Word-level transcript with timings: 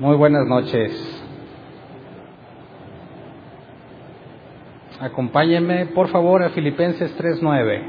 Muy 0.00 0.16
buenas 0.16 0.44
noches. 0.48 0.90
Acompáñenme, 4.98 5.86
por 5.86 6.08
favor, 6.08 6.42
a 6.42 6.50
Filipenses 6.50 7.16
3.9. 7.16 7.82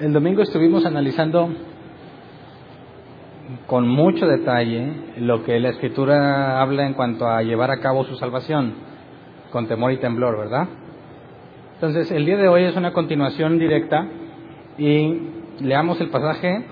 El 0.00 0.14
domingo 0.14 0.40
estuvimos 0.40 0.86
analizando 0.86 1.50
con 3.66 3.86
mucho 3.86 4.26
detalle 4.26 5.18
lo 5.18 5.44
que 5.44 5.60
la 5.60 5.68
Escritura 5.68 6.62
habla 6.62 6.86
en 6.86 6.94
cuanto 6.94 7.28
a 7.28 7.42
llevar 7.42 7.70
a 7.70 7.80
cabo 7.80 8.04
su 8.04 8.16
salvación, 8.16 8.72
con 9.52 9.68
temor 9.68 9.92
y 9.92 9.98
temblor, 9.98 10.38
¿verdad? 10.38 10.68
Entonces, 11.86 12.10
el 12.12 12.24
día 12.24 12.38
de 12.38 12.48
hoy 12.48 12.64
es 12.64 12.74
una 12.76 12.94
continuación 12.94 13.58
directa 13.58 14.08
y 14.78 15.20
leamos 15.60 16.00
el 16.00 16.08
pasaje. 16.08 16.64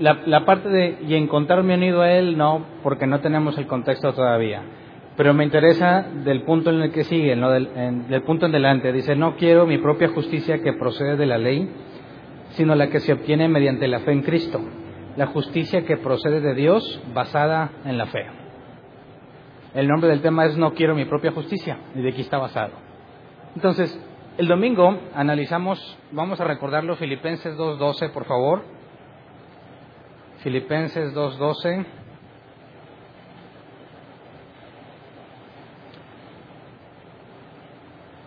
La, 0.00 0.44
parte 0.44 0.68
de 0.68 0.98
y 1.06 1.14
encontrarme 1.14 1.74
unido 1.74 2.02
a 2.02 2.10
Él, 2.10 2.36
no, 2.36 2.66
porque 2.82 3.06
no 3.06 3.20
tenemos 3.20 3.56
el 3.58 3.68
contexto 3.68 4.12
todavía. 4.12 4.64
Pero 5.16 5.34
me 5.34 5.44
interesa 5.44 6.04
del 6.24 6.42
punto 6.42 6.70
en 6.70 6.82
el 6.82 6.90
que 6.90 7.04
sigue, 7.04 7.36
¿no? 7.36 7.48
del, 7.52 8.08
del 8.08 8.22
punto 8.22 8.46
en 8.46 8.52
delante. 8.52 8.92
Dice, 8.92 9.14
no 9.14 9.36
quiero 9.36 9.66
mi 9.66 9.78
propia 9.78 10.08
justicia 10.08 10.60
que 10.62 10.72
procede 10.72 11.16
de 11.16 11.26
la 11.26 11.38
ley, 11.38 11.70
sino 12.54 12.74
la 12.74 12.88
que 12.88 12.98
se 12.98 13.12
obtiene 13.12 13.48
mediante 13.48 13.86
la 13.86 14.00
fe 14.00 14.10
en 14.10 14.22
Cristo. 14.22 14.60
La 15.16 15.26
justicia 15.26 15.84
que 15.84 15.96
procede 15.96 16.40
de 16.40 16.54
Dios 16.54 17.00
basada 17.14 17.70
en 17.84 17.98
la 17.98 18.06
fe. 18.06 18.26
El 19.74 19.86
nombre 19.86 20.10
del 20.10 20.22
tema 20.22 20.44
es 20.44 20.56
No 20.56 20.74
quiero 20.74 20.96
mi 20.96 21.04
propia 21.04 21.30
justicia, 21.30 21.78
y 21.94 22.02
de 22.02 22.08
aquí 22.08 22.22
está 22.22 22.38
basado. 22.38 22.85
Entonces, 23.56 23.98
el 24.36 24.48
domingo 24.48 25.00
analizamos, 25.14 25.98
vamos 26.12 26.38
a 26.42 26.44
recordarlo, 26.44 26.94
Filipenses 26.96 27.56
2.12, 27.56 28.12
por 28.12 28.26
favor. 28.26 28.62
Filipenses 30.40 31.14
2.12. 31.14 31.86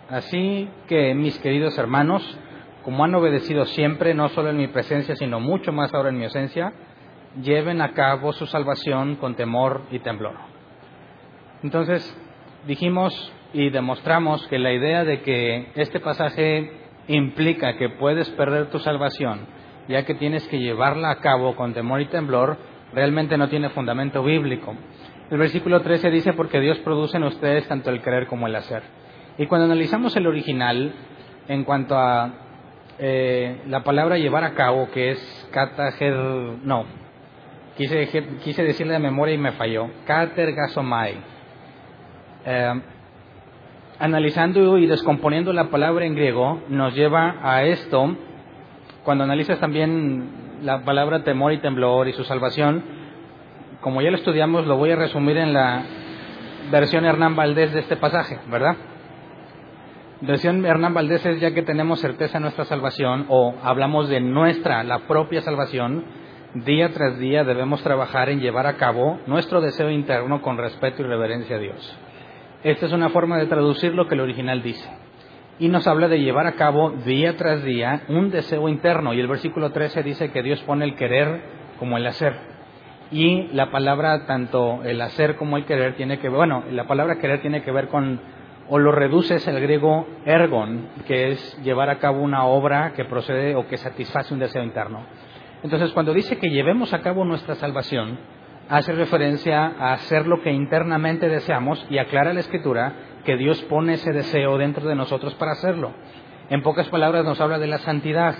Así 0.09 0.67
que, 0.87 1.13
mis 1.13 1.37
queridos 1.37 1.77
hermanos, 1.77 2.23
como 2.83 3.03
han 3.03 3.13
obedecido 3.13 3.65
siempre, 3.65 4.15
no 4.15 4.29
solo 4.29 4.49
en 4.49 4.57
mi 4.57 4.67
presencia, 4.67 5.15
sino 5.15 5.39
mucho 5.39 5.71
más 5.71 5.93
ahora 5.93 6.09
en 6.09 6.17
mi 6.17 6.23
ausencia, 6.23 6.73
lleven 7.39 7.83
a 7.83 7.93
cabo 7.93 8.33
su 8.33 8.47
salvación 8.47 9.17
con 9.17 9.35
temor 9.35 9.83
y 9.91 9.99
temblor. 9.99 10.33
Entonces, 11.61 12.17
dijimos 12.65 13.31
y 13.53 13.69
demostramos 13.69 14.45
que 14.47 14.59
la 14.59 14.71
idea 14.71 15.03
de 15.03 15.21
que 15.21 15.67
este 15.75 15.99
pasaje 15.99 16.71
implica 17.07 17.77
que 17.77 17.89
puedes 17.89 18.29
perder 18.31 18.69
tu 18.69 18.79
salvación, 18.79 19.47
ya 19.87 20.05
que 20.05 20.13
tienes 20.13 20.47
que 20.47 20.59
llevarla 20.59 21.09
a 21.09 21.19
cabo 21.19 21.55
con 21.55 21.73
temor 21.73 22.01
y 22.01 22.05
temblor, 22.05 22.57
realmente 22.93 23.37
no 23.37 23.49
tiene 23.49 23.69
fundamento 23.69 24.23
bíblico. 24.23 24.75
El 25.31 25.37
versículo 25.37 25.81
13 25.81 26.09
dice, 26.11 26.33
porque 26.33 26.59
Dios 26.59 26.77
produce 26.79 27.17
en 27.17 27.23
ustedes 27.23 27.67
tanto 27.67 27.89
el 27.89 28.01
querer 28.01 28.27
como 28.27 28.47
el 28.47 28.55
hacer. 28.55 28.83
Y 29.37 29.47
cuando 29.47 29.65
analizamos 29.65 30.15
el 30.15 30.27
original, 30.27 30.93
en 31.47 31.63
cuanto 31.63 31.97
a 31.97 32.31
eh, 32.99 33.61
la 33.67 33.83
palabra 33.83 34.17
llevar 34.17 34.43
a 34.43 34.53
cabo, 34.53 34.89
que 34.91 35.11
es 35.11 35.49
katager, 35.51 36.15
no, 36.15 36.85
quise, 37.77 38.07
quise 38.43 38.63
decirle 38.63 38.93
de 38.93 38.99
memoria 38.99 39.35
y 39.35 39.37
me 39.39 39.53
falló, 39.53 39.89
katergasomai 40.05 41.15
eh, 42.45 42.81
analizando 43.99 44.77
y 44.77 44.87
descomponiendo 44.87 45.53
la 45.53 45.69
palabra 45.69 46.05
en 46.05 46.15
griego, 46.15 46.61
nos 46.69 46.95
lleva 46.95 47.35
a 47.43 47.63
esto, 47.63 48.15
cuando 49.03 49.25
analizas 49.25 49.59
también 49.59 50.59
la 50.63 50.83
palabra 50.83 51.23
temor 51.23 51.53
y 51.53 51.59
temblor 51.59 52.07
y 52.07 52.13
su 52.13 52.23
salvación, 52.23 52.83
como 53.81 54.01
ya 54.01 54.11
lo 54.11 54.17
estudiamos, 54.17 54.65
lo 54.65 54.77
voy 54.77 54.91
a 54.91 54.95
resumir 54.95 55.37
en 55.37 55.53
la 55.53 55.83
versión 56.71 57.05
Hernán 57.05 57.35
Valdés 57.35 57.73
de 57.73 57.79
este 57.79 57.97
pasaje, 57.97 58.39
¿verdad? 58.49 58.75
Versión 60.21 60.65
Hernán 60.65 60.93
Valdés 60.93 61.25
es 61.25 61.39
ya 61.39 61.53
que 61.53 61.61
tenemos 61.61 62.01
certeza 62.01 62.37
de 62.37 62.41
nuestra 62.41 62.65
salvación 62.65 63.25
o 63.29 63.55
hablamos 63.63 64.09
de 64.09 64.19
nuestra, 64.19 64.83
la 64.83 65.07
propia 65.07 65.41
salvación, 65.41 66.03
día 66.53 66.91
tras 66.91 67.17
día 67.19 67.43
debemos 67.43 67.81
trabajar 67.83 68.29
en 68.29 68.41
llevar 68.41 68.65
a 68.67 68.75
cabo 68.75 69.19
nuestro 69.27 69.61
deseo 69.61 69.89
interno 69.89 70.41
con 70.41 70.57
respeto 70.57 71.01
y 71.01 71.05
reverencia 71.05 71.55
a 71.55 71.59
Dios. 71.59 71.99
Esta 72.63 72.87
es 72.87 72.91
una 72.91 73.09
forma 73.09 73.37
de 73.37 73.45
traducir 73.45 73.93
lo 73.93 74.07
que 74.07 74.15
el 74.15 74.21
original 74.21 74.61
dice. 74.61 74.89
Y 75.59 75.69
nos 75.69 75.87
habla 75.87 76.09
de 76.09 76.19
llevar 76.19 76.45
a 76.45 76.55
cabo 76.55 76.91
día 76.91 77.37
tras 77.37 77.63
día 77.63 78.01
un 78.09 78.31
deseo 78.31 78.67
interno. 78.67 79.13
Y 79.13 79.19
el 79.21 79.27
versículo 79.27 79.71
13 79.71 80.03
dice 80.03 80.31
que 80.31 80.43
Dios 80.43 80.61
pone 80.63 80.83
el 80.83 80.95
querer 80.95 81.41
como 81.79 81.95
el 81.95 82.05
hacer. 82.05 82.33
Y 83.11 83.47
la 83.53 83.71
palabra, 83.71 84.25
tanto 84.25 84.83
el 84.83 85.01
hacer 85.01 85.37
como 85.37 85.55
el 85.55 85.65
querer, 85.65 85.95
tiene 85.95 86.19
que 86.19 86.27
ver, 86.27 86.37
bueno, 86.37 86.63
la 86.71 86.85
palabra 86.85 87.17
querer 87.17 87.41
tiene 87.41 87.63
que 87.63 87.71
ver 87.71 87.87
con, 87.87 88.19
o 88.67 88.77
lo 88.77 88.91
reduces 88.91 89.47
el 89.47 89.59
griego 89.61 90.05
ergon, 90.25 90.89
que 91.07 91.31
es 91.31 91.63
llevar 91.63 91.89
a 91.89 91.99
cabo 91.99 92.21
una 92.21 92.43
obra 92.43 92.91
que 92.93 93.05
procede 93.05 93.55
o 93.55 93.67
que 93.67 93.77
satisface 93.77 94.33
un 94.33 94.39
deseo 94.41 94.63
interno. 94.63 95.05
Entonces, 95.63 95.91
cuando 95.91 96.13
dice 96.13 96.37
que 96.37 96.49
llevemos 96.49 96.93
a 96.93 97.01
cabo 97.01 97.23
nuestra 97.23 97.55
salvación, 97.55 98.19
hace 98.69 98.93
referencia 98.93 99.73
a 99.79 99.93
hacer 99.93 100.27
lo 100.27 100.41
que 100.41 100.51
internamente 100.51 101.27
deseamos 101.27 101.85
y 101.89 101.97
aclara 101.97 102.33
la 102.33 102.39
escritura 102.39 102.93
que 103.25 103.35
Dios 103.35 103.61
pone 103.63 103.93
ese 103.93 104.13
deseo 104.13 104.57
dentro 104.57 104.87
de 104.87 104.95
nosotros 104.95 105.33
para 105.35 105.53
hacerlo. 105.53 105.91
En 106.49 106.61
pocas 106.61 106.87
palabras 106.89 107.25
nos 107.25 107.41
habla 107.41 107.59
de 107.59 107.67
la 107.67 107.79
santidad. 107.79 108.35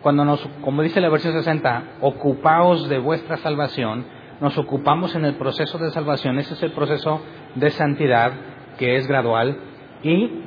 Cuando 0.00 0.24
nos, 0.24 0.40
como 0.62 0.82
dice 0.82 1.00
la 1.00 1.08
versión 1.08 1.34
60, 1.34 1.82
ocupaos 2.00 2.88
de 2.88 2.98
vuestra 2.98 3.36
salvación, 3.38 4.06
nos 4.40 4.56
ocupamos 4.56 5.14
en 5.16 5.24
el 5.24 5.34
proceso 5.34 5.78
de 5.78 5.90
salvación. 5.90 6.38
Ese 6.38 6.54
es 6.54 6.62
el 6.62 6.72
proceso 6.72 7.20
de 7.56 7.70
santidad 7.70 8.32
que 8.78 8.96
es 8.96 9.08
gradual 9.08 9.58
y 10.02 10.44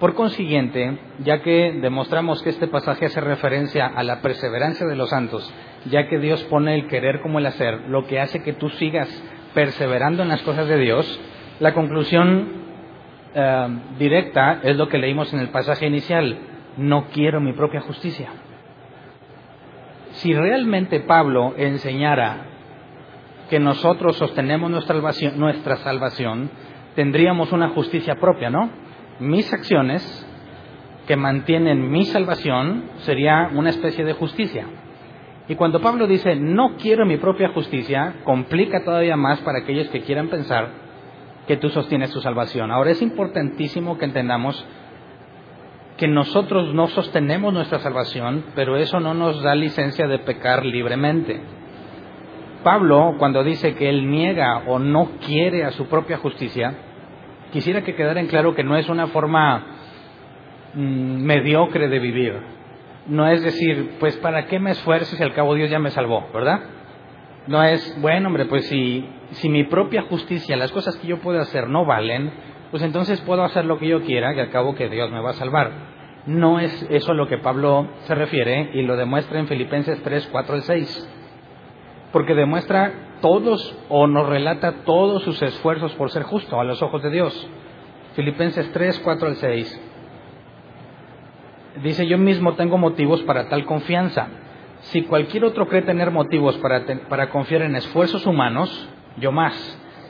por 0.00 0.14
consiguiente, 0.14 0.98
ya 1.20 1.40
que 1.42 1.78
demostramos 1.80 2.42
que 2.42 2.50
este 2.50 2.66
pasaje 2.66 3.06
hace 3.06 3.20
referencia 3.20 3.86
a 3.86 4.02
la 4.02 4.20
perseverancia 4.20 4.86
de 4.86 4.96
los 4.96 5.10
santos, 5.10 5.50
ya 5.86 6.08
que 6.08 6.18
Dios 6.18 6.42
pone 6.44 6.74
el 6.74 6.86
querer 6.86 7.20
como 7.20 7.38
el 7.38 7.46
hacer, 7.46 7.88
lo 7.88 8.06
que 8.06 8.20
hace 8.20 8.42
que 8.42 8.52
tú 8.52 8.70
sigas 8.70 9.08
perseverando 9.54 10.22
en 10.22 10.28
las 10.28 10.42
cosas 10.42 10.66
de 10.68 10.78
Dios, 10.78 11.20
la 11.60 11.74
conclusión 11.74 12.48
eh, 13.34 13.68
directa 13.98 14.60
es 14.62 14.76
lo 14.76 14.88
que 14.88 14.98
leímos 14.98 15.32
en 15.32 15.40
el 15.40 15.48
pasaje 15.50 15.86
inicial, 15.86 16.38
no 16.76 17.06
quiero 17.12 17.40
mi 17.40 17.52
propia 17.52 17.80
justicia. 17.80 18.30
Si 20.12 20.32
realmente 20.32 21.00
Pablo 21.00 21.54
enseñara 21.56 22.46
que 23.50 23.58
nosotros 23.58 24.16
sostenemos 24.16 24.70
nuestra 24.70 24.94
salvación, 24.94 25.38
nuestra 25.38 25.76
salvación 25.76 26.50
tendríamos 26.94 27.52
una 27.52 27.68
justicia 27.70 28.16
propia, 28.16 28.50
¿no? 28.50 28.70
Mis 29.20 29.52
acciones 29.52 30.02
que 31.06 31.16
mantienen 31.16 31.90
mi 31.90 32.04
salvación 32.06 32.84
sería 32.98 33.50
una 33.52 33.70
especie 33.70 34.04
de 34.04 34.14
justicia. 34.14 34.66
Y 35.48 35.56
cuando 35.56 35.80
Pablo 35.80 36.06
dice, 36.06 36.36
no 36.36 36.76
quiero 36.76 37.04
mi 37.04 37.18
propia 37.18 37.50
justicia, 37.50 38.16
complica 38.24 38.82
todavía 38.82 39.16
más 39.16 39.40
para 39.40 39.58
aquellos 39.58 39.88
que 39.88 40.00
quieran 40.00 40.28
pensar 40.28 40.68
que 41.46 41.58
tú 41.58 41.68
sostienes 41.68 42.10
tu 42.10 42.20
salvación. 42.20 42.70
Ahora 42.70 42.90
es 42.90 43.02
importantísimo 43.02 43.98
que 43.98 44.06
entendamos 44.06 44.64
que 45.98 46.08
nosotros 46.08 46.74
no 46.74 46.88
sostenemos 46.88 47.52
nuestra 47.52 47.78
salvación, 47.78 48.46
pero 48.54 48.76
eso 48.76 49.00
no 49.00 49.14
nos 49.14 49.42
da 49.42 49.54
licencia 49.54 50.06
de 50.06 50.18
pecar 50.18 50.64
libremente. 50.64 51.40
Pablo, 52.64 53.16
cuando 53.18 53.44
dice 53.44 53.74
que 53.74 53.90
él 53.90 54.10
niega 54.10 54.62
o 54.66 54.78
no 54.78 55.10
quiere 55.24 55.64
a 55.64 55.72
su 55.72 55.86
propia 55.86 56.16
justicia, 56.16 56.74
quisiera 57.52 57.82
que 57.84 57.94
quedara 57.94 58.20
en 58.20 58.26
claro 58.26 58.54
que 58.54 58.64
no 58.64 58.76
es 58.76 58.88
una 58.88 59.08
forma 59.08 59.64
mm, 60.72 61.22
mediocre 61.22 61.88
de 61.88 61.98
vivir, 61.98 62.53
no 63.06 63.26
es 63.28 63.42
decir, 63.42 63.96
pues 64.00 64.16
para 64.16 64.46
qué 64.46 64.58
me 64.58 64.70
esfuerzo 64.70 65.16
si 65.16 65.22
al 65.22 65.34
cabo 65.34 65.54
Dios 65.54 65.70
ya 65.70 65.78
me 65.78 65.90
salvó, 65.90 66.28
¿verdad? 66.32 66.60
No 67.46 67.62
es, 67.62 68.00
bueno, 68.00 68.28
hombre, 68.28 68.46
pues 68.46 68.66
si, 68.68 69.06
si 69.32 69.48
mi 69.48 69.64
propia 69.64 70.02
justicia, 70.02 70.56
las 70.56 70.72
cosas 70.72 70.96
que 70.96 71.06
yo 71.06 71.18
puedo 71.18 71.40
hacer 71.40 71.68
no 71.68 71.84
valen, 71.84 72.32
pues 72.70 72.82
entonces 72.82 73.20
puedo 73.20 73.44
hacer 73.44 73.66
lo 73.66 73.78
que 73.78 73.86
yo 73.86 74.02
quiera 74.02 74.34
y 74.34 74.40
al 74.40 74.50
cabo 74.50 74.74
que 74.74 74.88
Dios 74.88 75.10
me 75.10 75.20
va 75.20 75.30
a 75.30 75.34
salvar. 75.34 75.70
No 76.26 76.58
es 76.58 76.86
eso 76.88 77.12
a 77.12 77.14
lo 77.14 77.28
que 77.28 77.36
Pablo 77.36 77.88
se 78.04 78.14
refiere 78.14 78.70
y 78.72 78.82
lo 78.82 78.96
demuestra 78.96 79.38
en 79.38 79.46
Filipenses 79.46 80.02
3, 80.02 80.28
4 80.32 80.54
al 80.54 80.62
6. 80.62 81.10
Porque 82.12 82.34
demuestra 82.34 83.18
todos 83.20 83.76
o 83.90 84.06
nos 84.06 84.26
relata 84.26 84.84
todos 84.84 85.22
sus 85.22 85.40
esfuerzos 85.42 85.92
por 85.94 86.10
ser 86.10 86.22
justo 86.22 86.58
a 86.58 86.64
los 86.64 86.82
ojos 86.82 87.02
de 87.02 87.10
Dios. 87.10 87.48
Filipenses 88.14 88.72
3, 88.72 89.00
4 89.04 89.28
al 89.28 89.36
6. 89.36 89.80
Dice, 91.82 92.06
yo 92.06 92.18
mismo 92.18 92.54
tengo 92.54 92.78
motivos 92.78 93.22
para 93.22 93.48
tal 93.48 93.64
confianza. 93.64 94.28
Si 94.82 95.02
cualquier 95.02 95.44
otro 95.44 95.66
cree 95.66 95.82
tener 95.82 96.10
motivos 96.10 96.56
para, 96.58 96.84
para 97.08 97.30
confiar 97.30 97.62
en 97.62 97.74
esfuerzos 97.74 98.26
humanos, 98.26 98.88
yo 99.16 99.32
más, 99.32 99.54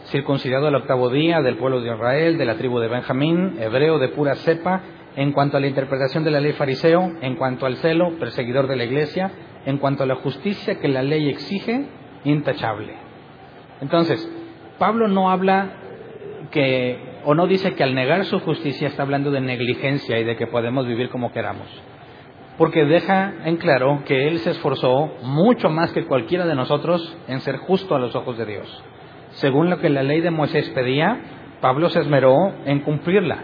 circuncidado 0.07 0.67
al 0.67 0.75
octavo 0.75 1.11
día, 1.11 1.41
del 1.41 1.57
pueblo 1.57 1.81
de 1.81 1.93
Israel, 1.93 2.37
de 2.37 2.45
la 2.45 2.57
tribu 2.57 2.81
de 2.81 2.89
Benjamín, 2.89 3.57
hebreo 3.59 3.99
de 3.99 4.09
pura 4.09 4.35
cepa, 4.35 4.83
en 5.17 5.33
cuanto 5.33 5.57
a 5.57 5.61
la 5.61 5.69
interpretación 5.69 6.25
de 6.25 6.31
la 6.31 6.41
ley 6.41 6.53
fariseo, 6.53 7.13
en 7.21 7.37
cuanto 7.37 7.67
al 7.67 7.77
celo, 7.77 8.19
perseguidor 8.19 8.67
de 8.67 8.77
la 8.77 8.85
iglesia, 8.85 9.31
en 9.65 9.79
cuanto 9.79 10.03
a 10.03 10.07
la 10.07 10.17
justicia 10.17 10.81
que 10.81 10.89
la 10.89 11.03
ley 11.03 11.29
exige, 11.29 11.87
intachable. 12.25 12.95
Entonces, 13.81 14.29
Pablo 14.79 15.09
no 15.09 15.31
habla 15.31 15.71
que, 16.51 17.14
o 17.25 17.35
no 17.35 17.47
dice 17.47 17.75
que 17.75 17.83
al 17.83 17.95
negar 17.95 18.25
su 18.25 18.39
justicia 18.41 18.89
está 18.89 19.03
hablando 19.03 19.31
de 19.31 19.41
negligencia 19.41 20.19
y 20.19 20.25
de 20.25 20.37
que 20.37 20.47
podemos 20.47 20.87
vivir 20.87 21.09
como 21.09 21.33
queramos. 21.33 21.69
Porque 22.59 22.85
deja 22.85 23.35
en 23.45 23.57
claro 23.57 24.03
que 24.05 24.29
él 24.29 24.39
se 24.39 24.51
esforzó 24.51 25.13
mucho 25.23 25.71
más 25.71 25.93
que 25.93 26.05
cualquiera 26.05 26.47
de 26.47 26.55
nosotros 26.55 27.17
en 27.27 27.41
ser 27.41 27.57
justo 27.59 27.95
a 27.95 27.99
los 27.99 28.15
ojos 28.15 28.39
de 28.39 28.47
Dios. 28.47 28.85
Según 29.31 29.71
lo 29.71 29.81
que 29.81 29.91
la 29.91 30.05
ley 30.05 30.21
de 30.21 30.31
Moisés 30.31 30.69
pedía, 30.71 31.19
Pablo 31.61 31.89
se 31.89 32.01
esmeró 32.01 32.53
en 32.65 32.81
cumplirla. 32.81 33.39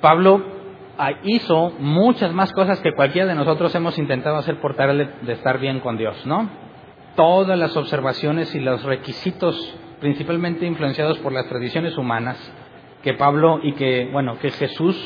Pablo 0.00 0.44
ah, 0.98 1.12
hizo 1.24 1.72
muchas 1.80 2.32
más 2.32 2.52
cosas 2.52 2.80
que 2.80 2.92
cualquiera 2.92 3.26
de 3.26 3.34
nosotros 3.34 3.74
hemos 3.74 3.98
intentado 3.98 4.36
hacer 4.36 4.60
por 4.60 4.76
tal 4.76 5.14
de 5.22 5.32
estar 5.32 5.58
bien 5.58 5.80
con 5.80 5.96
Dios, 5.96 6.24
¿no? 6.26 6.48
Todas 7.16 7.58
las 7.58 7.76
observaciones 7.76 8.54
y 8.54 8.60
los 8.60 8.84
requisitos, 8.84 9.76
principalmente 10.00 10.66
influenciados 10.66 11.18
por 11.18 11.32
las 11.32 11.46
tradiciones 11.46 11.96
humanas, 11.96 12.36
que 13.02 13.14
Pablo 13.14 13.60
y 13.62 13.72
que, 13.72 14.08
bueno, 14.12 14.38
que 14.38 14.50
Jesús 14.50 14.96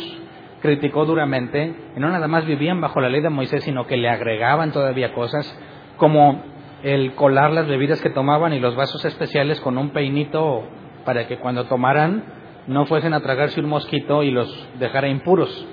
criticó 0.61 1.05
duramente, 1.05 1.75
y 1.97 2.01
no 2.01 2.09
nada 2.11 2.29
más 2.29 2.47
vivían 2.47 2.81
bajo 2.81 3.01
la 3.01 3.09
ley 3.09 3.21
de 3.21 3.31
Moisés, 3.31 3.65
sino 3.65 3.87
que 3.87 3.97
le 3.97 4.09
agregaban 4.09 4.73
todavía 4.73 5.13
cosas, 5.15 5.59
como 5.97 6.43
el 6.83 7.15
colar 7.15 7.53
las 7.53 7.67
bebidas 7.67 8.01
que 8.01 8.11
tomaban 8.11 8.53
y 8.53 8.61
los 8.61 8.75
vasos 8.75 9.05
especiales 9.05 9.61
con 9.61 9.77
un 9.77 9.91
peinito 9.91 10.65
para 11.05 11.27
que 11.27 11.39
cuando 11.39 11.65
tomaran 11.65 12.25
no 12.67 12.87
fuesen 12.87 13.15
a 13.15 13.21
tragarse 13.21 13.61
un 13.61 13.69
mosquito 13.69 14.23
y 14.23 14.31
los 14.31 14.69
dejara 14.79 15.09
impuros. 15.09 15.67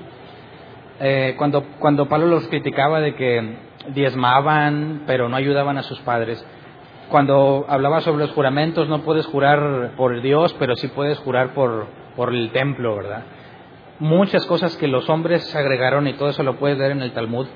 Eh, 0.99 1.35
cuando, 1.37 1.63
cuando 1.79 2.07
Pablo 2.07 2.27
los 2.27 2.47
criticaba 2.47 2.99
de 2.99 3.15
que 3.15 3.57
diezmaban 3.89 5.03
pero 5.05 5.29
no 5.29 5.35
ayudaban 5.35 5.77
a 5.77 5.83
sus 5.83 5.99
padres, 6.01 6.45
cuando 7.09 7.65
hablaba 7.67 8.01
sobre 8.01 8.25
los 8.25 8.31
juramentos, 8.33 8.89
no 8.89 9.01
puedes 9.01 9.25
jurar 9.25 9.91
por 9.95 10.21
Dios, 10.21 10.55
pero 10.59 10.75
sí 10.75 10.87
puedes 10.89 11.17
jurar 11.19 11.53
por, 11.53 11.87
por 12.15 12.33
el 12.33 12.51
templo, 12.51 12.95
¿verdad? 12.95 13.23
Muchas 13.99 14.45
cosas 14.45 14.75
que 14.77 14.87
los 14.87 15.09
hombres 15.09 15.55
agregaron 15.55 16.07
y 16.07 16.13
todo 16.13 16.29
eso 16.29 16.43
lo 16.43 16.57
puedes 16.57 16.77
ver 16.77 16.91
en 16.91 17.01
el 17.01 17.13
Talmud. 17.13 17.47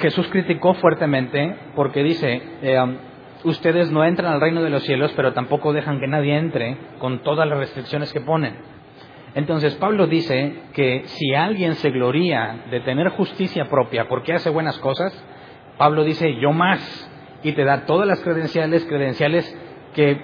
Jesús 0.00 0.28
criticó 0.28 0.74
fuertemente 0.74 1.56
porque 1.74 2.02
dice, 2.02 2.42
eh, 2.62 2.98
ustedes 3.44 3.90
no 3.90 4.04
entran 4.04 4.32
al 4.32 4.40
reino 4.40 4.62
de 4.62 4.70
los 4.70 4.84
cielos, 4.84 5.12
pero 5.16 5.32
tampoco 5.32 5.72
dejan 5.72 5.98
que 6.00 6.06
nadie 6.06 6.36
entre 6.36 6.76
con 6.98 7.22
todas 7.22 7.48
las 7.48 7.58
restricciones 7.58 8.12
que 8.12 8.20
ponen. 8.20 8.56
Entonces 9.34 9.74
Pablo 9.74 10.06
dice 10.06 10.54
que 10.72 11.02
si 11.06 11.34
alguien 11.34 11.74
se 11.74 11.90
gloría 11.90 12.64
de 12.70 12.80
tener 12.80 13.08
justicia 13.10 13.66
propia 13.66 14.08
porque 14.08 14.32
hace 14.32 14.50
buenas 14.50 14.78
cosas, 14.78 15.12
Pablo 15.76 16.04
dice 16.04 16.36
yo 16.40 16.52
más 16.52 17.07
y 17.42 17.52
te 17.52 17.64
da 17.64 17.86
todas 17.86 18.06
las 18.06 18.20
credenciales, 18.20 18.84
credenciales 18.84 19.56
que 19.94 20.20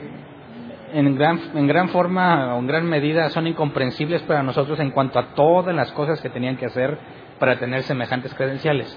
en 0.93 1.16
gran, 1.16 1.40
en 1.55 1.66
gran 1.66 1.88
forma 1.88 2.55
o 2.55 2.58
en 2.61 2.66
gran 2.66 2.87
medida 2.87 3.28
son 3.31 3.46
incomprensibles 3.46 4.22
para 4.22 4.43
nosotros 4.43 4.78
en 4.81 4.90
cuanto 4.90 5.19
a 5.19 5.34
todas 5.34 5.75
las 5.75 5.90
cosas 5.93 6.20
que 6.20 6.31
tenían 6.31 6.56
que 6.56 6.66
hacer 6.66 6.99
para 7.38 7.58
tener 7.58 7.82
semejantes 7.82 8.32
credenciales. 8.34 8.96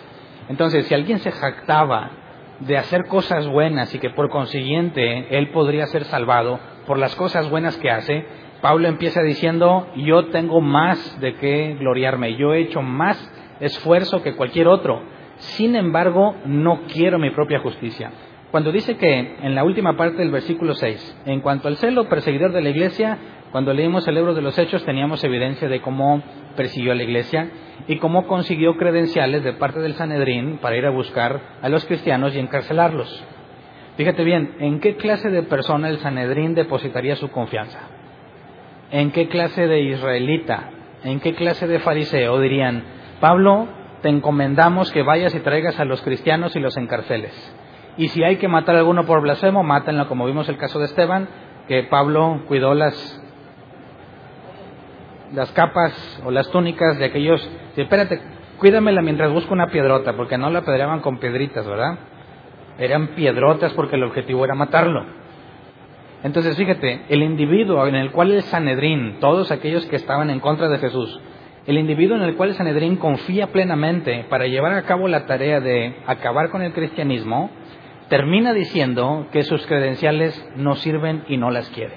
Entonces, 0.50 0.86
si 0.88 0.94
alguien 0.94 1.20
se 1.20 1.32
jactaba 1.32 2.12
de 2.60 2.78
hacer 2.78 3.06
cosas 3.06 3.48
buenas 3.48 3.94
y 3.94 4.00
que 4.00 4.10
por 4.10 4.30
consiguiente 4.30 5.38
él 5.38 5.50
podría 5.50 5.86
ser 5.88 6.06
salvado 6.06 6.60
por 6.86 6.98
las 6.98 7.16
cosas 7.16 7.50
buenas 7.50 7.78
que 7.78 7.92
hace, 7.92 8.26
Pablo 8.62 8.88
empieza 8.88 9.22
diciendo, 9.22 9.88
yo 9.96 10.28
tengo 10.28 10.62
más 10.62 11.20
de 11.20 11.36
qué 11.36 11.76
gloriarme, 11.80 12.36
yo 12.36 12.54
he 12.54 12.62
hecho 12.62 12.82
más 12.82 13.18
esfuerzo 13.60 14.24
que 14.24 14.36
cualquier 14.36 14.68
otro, 14.68 15.02
sin 15.38 15.76
embargo 15.76 16.36
no 16.46 16.82
quiero 16.88 17.20
mi 17.20 17.30
propia 17.32 17.60
justicia. 17.60 18.12
Cuando 18.52 18.72
dice 18.72 18.96
que 18.98 19.36
en 19.42 19.56
la 19.56 19.64
última 19.64 19.98
parte 19.98 20.18
del 20.18 20.32
versículo 20.32 20.74
6, 20.74 21.22
en 21.26 21.42
cuanto 21.42 21.68
al 21.68 21.78
celo 21.78 22.08
perseguidor 22.08 22.54
de 22.54 22.62
la 22.62 22.70
iglesia, 22.70 23.18
cuando 23.52 23.74
leímos 23.74 24.08
el 24.08 24.16
libro 24.16 24.34
de 24.34 24.42
los 24.42 24.58
Hechos 24.58 24.86
teníamos 24.86 25.24
evidencia 25.24 25.68
de 25.68 25.82
cómo 25.82 26.24
persiguió 26.56 26.94
a 26.94 26.96
la 26.96 27.04
iglesia 27.04 27.50
y 27.88 27.98
cómo 27.98 28.26
consiguió 28.26 28.78
credenciales 28.78 29.44
de 29.44 29.54
parte 29.54 29.80
del 29.80 29.96
Sanedrín 29.96 30.58
para 30.58 30.78
ir 30.78 30.86
a 30.86 30.92
buscar 30.92 31.40
a 31.62 31.70
los 31.70 31.86
cristianos 31.86 32.36
y 32.36 32.40
encarcelarlos. 32.40 33.24
Fíjate 33.98 34.24
bien, 34.24 34.56
¿en 34.60 34.80
qué 34.80 34.96
clase 34.96 35.30
de 35.30 35.44
persona 35.44 35.90
el 35.90 35.98
Sanedrín 36.00 36.56
depositaría 36.56 37.16
su 37.16 37.30
confianza? 37.30 37.80
¿En 38.92 39.12
qué 39.12 39.28
clase 39.28 39.68
de 39.68 39.82
israelita? 39.82 40.70
¿En 41.04 41.20
qué 41.20 41.34
clase 41.34 41.68
de 41.68 41.80
fariseo 41.80 42.40
dirían, 42.40 42.84
Pablo, 43.20 43.68
te 44.08 44.14
encomendamos 44.14 44.90
que 44.94 45.04
vayas 45.04 45.36
y 45.36 45.42
traigas 45.42 45.78
a 45.82 45.84
los 45.84 46.02
cristianos 46.02 46.56
y 46.56 46.62
los 46.62 46.78
encarceles? 46.78 47.34
Y 47.98 48.08
si 48.08 48.24
hay 48.24 48.38
que 48.38 48.48
matar 48.48 48.76
a 48.76 48.80
alguno 48.80 49.06
por 49.06 49.20
blasfemo, 49.20 49.64
mátenlo, 49.64 50.08
como 50.08 50.26
vimos 50.26 50.48
el 50.48 50.56
caso 50.56 50.80
de 50.80 50.86
Esteban, 50.86 51.28
que 51.68 51.84
Pablo 51.84 52.44
cuidó 52.48 52.74
las 52.74 53.22
las 55.34 55.52
capas 55.52 56.22
o 56.24 56.32
las 56.32 56.50
túnicas 56.52 56.98
de 56.98 57.04
aquellos. 57.04 57.42
Sí, 57.76 57.82
espérate, 57.82 58.22
cuídamela 58.60 59.02
mientras 59.02 59.30
busco 59.30 59.54
una 59.54 59.68
piedrota, 59.68 60.14
porque 60.16 60.38
no 60.38 60.50
la 60.52 60.62
pedreaban 60.62 61.02
con 61.02 61.18
piedritas, 61.18 61.68
¿verdad? 61.68 62.00
Eran 62.80 63.10
piedrotas 63.10 63.74
porque 63.74 63.98
el 63.98 64.04
objetivo 64.04 64.46
era 64.46 64.56
matarlo. 64.56 65.06
Entonces, 66.24 66.56
fíjate, 66.56 67.02
el 67.10 67.24
individuo 67.24 67.86
en 67.88 67.96
el 67.96 68.14
cual 68.14 68.32
el 68.32 68.44
Sanedrín, 68.44 69.18
todos 69.20 69.52
aquellos 69.52 69.86
que 69.88 69.98
estaban 69.98 70.30
en 70.30 70.40
contra 70.40 70.70
de 70.70 70.78
Jesús, 70.78 71.20
el 71.68 71.78
individuo 71.78 72.16
en 72.16 72.24
el 72.24 72.36
cual 72.36 72.54
Sanedrín 72.56 72.96
confía 72.96 73.48
plenamente 73.48 74.26
para 74.30 74.48
llevar 74.48 74.74
a 74.74 74.84
cabo 74.84 75.10
la 75.10 75.26
tarea 75.26 75.60
de 75.60 75.98
acabar 76.08 76.50
con 76.50 76.62
el 76.62 76.72
cristianismo, 76.72 77.52
termina 78.08 78.54
diciendo 78.54 79.28
que 79.34 79.44
sus 79.44 79.68
credenciales 79.68 80.50
no 80.56 80.76
sirven 80.76 81.26
y 81.28 81.36
no 81.36 81.52
las 81.52 81.70
quiere. 81.70 81.96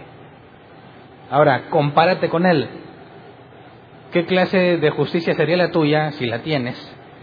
Ahora, 1.30 1.70
compárate 1.70 2.28
con 2.28 2.46
él. 2.46 2.68
¿Qué 4.10 4.26
clase 4.26 4.78
de 4.78 4.90
justicia 4.90 5.34
sería 5.34 5.56
la 5.56 5.70
tuya, 5.70 6.10
si 6.12 6.26
la 6.26 6.40
tienes, 6.40 6.76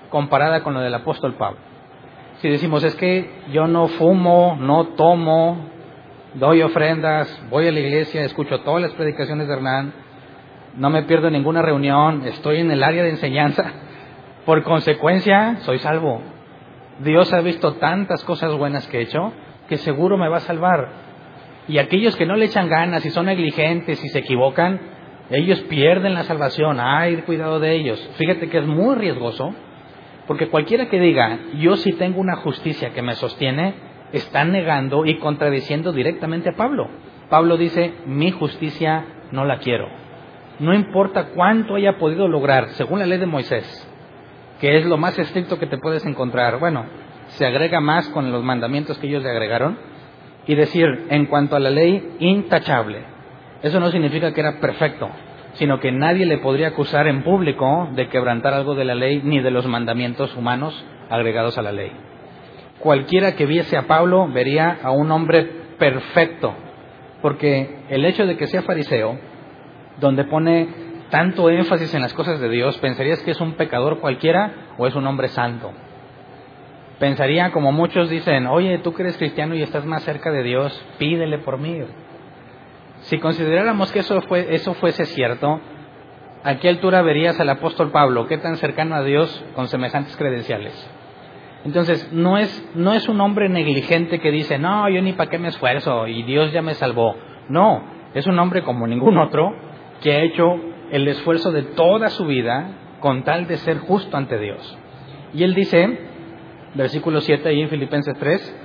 comparada 0.10 0.64
con 0.64 0.74
lo 0.74 0.80
del 0.80 0.94
apóstol 0.94 1.36
Pablo? 1.36 1.60
Si 2.38 2.48
decimos, 2.48 2.82
es 2.86 2.96
que 2.96 3.30
yo 3.52 3.68
no 3.68 3.90
fumo, 3.90 4.58
no 4.58 4.86
tomo, 4.96 5.68
doy 6.36 6.62
ofrendas, 6.62 7.44
voy 7.50 7.68
a 7.68 7.74
la 7.74 7.82
iglesia, 7.82 8.22
escucho 8.22 8.62
todas 8.62 8.82
las 8.82 8.94
predicaciones 8.94 9.50
de 9.50 9.54
Hernán, 9.54 10.07
no 10.78 10.90
me 10.90 11.04
pierdo 11.04 11.30
ninguna 11.30 11.62
reunión, 11.62 12.24
estoy 12.26 12.58
en 12.58 12.72
el 12.72 12.84
área 12.84 13.04
de 13.04 13.10
enseñanza, 13.10 13.66
por 14.46 14.64
consecuencia 14.64 15.58
soy 15.62 15.80
salvo. 15.80 16.22
Dios 17.00 17.34
ha 17.34 17.42
visto 17.42 17.74
tantas 17.74 18.24
cosas 18.24 18.54
buenas 18.54 18.88
que 18.88 19.00
he 19.00 19.02
hecho 19.02 19.34
que 19.68 19.78
seguro 19.78 20.18
me 20.18 20.30
va 20.30 20.38
a 20.38 20.42
salvar. 20.42 20.90
Y 21.68 21.80
aquellos 21.80 22.16
que 22.16 22.26
no 22.26 22.36
le 22.36 22.46
echan 22.46 22.70
ganas 22.70 23.06
y 23.06 23.10
son 23.10 23.26
negligentes 23.26 24.04
y 24.04 24.08
se 24.08 24.20
equivocan, 24.20 24.80
ellos 25.30 25.60
pierden 25.62 26.14
la 26.14 26.24
salvación. 26.24 26.80
Ay, 26.80 27.18
cuidado 27.26 27.60
de 27.60 27.74
ellos. 27.74 28.00
Fíjate 28.16 28.50
que 28.50 28.60
es 28.60 28.66
muy 28.66 28.96
riesgoso, 28.96 29.54
porque 30.28 30.48
cualquiera 30.48 30.88
que 30.88 31.00
diga, 31.00 31.40
yo 31.58 31.76
sí 31.76 31.92
tengo 31.94 32.22
una 32.22 32.38
justicia 32.38 32.92
que 32.92 33.02
me 33.02 33.16
sostiene, 33.16 33.74
está 34.14 34.46
negando 34.46 35.06
y 35.06 35.18
contradiciendo 35.18 35.92
directamente 35.92 36.50
a 36.50 36.56
Pablo. 36.56 36.88
Pablo 37.30 37.58
dice, 37.58 37.94
mi 38.06 38.32
justicia 38.32 39.06
no 39.32 39.44
la 39.44 39.58
quiero. 39.58 40.07
No 40.60 40.74
importa 40.74 41.30
cuánto 41.36 41.76
haya 41.76 41.98
podido 41.98 42.28
lograr, 42.28 42.70
según 42.70 43.00
la 43.00 43.06
ley 43.06 43.20
de 43.20 43.26
Moisés, 43.26 43.88
que 44.60 44.78
es 44.78 44.86
lo 44.86 44.98
más 44.98 45.18
estricto 45.20 45.60
que 45.60 45.68
te 45.68 45.78
puedes 45.78 46.06
encontrar. 46.06 46.60
Bueno, 46.60 46.86
se 47.28 47.46
agrega 47.46 47.80
más 47.80 48.08
con 48.10 48.32
los 48.32 48.44
mandamientos 48.44 48.98
que 48.98 49.08
ellos 49.08 49.24
le 49.24 49.30
agregaron. 49.30 49.78
Y 50.48 50.56
decir, 50.56 50.86
en 51.10 51.26
cuanto 51.26 51.56
a 51.56 51.60
la 51.60 51.70
ley, 51.70 52.16
intachable. 52.20 53.04
Eso 53.62 53.80
no 53.80 53.92
significa 53.92 54.34
que 54.34 54.40
era 54.40 54.60
perfecto, 54.60 55.10
sino 55.54 55.80
que 55.80 55.92
nadie 55.92 56.26
le 56.26 56.38
podría 56.38 56.70
acusar 56.70 57.08
en 57.08 57.24
público 57.24 57.90
de 57.94 58.08
quebrantar 58.08 58.54
algo 58.54 58.74
de 58.74 58.86
la 58.86 58.96
ley 58.96 59.22
ni 59.24 59.42
de 59.42 59.52
los 59.52 59.68
mandamientos 59.68 60.36
humanos 60.36 60.86
agregados 61.10 61.58
a 61.58 61.62
la 61.62 61.72
ley. 61.72 61.92
Cualquiera 62.80 63.36
que 63.36 63.46
viese 63.46 63.76
a 63.76 63.88
Pablo 63.88 64.28
vería 64.28 64.78
a 64.84 64.92
un 64.92 65.12
hombre 65.12 65.44
perfecto, 65.78 66.54
porque 67.22 67.80
el 67.90 68.06
hecho 68.06 68.26
de 68.26 68.38
que 68.38 68.48
sea 68.48 68.62
fariseo, 68.62 69.20
donde 70.00 70.26
pone 70.26 70.88
tanto 71.10 71.50
énfasis 71.50 71.94
en 71.94 72.02
las 72.02 72.14
cosas 72.14 72.40
de 72.40 72.50
Dios, 72.50 72.78
pensarías 72.80 73.22
que 73.24 73.32
es 73.32 73.42
un 73.42 73.54
pecador 73.54 74.00
cualquiera 74.00 74.74
o 74.78 74.88
es 74.88 74.96
un 74.96 75.08
hombre 75.08 75.30
santo. 75.30 75.72
Pensaría 77.00 77.52
como 77.52 77.72
muchos 77.72 78.10
dicen, 78.10 78.48
oye, 78.48 78.80
tú 78.80 78.94
que 78.94 79.04
eres 79.04 79.18
cristiano 79.18 79.56
y 79.56 79.62
estás 79.62 79.86
más 79.86 80.04
cerca 80.04 80.32
de 80.32 80.44
Dios, 80.44 80.86
pídele 80.98 81.38
por 81.38 81.60
mí. 81.60 81.82
Si 83.02 83.20
consideráramos 83.20 83.92
que 83.92 84.00
eso, 84.00 84.20
fue, 84.22 84.56
eso 84.56 84.74
fuese 84.74 85.06
cierto, 85.06 85.62
¿a 86.44 86.56
qué 86.56 86.70
altura 86.70 87.02
verías 87.04 87.40
al 87.40 87.50
apóstol 87.50 87.92
Pablo? 87.92 88.28
¿Qué 88.28 88.38
tan 88.38 88.58
cercano 88.58 88.96
a 88.96 89.04
Dios 89.04 89.46
con 89.56 89.68
semejantes 89.68 90.18
credenciales? 90.18 90.74
Entonces, 91.66 92.12
no 92.12 92.38
es, 92.38 92.70
no 92.76 92.94
es 92.94 93.08
un 93.08 93.22
hombre 93.22 93.50
negligente 93.50 94.20
que 94.20 94.32
dice, 94.32 94.58
no, 94.58 94.90
yo 94.90 95.02
ni 95.02 95.14
para 95.14 95.30
qué 95.30 95.38
me 95.38 95.50
esfuerzo 95.50 96.08
y 96.08 96.24
Dios 96.24 96.52
ya 96.52 96.62
me 96.62 96.74
salvó. 96.74 97.16
No, 97.50 97.84
es 98.14 98.26
un 98.26 98.40
hombre 98.40 98.64
como 98.64 98.88
ningún 98.88 99.18
otro 99.18 99.67
que 100.02 100.14
ha 100.14 100.24
hecho 100.24 100.44
el 100.92 101.08
esfuerzo 101.08 101.52
de 101.52 101.64
toda 101.64 102.10
su 102.10 102.26
vida 102.26 102.98
con 103.00 103.24
tal 103.24 103.48
de 103.48 103.58
ser 103.58 103.80
justo 103.80 104.16
ante 104.18 104.40
Dios. 104.40 104.78
Y 105.34 105.44
él 105.44 105.54
dice, 105.54 106.00
versículo 106.76 107.22
7 107.22 107.50
ahí 107.50 107.62
en 107.62 107.70
Filipenses 107.70 108.16
3, 108.18 108.56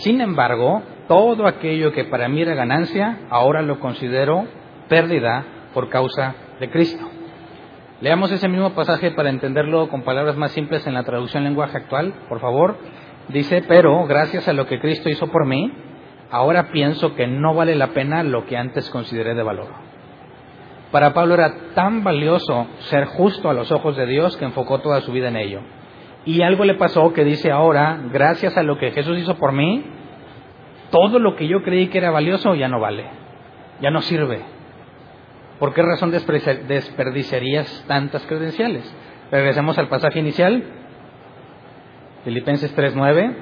sin 0.00 0.20
embargo, 0.20 0.82
todo 1.08 1.46
aquello 1.46 1.92
que 1.92 2.04
para 2.04 2.28
mí 2.28 2.40
era 2.42 2.54
ganancia, 2.54 3.20
ahora 3.30 3.62
lo 3.62 3.80
considero 3.80 4.46
pérdida 4.88 5.44
por 5.74 5.88
causa 5.88 6.34
de 6.60 6.70
Cristo. 6.70 7.04
Leamos 8.00 8.32
ese 8.32 8.48
mismo 8.48 8.74
pasaje 8.74 9.12
para 9.12 9.30
entenderlo 9.30 9.88
con 9.88 10.02
palabras 10.02 10.36
más 10.36 10.52
simples 10.52 10.86
en 10.86 10.94
la 10.94 11.04
traducción 11.04 11.44
lenguaje 11.44 11.76
actual, 11.76 12.14
por 12.28 12.40
favor. 12.40 12.76
Dice, 13.28 13.62
pero 13.68 14.06
gracias 14.06 14.48
a 14.48 14.52
lo 14.52 14.66
que 14.66 14.80
Cristo 14.80 15.08
hizo 15.08 15.28
por 15.28 15.46
mí, 15.46 15.72
ahora 16.30 16.72
pienso 16.72 17.14
que 17.14 17.26
no 17.26 17.54
vale 17.54 17.76
la 17.76 17.88
pena 17.88 18.24
lo 18.24 18.44
que 18.46 18.56
antes 18.56 18.90
consideré 18.90 19.34
de 19.34 19.42
valor. 19.42 19.91
Para 20.92 21.12
Pablo 21.14 21.34
era 21.34 21.72
tan 21.74 22.04
valioso 22.04 22.68
ser 22.90 23.06
justo 23.06 23.50
a 23.50 23.54
los 23.54 23.72
ojos 23.72 23.96
de 23.96 24.06
Dios 24.06 24.36
que 24.36 24.44
enfocó 24.44 24.78
toda 24.80 25.00
su 25.00 25.10
vida 25.10 25.28
en 25.28 25.36
ello. 25.36 25.60
Y 26.24 26.42
algo 26.42 26.64
le 26.64 26.74
pasó 26.74 27.12
que 27.12 27.24
dice 27.24 27.50
ahora, 27.50 27.98
gracias 28.12 28.56
a 28.56 28.62
lo 28.62 28.78
que 28.78 28.92
Jesús 28.92 29.18
hizo 29.18 29.36
por 29.36 29.52
mí, 29.52 29.82
todo 30.90 31.18
lo 31.18 31.34
que 31.34 31.48
yo 31.48 31.62
creí 31.62 31.88
que 31.88 31.98
era 31.98 32.10
valioso 32.10 32.54
ya 32.54 32.68
no 32.68 32.78
vale, 32.78 33.06
ya 33.80 33.90
no 33.90 34.02
sirve. 34.02 34.40
¿Por 35.58 35.72
qué 35.72 35.82
razón 35.82 36.10
desperdiciarías 36.10 37.84
tantas 37.88 38.24
credenciales? 38.26 38.94
Regresemos 39.30 39.78
al 39.78 39.88
pasaje 39.88 40.20
inicial, 40.20 40.62
Filipenses 42.24 42.76
3:9. 42.76 43.34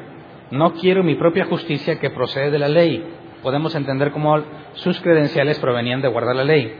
No 0.52 0.72
quiero 0.74 1.02
mi 1.02 1.16
propia 1.16 1.46
justicia 1.46 1.98
que 1.98 2.10
procede 2.10 2.50
de 2.50 2.58
la 2.58 2.68
ley. 2.68 3.04
Podemos 3.42 3.74
entender 3.74 4.12
cómo 4.12 4.40
sus 4.74 5.00
credenciales 5.00 5.58
provenían 5.58 6.00
de 6.00 6.08
guardar 6.08 6.36
la 6.36 6.44
ley, 6.44 6.74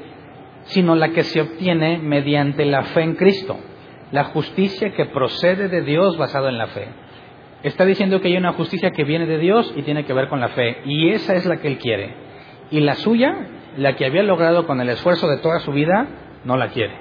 sino 0.64 0.94
la 0.94 1.10
que 1.10 1.22
se 1.22 1.40
obtiene 1.40 1.98
mediante 1.98 2.64
la 2.64 2.84
fe 2.84 3.02
en 3.02 3.14
Cristo 3.14 3.58
la 4.12 4.24
justicia 4.24 4.92
que 4.92 5.06
procede 5.06 5.68
de 5.68 5.82
Dios 5.82 6.16
basado 6.16 6.48
en 6.48 6.58
la 6.58 6.66
fe. 6.68 6.88
Está 7.62 7.84
diciendo 7.84 8.20
que 8.20 8.28
hay 8.28 8.36
una 8.36 8.52
justicia 8.52 8.90
que 8.90 9.04
viene 9.04 9.26
de 9.26 9.38
Dios 9.38 9.72
y 9.76 9.82
tiene 9.82 10.04
que 10.04 10.14
ver 10.14 10.28
con 10.28 10.40
la 10.40 10.48
fe, 10.48 10.78
y 10.84 11.10
esa 11.10 11.34
es 11.34 11.46
la 11.46 11.58
que 11.58 11.68
Él 11.68 11.78
quiere. 11.78 12.14
Y 12.70 12.80
la 12.80 12.94
suya, 12.94 13.34
la 13.76 13.96
que 13.96 14.06
había 14.06 14.22
logrado 14.22 14.66
con 14.66 14.80
el 14.80 14.88
esfuerzo 14.88 15.28
de 15.28 15.38
toda 15.38 15.60
su 15.60 15.72
vida, 15.72 16.06
no 16.44 16.56
la 16.56 16.68
quiere. 16.68 16.94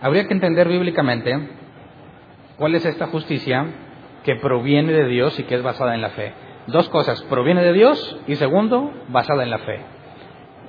Habría 0.00 0.26
que 0.26 0.34
entender 0.34 0.68
bíblicamente 0.68 1.50
cuál 2.56 2.74
es 2.74 2.84
esta 2.86 3.06
justicia 3.08 3.66
que 4.24 4.36
proviene 4.36 4.92
de 4.92 5.06
Dios 5.06 5.38
y 5.38 5.44
que 5.44 5.56
es 5.56 5.62
basada 5.62 5.94
en 5.94 6.00
la 6.00 6.10
fe. 6.10 6.32
Dos 6.68 6.88
cosas, 6.88 7.20
proviene 7.22 7.62
de 7.62 7.72
Dios 7.72 8.20
y 8.26 8.36
segundo, 8.36 8.92
basada 9.08 9.42
en 9.42 9.50
la 9.50 9.58
fe. 9.58 9.80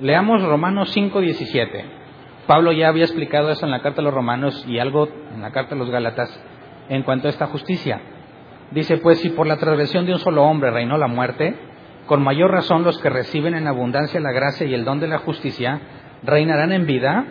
Leamos 0.00 0.42
Romanos 0.42 0.94
5:17. 0.94 2.03
Pablo 2.46 2.72
ya 2.72 2.88
había 2.88 3.04
explicado 3.04 3.50
eso 3.50 3.64
en 3.64 3.72
la 3.72 3.80
carta 3.80 4.00
a 4.00 4.04
los 4.04 4.14
romanos 4.14 4.64
y 4.68 4.78
algo 4.78 5.08
en 5.32 5.40
la 5.40 5.50
carta 5.50 5.74
a 5.74 5.78
los 5.78 5.90
gálatas 5.90 6.28
en 6.88 7.02
cuanto 7.02 7.28
a 7.28 7.30
esta 7.30 7.46
justicia. 7.46 8.00
Dice, 8.70 8.98
pues 8.98 9.20
si 9.20 9.30
por 9.30 9.46
la 9.46 9.56
transgresión 9.56 10.04
de 10.04 10.12
un 10.12 10.18
solo 10.18 10.44
hombre 10.44 10.70
reinó 10.70 10.98
la 10.98 11.06
muerte, 11.06 11.54
con 12.06 12.22
mayor 12.22 12.50
razón 12.50 12.82
los 12.82 12.98
que 12.98 13.08
reciben 13.08 13.54
en 13.54 13.66
abundancia 13.66 14.20
la 14.20 14.32
gracia 14.32 14.66
y 14.66 14.74
el 14.74 14.84
don 14.84 15.00
de 15.00 15.08
la 15.08 15.18
justicia 15.18 15.80
reinarán 16.22 16.72
en 16.72 16.86
vida 16.86 17.24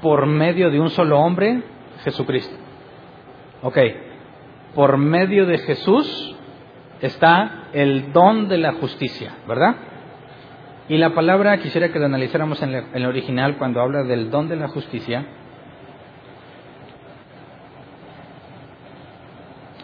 por 0.00 0.26
medio 0.26 0.70
de 0.70 0.78
un 0.78 0.90
solo 0.90 1.18
hombre, 1.18 1.62
Jesucristo. 2.04 2.56
Ok, 3.62 3.78
por 4.74 4.98
medio 4.98 5.46
de 5.46 5.58
Jesús 5.58 6.36
está 7.00 7.68
el 7.72 8.12
don 8.12 8.48
de 8.48 8.58
la 8.58 8.74
justicia, 8.74 9.32
¿verdad? 9.48 9.74
Y 10.88 10.96
la 10.96 11.10
palabra 11.10 11.58
quisiera 11.58 11.90
que 11.90 11.98
la 11.98 12.06
analizáramos 12.06 12.62
en, 12.62 12.74
el 12.94 13.04
original 13.04 13.58
cuando 13.58 13.82
habla 13.82 14.04
del 14.04 14.30
don 14.30 14.48
de 14.48 14.56
la 14.56 14.68
justicia. 14.68 15.26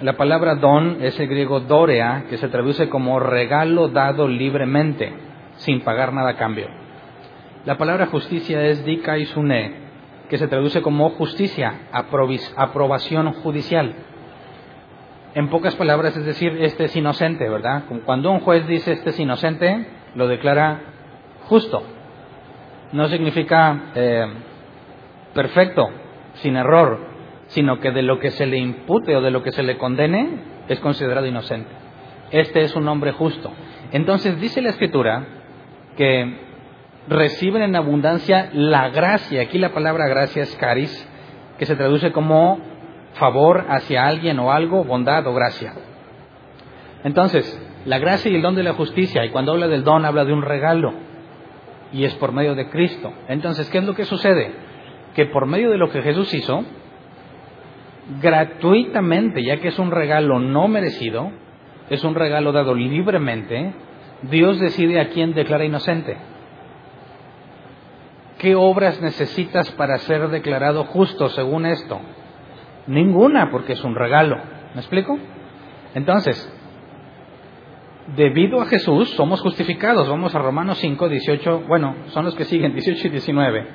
La 0.00 0.14
palabra 0.14 0.54
don 0.54 1.02
es 1.02 1.20
el 1.20 1.28
griego 1.28 1.61
dorea, 1.61 2.25
que 2.30 2.38
se 2.38 2.49
traduce 2.49 2.88
como 2.88 3.20
regalo 3.20 3.88
dado 3.88 4.28
libremente, 4.28 5.12
sin 5.56 5.82
pagar 5.82 6.14
nada 6.14 6.30
a 6.30 6.37
cambio. 6.37 6.68
La 7.66 7.76
palabra 7.76 8.06
justicia 8.06 8.64
es 8.64 8.82
dikaisune, 8.87 9.75
que 10.30 10.38
se 10.38 10.49
traduce 10.49 10.80
como 10.80 11.11
justicia, 11.11 11.82
aprobación 12.56 13.30
judicial. 13.34 13.94
En 15.34 15.49
pocas 15.50 15.75
palabras, 15.76 16.16
es 16.16 16.25
decir, 16.25 16.56
este 16.62 16.84
es 16.84 16.96
inocente, 16.96 17.46
¿verdad? 17.46 17.84
Cuando 18.06 18.30
un 18.30 18.40
juez 18.40 18.66
dice 18.66 18.92
este 18.92 19.11
es 19.11 19.20
inocente, 19.20 19.87
lo 20.14 20.28
declara 20.28 20.94
justo. 21.49 21.83
No 22.93 23.09
significa 23.09 23.91
eh, 23.95 24.27
perfecto, 25.35 25.89
sin 26.35 26.57
error, 26.57 26.99
sino 27.49 27.81
que 27.81 27.91
de 27.91 28.03
lo 28.03 28.19
que 28.19 28.31
se 28.31 28.47
le 28.47 28.59
impute 28.59 29.17
o 29.17 29.21
de 29.21 29.31
lo 29.31 29.43
que 29.43 29.53
se 29.53 29.63
le 29.63 29.79
condene 29.79 30.43
es 30.69 30.81
considerado 30.81 31.27
inocente. 31.27 31.71
Este 32.31 32.63
es 32.63 32.75
un 32.75 32.89
hombre 32.89 33.13
justo. 33.13 33.53
Entonces 33.93 34.41
dice 34.41 34.63
la 34.63 34.71
escritura 34.71 35.27
que 35.97 36.39
reciben 37.09 37.63
en 37.63 37.77
abundancia 37.77 38.51
la 38.53 38.89
gracia. 38.89 39.43
Aquí 39.43 39.59
la 39.59 39.73
palabra 39.73 40.09
gracia 40.09 40.43
es 40.43 40.55
caris, 40.57 41.09
que 41.59 41.67
se 41.67 41.77
traduce 41.77 42.13
como 42.13 42.59
favor 43.15 43.67
hacia 43.69 44.07
alguien 44.07 44.39
o 44.39 44.53
algo, 44.53 44.85
bondad 44.85 45.27
o 45.27 45.35
gracia. 45.35 45.75
Entonces, 47.05 47.61
la 47.85 47.99
gracia 47.99 48.31
y 48.31 48.37
el 48.37 48.43
don 48.43 48.55
de 48.55 48.63
la 48.63 48.73
justicia, 48.73 49.25
y 49.25 49.31
cuando 49.31 49.53
habla 49.53 49.69
del 49.69 49.85
don 49.85 50.05
habla 50.05 50.25
de 50.25 50.33
un 50.33 50.43
regalo 50.43 50.95
y 51.95 52.05
es 52.05 52.15
por 52.17 52.33
medio 52.33 52.57
de 52.57 52.69
Cristo. 52.69 53.13
Entonces, 53.29 53.71
¿qué 53.71 53.79
es 53.79 53.85
lo 53.85 53.95
que 53.95 54.05
sucede? 54.05 54.53
Que 55.15 55.27
por 55.27 55.47
medio 55.47 55.71
de 55.71 55.79
lo 55.79 55.91
que 55.91 56.03
Jesús 56.03 56.35
hizo, 56.35 56.65
gratuitamente, 58.21 59.45
ya 59.45 59.59
que 59.59 59.69
es 59.69 59.79
un 59.79 59.93
regalo 59.93 60.41
no 60.41 60.67
merecido, 60.67 61.31
es 61.89 62.03
un 62.03 62.17
regalo 62.17 62.51
dado 62.51 62.75
libremente, 62.75 63.73
Dios 64.23 64.59
decide 64.59 65.01
a 65.01 65.11
quién 65.11 65.35
declara 65.35 65.65
inocente. 65.65 66.17
¿Qué 68.39 68.57
obras 68.57 69.01
necesitas 69.01 69.71
para 69.73 69.97
ser 69.99 70.29
declarado 70.29 70.85
justo 70.87 71.29
según 71.29 71.65
esto? 71.65 72.01
Ninguna, 72.89 73.51
porque 73.53 73.75
es 73.75 73.85
un 73.85 73.95
regalo. 73.95 74.37
¿Me 74.75 74.81
explico? 74.81 75.17
Entonces, 75.95 76.53
debido 78.16 78.61
a 78.61 78.66
Jesús 78.66 79.11
somos 79.11 79.40
justificados. 79.40 80.08
Vamos 80.08 80.34
a 80.34 80.38
Romanos 80.38 80.78
5, 80.78 81.08
18, 81.08 81.64
bueno, 81.66 81.94
son 82.08 82.25
los 82.25 82.34
que 82.34 82.44
siguen, 82.44 82.73
18 82.73 83.06
y 83.06 83.11
19. 83.11 83.66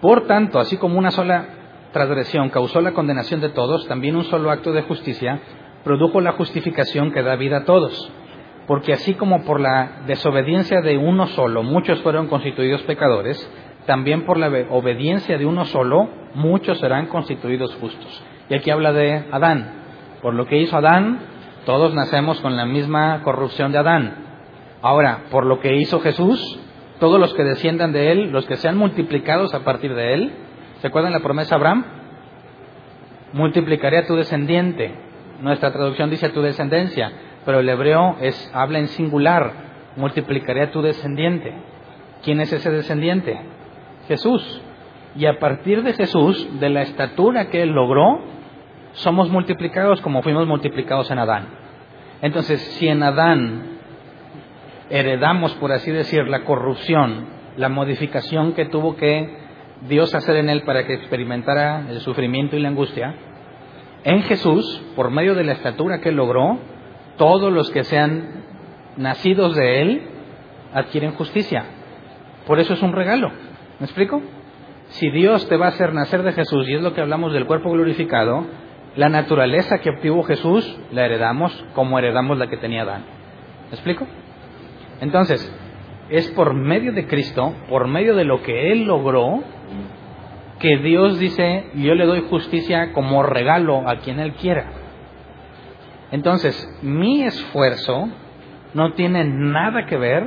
Por 0.00 0.26
tanto, 0.26 0.58
así 0.58 0.76
como 0.76 0.98
una 0.98 1.10
sola 1.10 1.48
transgresión 1.92 2.50
causó 2.50 2.80
la 2.80 2.92
condenación 2.92 3.40
de 3.40 3.48
todos, 3.48 3.86
también 3.88 4.16
un 4.16 4.24
solo 4.24 4.50
acto 4.50 4.72
de 4.72 4.82
justicia 4.82 5.40
produjo 5.82 6.20
la 6.20 6.32
justificación 6.32 7.12
que 7.12 7.22
da 7.22 7.36
vida 7.36 7.58
a 7.58 7.64
todos. 7.64 8.12
Porque 8.66 8.92
así 8.92 9.14
como 9.14 9.44
por 9.44 9.60
la 9.60 10.02
desobediencia 10.06 10.80
de 10.80 10.98
uno 10.98 11.26
solo 11.28 11.62
muchos 11.62 12.02
fueron 12.02 12.26
constituidos 12.26 12.82
pecadores, 12.82 13.50
también 13.86 14.26
por 14.26 14.36
la 14.38 14.48
obediencia 14.70 15.38
de 15.38 15.46
uno 15.46 15.64
solo 15.64 16.08
muchos 16.34 16.78
serán 16.78 17.06
constituidos 17.06 17.74
justos. 17.76 18.22
Y 18.50 18.54
aquí 18.54 18.70
habla 18.70 18.92
de 18.92 19.24
Adán. 19.30 19.85
Por 20.26 20.34
lo 20.34 20.46
que 20.46 20.58
hizo 20.58 20.76
Adán, 20.76 21.20
todos 21.66 21.94
nacemos 21.94 22.40
con 22.40 22.56
la 22.56 22.66
misma 22.66 23.22
corrupción 23.22 23.70
de 23.70 23.78
Adán. 23.78 24.24
Ahora, 24.82 25.26
por 25.30 25.46
lo 25.46 25.60
que 25.60 25.76
hizo 25.76 26.00
Jesús, 26.00 26.58
todos 26.98 27.20
los 27.20 27.32
que 27.34 27.44
desciendan 27.44 27.92
de 27.92 28.10
él, 28.10 28.32
los 28.32 28.44
que 28.44 28.56
sean 28.56 28.76
multiplicados 28.76 29.54
a 29.54 29.62
partir 29.62 29.94
de 29.94 30.14
él, 30.14 30.32
¿se 30.80 30.88
acuerdan 30.88 31.12
la 31.12 31.20
promesa 31.20 31.50
de 31.50 31.60
Abraham? 31.60 31.84
Multiplicaré 33.34 33.98
a 33.98 34.06
tu 34.08 34.16
descendiente. 34.16 34.96
Nuestra 35.42 35.72
traducción 35.72 36.10
dice 36.10 36.26
a 36.26 36.32
tu 36.32 36.42
descendencia, 36.42 37.12
pero 37.44 37.60
el 37.60 37.68
hebreo 37.68 38.16
es, 38.20 38.50
habla 38.52 38.80
en 38.80 38.88
singular, 38.88 39.52
multiplicaré 39.94 40.62
a 40.62 40.72
tu 40.72 40.82
descendiente. 40.82 41.54
¿Quién 42.24 42.40
es 42.40 42.52
ese 42.52 42.72
descendiente? 42.72 43.38
Jesús. 44.08 44.60
Y 45.14 45.26
a 45.26 45.38
partir 45.38 45.84
de 45.84 45.92
Jesús, 45.92 46.48
de 46.58 46.68
la 46.68 46.82
estatura 46.82 47.48
que 47.48 47.62
él 47.62 47.68
logró, 47.68 48.34
somos 48.96 49.30
multiplicados 49.30 50.00
como 50.00 50.22
fuimos 50.22 50.46
multiplicados 50.46 51.10
en 51.10 51.18
Adán. 51.18 51.48
Entonces, 52.22 52.60
si 52.78 52.88
en 52.88 53.02
Adán 53.02 53.78
heredamos, 54.90 55.54
por 55.54 55.72
así 55.72 55.90
decir, 55.90 56.26
la 56.28 56.44
corrupción, 56.44 57.26
la 57.56 57.68
modificación 57.68 58.52
que 58.52 58.66
tuvo 58.66 58.96
que 58.96 59.36
Dios 59.88 60.14
hacer 60.14 60.36
en 60.36 60.48
él 60.48 60.62
para 60.62 60.86
que 60.86 60.94
experimentara 60.94 61.86
el 61.88 62.00
sufrimiento 62.00 62.56
y 62.56 62.60
la 62.60 62.68
angustia, 62.68 63.14
en 64.04 64.22
Jesús, 64.22 64.82
por 64.94 65.10
medio 65.10 65.34
de 65.34 65.44
la 65.44 65.52
estatura 65.52 66.00
que 66.00 66.12
logró, 66.12 66.58
todos 67.18 67.52
los 67.52 67.70
que 67.70 67.84
sean 67.84 68.44
nacidos 68.96 69.54
de 69.56 69.82
él 69.82 70.02
adquieren 70.72 71.12
justicia. 71.12 71.64
Por 72.46 72.60
eso 72.60 72.74
es 72.74 72.82
un 72.82 72.92
regalo. 72.92 73.30
¿Me 73.80 73.86
explico? 73.86 74.22
Si 74.88 75.10
Dios 75.10 75.48
te 75.48 75.56
va 75.56 75.66
a 75.66 75.70
hacer 75.70 75.92
nacer 75.92 76.22
de 76.22 76.32
Jesús, 76.32 76.68
y 76.68 76.74
es 76.74 76.82
lo 76.82 76.94
que 76.94 77.00
hablamos 77.00 77.32
del 77.32 77.46
cuerpo 77.46 77.72
glorificado, 77.72 78.46
la 78.96 79.08
naturaleza 79.10 79.78
que 79.78 79.90
obtuvo 79.90 80.22
Jesús 80.24 80.78
la 80.90 81.04
heredamos 81.04 81.52
como 81.74 81.98
heredamos 81.98 82.38
la 82.38 82.48
que 82.48 82.56
tenía 82.56 82.82
Adán. 82.82 83.04
¿Me 83.68 83.74
explico? 83.74 84.06
Entonces, 85.00 85.52
es 86.08 86.28
por 86.30 86.54
medio 86.54 86.92
de 86.92 87.06
Cristo, 87.06 87.54
por 87.68 87.88
medio 87.88 88.14
de 88.14 88.24
lo 88.24 88.42
que 88.42 88.72
Él 88.72 88.84
logró, 88.84 89.42
que 90.58 90.78
Dios 90.78 91.18
dice, 91.18 91.66
yo 91.74 91.94
le 91.94 92.06
doy 92.06 92.24
justicia 92.30 92.92
como 92.92 93.22
regalo 93.22 93.88
a 93.88 93.96
quien 93.96 94.18
Él 94.18 94.32
quiera. 94.34 94.70
Entonces, 96.10 96.66
mi 96.82 97.22
esfuerzo 97.24 98.08
no 98.72 98.92
tiene 98.92 99.24
nada 99.24 99.84
que 99.86 99.96
ver 99.96 100.24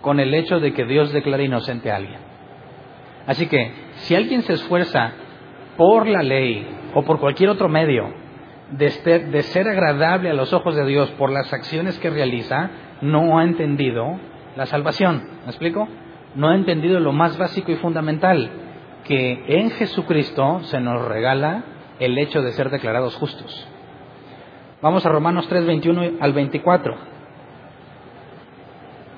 con 0.00 0.20
el 0.20 0.32
hecho 0.32 0.60
de 0.60 0.72
que 0.72 0.86
Dios 0.86 1.12
declare 1.12 1.44
inocente 1.44 1.90
a 1.90 1.96
alguien. 1.96 2.20
Así 3.26 3.46
que, 3.46 3.72
si 3.96 4.14
alguien 4.14 4.42
se 4.42 4.54
esfuerza 4.54 5.12
por 5.76 6.06
la 6.06 6.22
ley 6.22 6.66
o 6.94 7.02
por 7.02 7.20
cualquier 7.20 7.50
otro 7.50 7.68
medio 7.68 8.12
de 8.70 9.42
ser, 9.42 9.68
agradable 9.68 10.30
a 10.30 10.34
los 10.34 10.52
ojos 10.52 10.76
de 10.76 10.86
Dios 10.86 11.10
por 11.12 11.30
las 11.30 11.52
acciones 11.52 11.98
que 11.98 12.10
realiza, 12.10 12.70
no 13.00 13.38
ha 13.38 13.44
entendido 13.44 14.18
la 14.56 14.66
salvación. 14.66 15.24
¿Me 15.44 15.50
explico? 15.50 15.88
No 16.34 16.48
ha 16.48 16.54
entendido 16.54 17.00
lo 17.00 17.12
más 17.12 17.36
básico 17.36 17.72
y 17.72 17.76
fundamental, 17.76 18.50
que 19.04 19.44
en 19.48 19.70
Jesucristo 19.70 20.60
se 20.64 20.80
nos 20.80 21.04
regala 21.06 21.64
el 21.98 22.16
hecho 22.18 22.42
de 22.42 22.52
ser 22.52 22.70
declarados 22.70 23.16
justos. 23.16 23.66
Vamos 24.80 25.04
a 25.04 25.10
Romanos 25.10 25.48
3, 25.48 25.66
21 25.66 26.02
al 26.20 26.32
24. 26.32 26.94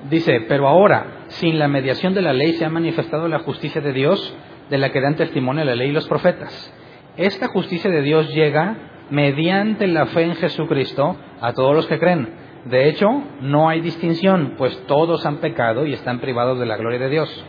Dice, 0.09 0.41
pero 0.49 0.67
ahora, 0.67 1.25
sin 1.27 1.59
la 1.59 1.67
mediación 1.67 2.13
de 2.13 2.21
la 2.21 2.33
ley, 2.33 2.53
se 2.53 2.65
ha 2.65 2.69
manifestado 2.69 3.27
la 3.27 3.39
justicia 3.39 3.81
de 3.81 3.93
Dios, 3.93 4.35
de 4.69 4.77
la 4.77 4.91
que 4.91 4.99
dan 4.99 5.15
testimonio 5.15 5.63
la 5.63 5.75
ley 5.75 5.89
y 5.89 5.93
los 5.93 6.07
profetas. 6.07 6.73
Esta 7.17 7.47
justicia 7.47 7.91
de 7.91 8.01
Dios 8.01 8.33
llega 8.33 8.75
mediante 9.09 9.87
la 9.87 10.07
fe 10.07 10.23
en 10.23 10.35
Jesucristo 10.35 11.15
a 11.41 11.53
todos 11.53 11.75
los 11.75 11.87
que 11.87 11.99
creen. 11.99 12.29
De 12.65 12.87
hecho, 12.89 13.07
no 13.41 13.69
hay 13.69 13.81
distinción, 13.81 14.55
pues 14.57 14.75
todos 14.87 15.25
han 15.25 15.37
pecado 15.37 15.85
y 15.85 15.93
están 15.93 16.19
privados 16.19 16.59
de 16.59 16.65
la 16.65 16.77
gloria 16.77 16.99
de 16.99 17.09
Dios. 17.09 17.45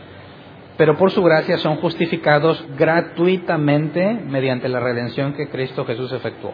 Pero 0.77 0.97
por 0.97 1.11
su 1.11 1.23
gracia 1.23 1.57
son 1.57 1.77
justificados 1.77 2.63
gratuitamente 2.77 4.13
mediante 4.13 4.67
la 4.67 4.81
redención 4.81 5.33
que 5.33 5.49
Cristo 5.49 5.85
Jesús 5.85 6.11
efectuó. 6.11 6.53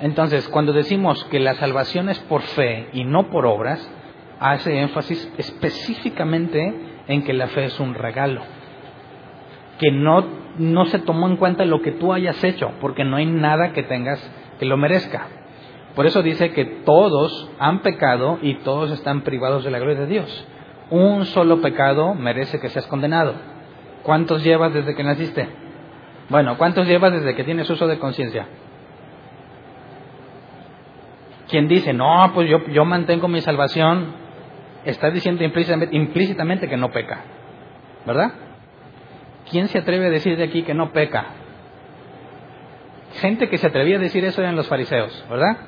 Entonces, 0.00 0.48
cuando 0.48 0.72
decimos 0.72 1.22
que 1.24 1.40
la 1.40 1.54
salvación 1.54 2.08
es 2.08 2.18
por 2.20 2.42
fe 2.42 2.88
y 2.92 3.04
no 3.04 3.30
por 3.30 3.46
obras, 3.46 3.88
hace 4.40 4.80
énfasis 4.80 5.30
específicamente 5.38 6.74
en 7.06 7.22
que 7.22 7.32
la 7.32 7.48
fe 7.48 7.66
es 7.66 7.78
un 7.78 7.94
regalo, 7.94 8.42
que 9.78 9.92
no, 9.92 10.43
no 10.58 10.86
se 10.86 10.98
tomó 10.98 11.28
en 11.28 11.36
cuenta 11.36 11.64
lo 11.64 11.82
que 11.82 11.92
tú 11.92 12.12
hayas 12.12 12.42
hecho, 12.44 12.72
porque 12.80 13.04
no 13.04 13.16
hay 13.16 13.26
nada 13.26 13.72
que 13.72 13.82
tengas 13.82 14.20
que 14.58 14.66
lo 14.66 14.76
merezca. 14.76 15.26
Por 15.94 16.06
eso 16.06 16.22
dice 16.22 16.52
que 16.52 16.64
todos 16.64 17.50
han 17.58 17.80
pecado 17.80 18.38
y 18.42 18.56
todos 18.56 18.90
están 18.90 19.22
privados 19.22 19.64
de 19.64 19.70
la 19.70 19.78
gloria 19.78 20.00
de 20.00 20.06
Dios. 20.06 20.48
Un 20.90 21.24
solo 21.26 21.60
pecado 21.60 22.14
merece 22.14 22.60
que 22.60 22.68
seas 22.68 22.86
condenado. 22.86 23.34
¿Cuántos 24.02 24.42
llevas 24.44 24.74
desde 24.74 24.94
que 24.94 25.04
naciste? 25.04 25.48
Bueno, 26.28 26.56
¿cuántos 26.58 26.86
llevas 26.86 27.12
desde 27.12 27.34
que 27.34 27.44
tienes 27.44 27.68
uso 27.70 27.86
de 27.86 27.98
conciencia? 27.98 28.46
Quien 31.48 31.68
dice, 31.68 31.92
no, 31.92 32.32
pues 32.34 32.48
yo, 32.48 32.84
mantengo 32.84 33.28
mi 33.28 33.40
salvación, 33.40 34.14
está 34.84 35.10
diciendo 35.10 35.44
implícitamente, 35.44 36.68
que 36.68 36.76
no 36.76 36.90
peca. 36.90 37.22
¿Verdad? 38.06 38.32
¿Quién 39.50 39.68
se 39.68 39.78
atreve 39.78 40.06
a 40.06 40.10
decir 40.10 40.36
de 40.36 40.44
aquí 40.44 40.62
que 40.62 40.74
no 40.74 40.92
peca? 40.92 41.26
Gente 43.20 43.48
que 43.48 43.58
se 43.58 43.66
atrevía 43.66 43.96
a 43.96 44.00
decir 44.00 44.24
eso 44.24 44.40
eran 44.40 44.56
los 44.56 44.68
fariseos, 44.68 45.24
¿verdad? 45.30 45.58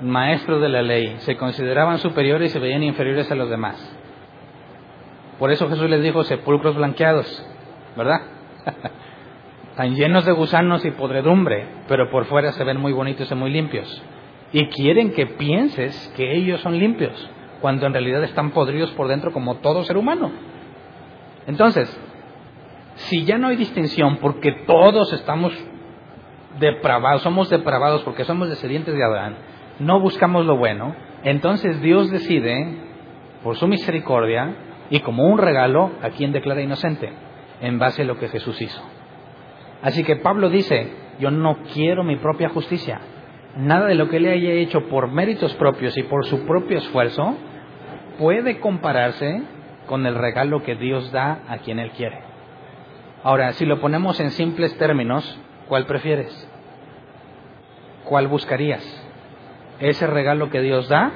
Maestros 0.00 0.60
de 0.60 0.68
la 0.68 0.82
ley, 0.82 1.16
se 1.18 1.36
consideraban 1.36 1.98
superiores 1.98 2.50
y 2.50 2.52
se 2.52 2.58
veían 2.58 2.82
inferiores 2.82 3.30
a 3.30 3.34
los 3.34 3.48
demás. 3.48 3.76
Por 5.38 5.50
eso 5.50 5.68
Jesús 5.68 5.88
les 5.88 6.02
dijo 6.02 6.24
sepulcros 6.24 6.76
blanqueados, 6.76 7.46
¿verdad? 7.96 8.20
Están 9.70 9.94
llenos 9.94 10.24
de 10.24 10.32
gusanos 10.32 10.84
y 10.84 10.90
podredumbre, 10.92 11.66
pero 11.88 12.10
por 12.10 12.26
fuera 12.26 12.52
se 12.52 12.64
ven 12.64 12.80
muy 12.80 12.92
bonitos 12.92 13.30
y 13.30 13.34
muy 13.34 13.50
limpios 13.50 14.02
y 14.54 14.68
quieren 14.68 15.12
que 15.12 15.26
pienses 15.26 16.12
que 16.16 16.32
ellos 16.32 16.60
son 16.60 16.78
limpios, 16.78 17.28
cuando 17.60 17.86
en 17.86 17.92
realidad 17.92 18.22
están 18.22 18.52
podridos 18.52 18.92
por 18.92 19.08
dentro 19.08 19.32
como 19.32 19.56
todo 19.56 19.82
ser 19.82 19.96
humano. 19.96 20.30
Entonces, 21.46 21.94
si 22.94 23.24
ya 23.24 23.38
no 23.38 23.48
hay 23.48 23.56
distinción 23.56 24.18
porque 24.18 24.52
todos 24.66 25.12
estamos 25.12 25.52
depravados, 26.58 27.22
somos 27.22 27.50
depravados 27.50 28.02
porque 28.02 28.24
somos 28.24 28.48
descendientes 28.48 28.94
de 28.94 29.04
Adán, 29.04 29.36
no 29.78 30.00
buscamos 30.00 30.46
lo 30.46 30.56
bueno, 30.56 30.94
entonces 31.24 31.80
Dios 31.80 32.10
decide, 32.10 32.78
por 33.42 33.56
su 33.56 33.66
misericordia 33.66 34.54
y 34.90 35.00
como 35.00 35.24
un 35.24 35.38
regalo, 35.38 35.90
a 36.02 36.10
quien 36.10 36.32
declara 36.32 36.62
inocente, 36.62 37.12
en 37.60 37.78
base 37.78 38.02
a 38.02 38.04
lo 38.04 38.18
que 38.18 38.28
Jesús 38.28 38.60
hizo. 38.60 38.82
Así 39.82 40.04
que 40.04 40.16
Pablo 40.16 40.48
dice, 40.48 40.92
yo 41.18 41.30
no 41.30 41.58
quiero 41.72 42.04
mi 42.04 42.16
propia 42.16 42.48
justicia, 42.48 43.00
nada 43.56 43.86
de 43.86 43.94
lo 43.94 44.08
que 44.08 44.16
él 44.16 44.26
haya 44.26 44.52
hecho 44.52 44.88
por 44.88 45.10
méritos 45.10 45.54
propios 45.54 45.96
y 45.96 46.04
por 46.04 46.24
su 46.24 46.46
propio 46.46 46.78
esfuerzo 46.78 47.36
puede 48.18 48.60
compararse 48.60 49.42
con 49.86 50.06
el 50.06 50.14
regalo 50.14 50.62
que 50.62 50.74
Dios 50.76 51.10
da 51.12 51.42
a 51.48 51.58
quien 51.58 51.78
él 51.78 51.90
quiere. 51.92 52.22
Ahora, 53.22 53.52
si 53.52 53.64
lo 53.64 53.80
ponemos 53.80 54.20
en 54.20 54.30
simples 54.30 54.76
términos, 54.76 55.38
¿cuál 55.68 55.86
prefieres? 55.86 56.48
¿Cuál 58.04 58.28
buscarías? 58.28 58.84
¿Ese 59.80 60.06
regalo 60.06 60.50
que 60.50 60.60
Dios 60.60 60.88
da? 60.88 61.10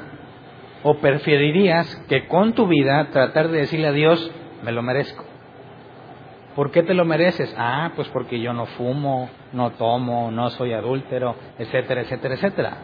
¿O 0.82 0.98
preferirías 0.98 1.94
que 2.08 2.26
con 2.28 2.54
tu 2.54 2.66
vida 2.66 3.08
tratar 3.10 3.48
de 3.48 3.58
decirle 3.58 3.88
a 3.88 3.92
Dios, 3.92 4.32
me 4.62 4.72
lo 4.72 4.82
merezco? 4.82 5.24
¿Por 6.54 6.70
qué 6.70 6.82
te 6.82 6.94
lo 6.94 7.04
mereces? 7.04 7.54
Ah, 7.56 7.92
pues 7.94 8.08
porque 8.08 8.40
yo 8.40 8.52
no 8.52 8.66
fumo, 8.66 9.30
no 9.52 9.70
tomo, 9.72 10.30
no 10.30 10.50
soy 10.50 10.72
adúltero, 10.72 11.36
etcétera, 11.58 12.00
etcétera, 12.00 12.34
etcétera. 12.34 12.76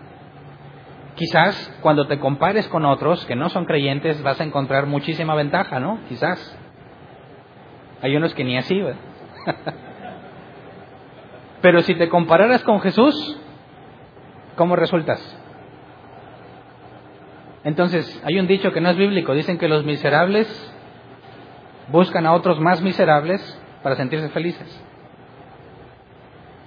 Quizás 1.16 1.72
cuando 1.80 2.06
te 2.06 2.18
compares 2.18 2.66
con 2.68 2.84
otros 2.84 3.24
que 3.26 3.36
no 3.36 3.48
son 3.48 3.66
creyentes 3.66 4.22
vas 4.22 4.40
a 4.40 4.44
encontrar 4.44 4.86
muchísima 4.86 5.34
ventaja, 5.34 5.78
¿no? 5.78 6.00
Quizás. 6.08 6.58
Hay 8.02 8.16
unos 8.16 8.34
que 8.34 8.44
ni 8.44 8.56
así, 8.58 8.80
¿verdad? 8.80 9.00
Pero 11.62 11.82
si 11.82 11.94
te 11.94 12.08
compararas 12.08 12.62
con 12.64 12.80
Jesús, 12.80 13.14
¿cómo 14.56 14.76
resultas? 14.76 15.20
Entonces, 17.62 18.22
hay 18.24 18.38
un 18.38 18.46
dicho 18.46 18.72
que 18.72 18.80
no 18.80 18.90
es 18.90 18.96
bíblico, 18.96 19.32
dicen 19.32 19.56
que 19.56 19.68
los 19.68 19.84
miserables 19.84 20.46
buscan 21.88 22.26
a 22.26 22.34
otros 22.34 22.60
más 22.60 22.82
miserables 22.82 23.40
para 23.82 23.96
sentirse 23.96 24.28
felices. 24.30 24.84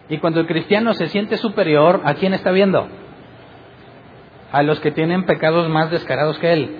Y 0.09 0.17
cuando 0.19 0.39
el 0.39 0.47
cristiano 0.47 0.93
se 0.93 1.07
siente 1.09 1.37
superior, 1.37 2.01
¿a 2.05 2.15
quién 2.15 2.33
está 2.33 2.51
viendo? 2.51 2.87
A 4.51 4.63
los 4.63 4.79
que 4.79 4.91
tienen 4.91 5.25
pecados 5.25 5.69
más 5.69 5.91
descarados 5.91 6.37
que 6.39 6.53
él. 6.53 6.75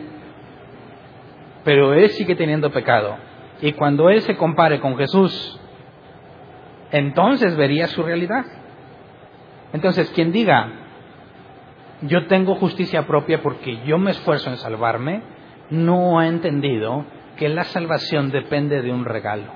Pero 1.63 1.93
él 1.93 2.09
sigue 2.11 2.35
teniendo 2.35 2.71
pecado. 2.71 3.17
Y 3.61 3.73
cuando 3.73 4.09
él 4.09 4.21
se 4.21 4.37
compare 4.37 4.79
con 4.79 4.97
Jesús, 4.97 5.59
entonces 6.91 7.55
vería 7.57 7.87
su 7.87 8.03
realidad. 8.03 8.45
Entonces, 9.73 10.09
quien 10.11 10.31
diga, 10.31 10.69
yo 12.01 12.27
tengo 12.27 12.55
justicia 12.55 13.05
propia 13.05 13.41
porque 13.41 13.83
yo 13.85 13.97
me 13.97 14.11
esfuerzo 14.11 14.49
en 14.49 14.57
salvarme, 14.57 15.23
no 15.69 16.19
ha 16.19 16.27
entendido 16.27 17.05
que 17.35 17.49
la 17.49 17.63
salvación 17.65 18.31
depende 18.31 18.81
de 18.81 18.91
un 18.91 19.05
regalo. 19.05 19.51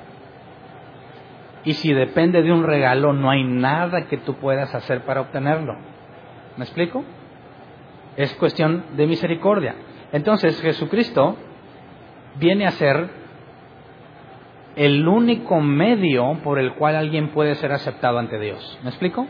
Y 1.63 1.74
si 1.74 1.93
depende 1.93 2.41
de 2.41 2.52
un 2.52 2.63
regalo, 2.63 3.13
no 3.13 3.30
hay 3.30 3.43
nada 3.43 4.08
que 4.08 4.17
tú 4.17 4.36
puedas 4.36 4.74
hacer 4.74 5.06
para 5.06 5.21
obtenerlo. 5.21 5.76
¿Me 6.58 6.65
explico? 6.65 7.06
Es 8.17 8.34
cuestión 8.36 8.86
de 8.95 9.08
misericordia. 9.08 9.76
Entonces 10.12 10.60
Jesucristo 10.62 11.36
viene 12.38 12.65
a 12.65 12.71
ser 12.71 13.10
el 14.76 15.08
único 15.08 15.60
medio 15.60 16.39
por 16.43 16.60
el 16.60 16.74
cual 16.76 16.95
alguien 16.95 17.30
puede 17.30 17.56
ser 17.56 17.71
aceptado 17.71 18.19
ante 18.19 18.39
Dios. 18.39 18.80
¿Me 18.84 18.89
explico? 18.89 19.28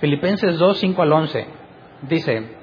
Filipenses 0.00 0.58
2, 0.58 0.78
5 0.78 1.02
al 1.02 1.12
11 1.12 1.46
dice, 2.02 2.56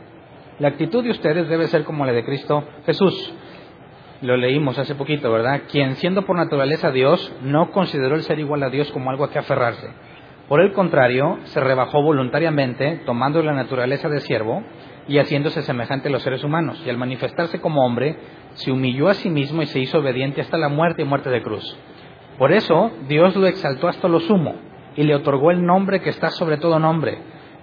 la 0.60 0.70
actitud 0.70 1.04
de 1.04 1.12
ustedes 1.12 1.50
debe 1.50 1.68
ser 1.68 1.84
como 1.84 2.06
la 2.06 2.14
de 2.14 2.24
Cristo 2.24 2.64
Jesús 2.86 3.34
lo 4.22 4.38
leímos 4.38 4.80
hace 4.80 4.96
poquito, 4.96 5.32
¿verdad? 5.32 5.64
Quien 5.70 5.96
siendo 5.96 6.24
por 6.24 6.38
naturaleza 6.38 6.92
Dios, 6.92 7.34
no 7.42 7.72
consideró 7.72 8.16
el 8.16 8.24
ser 8.24 8.40
igual 8.40 8.64
a 8.64 8.70
Dios 8.70 8.92
como 8.92 9.10
algo 9.10 9.26
a 9.26 9.30
que 9.30 9.40
aferrarse. 9.40 9.88
Por 10.48 10.62
el 10.62 10.74
contrario, 10.74 11.40
se 11.46 11.60
rebajó 11.60 12.02
voluntariamente, 12.02 13.02
tomando 13.06 13.42
la 13.42 13.54
naturaleza 13.54 14.10
de 14.10 14.22
siervo 14.22 14.64
y 15.08 15.20
haciéndose 15.20 15.62
semejante 15.62 16.10
a 16.10 16.12
los 16.12 16.24
seres 16.24 16.44
humanos. 16.44 16.82
Y 16.86 16.90
al 16.90 16.98
manifestarse 16.98 17.60
como 17.60 17.86
hombre, 17.86 18.18
se 18.54 18.72
humilló 18.72 19.10
a 19.10 19.14
sí 19.14 19.30
mismo 19.30 19.62
y 19.62 19.68
se 19.68 19.80
hizo 19.80 20.00
obediente 20.00 20.42
hasta 20.42 20.58
la 20.58 20.70
muerte 20.70 21.04
y 21.04 21.06
muerte 21.06 21.30
de 21.30 21.42
cruz. 21.42 21.78
Por 22.38 22.52
eso, 22.52 22.92
Dios 23.08 23.36
lo 23.36 23.48
exaltó 23.48 23.88
hasta 23.88 24.08
lo 24.08 24.20
sumo 24.20 24.56
y 24.96 25.04
le 25.04 25.16
otorgó 25.16 25.52
el 25.52 25.66
nombre 25.66 26.02
que 26.02 26.10
está 26.10 26.30
sobre 26.30 26.58
todo 26.58 26.80
nombre, 26.80 27.18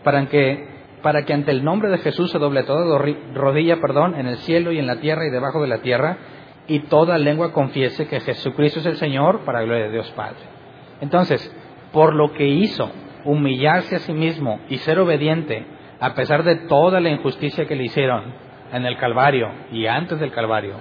para 0.05 0.27
que 0.27 0.71
para 1.03 1.25
que 1.25 1.33
ante 1.33 1.51
el 1.51 1.65
nombre 1.65 1.91
de 1.91 1.99
Jesús 1.99 2.31
se 2.31 2.39
doble 2.39 2.63
toda 2.63 2.97
rodilla, 3.35 3.81
perdón, 3.81 4.15
en 4.15 4.29
el 4.29 4.37
cielo 4.39 4.71
y 4.71 4.79
en 4.79 4.87
la 4.87 5.01
tierra 5.01 5.27
y 5.27 5.31
debajo 5.31 5.61
de 5.61 5.67
la 5.67 5.83
tierra, 5.83 6.17
y 6.69 6.79
toda 6.81 7.19
lengua 7.19 7.53
confiese 7.53 8.07
que 8.07 8.21
Jesucristo 8.21 8.79
es 8.79 8.87
el 8.87 8.97
Señor 8.97 9.41
para 9.41 9.63
gloria 9.63 9.87
de 9.87 9.91
Dios 9.91 10.09
Padre. 10.13 10.39
Entonces, 11.01 11.53
por 11.93 12.15
lo 12.15 12.33
que 12.33 12.47
hizo, 12.47 12.89
humillarse 13.25 13.97
a 13.97 13.99
sí 13.99 14.13
mismo 14.13 14.61
y 14.69 14.79
ser 14.79 15.01
obediente, 15.01 15.67
a 16.03 16.15
pesar 16.15 16.43
de 16.43 16.57
toda 16.57 16.99
la 16.99 17.11
injusticia 17.11 17.65
que 17.67 17.77
le 17.77 17.85
hicieron 17.85 18.35
en 18.73 18.85
el 18.85 18.97
Calvario 18.97 19.49
y 19.71 19.87
antes 19.87 20.19
del 20.19 20.33
Calvario, 20.33 20.75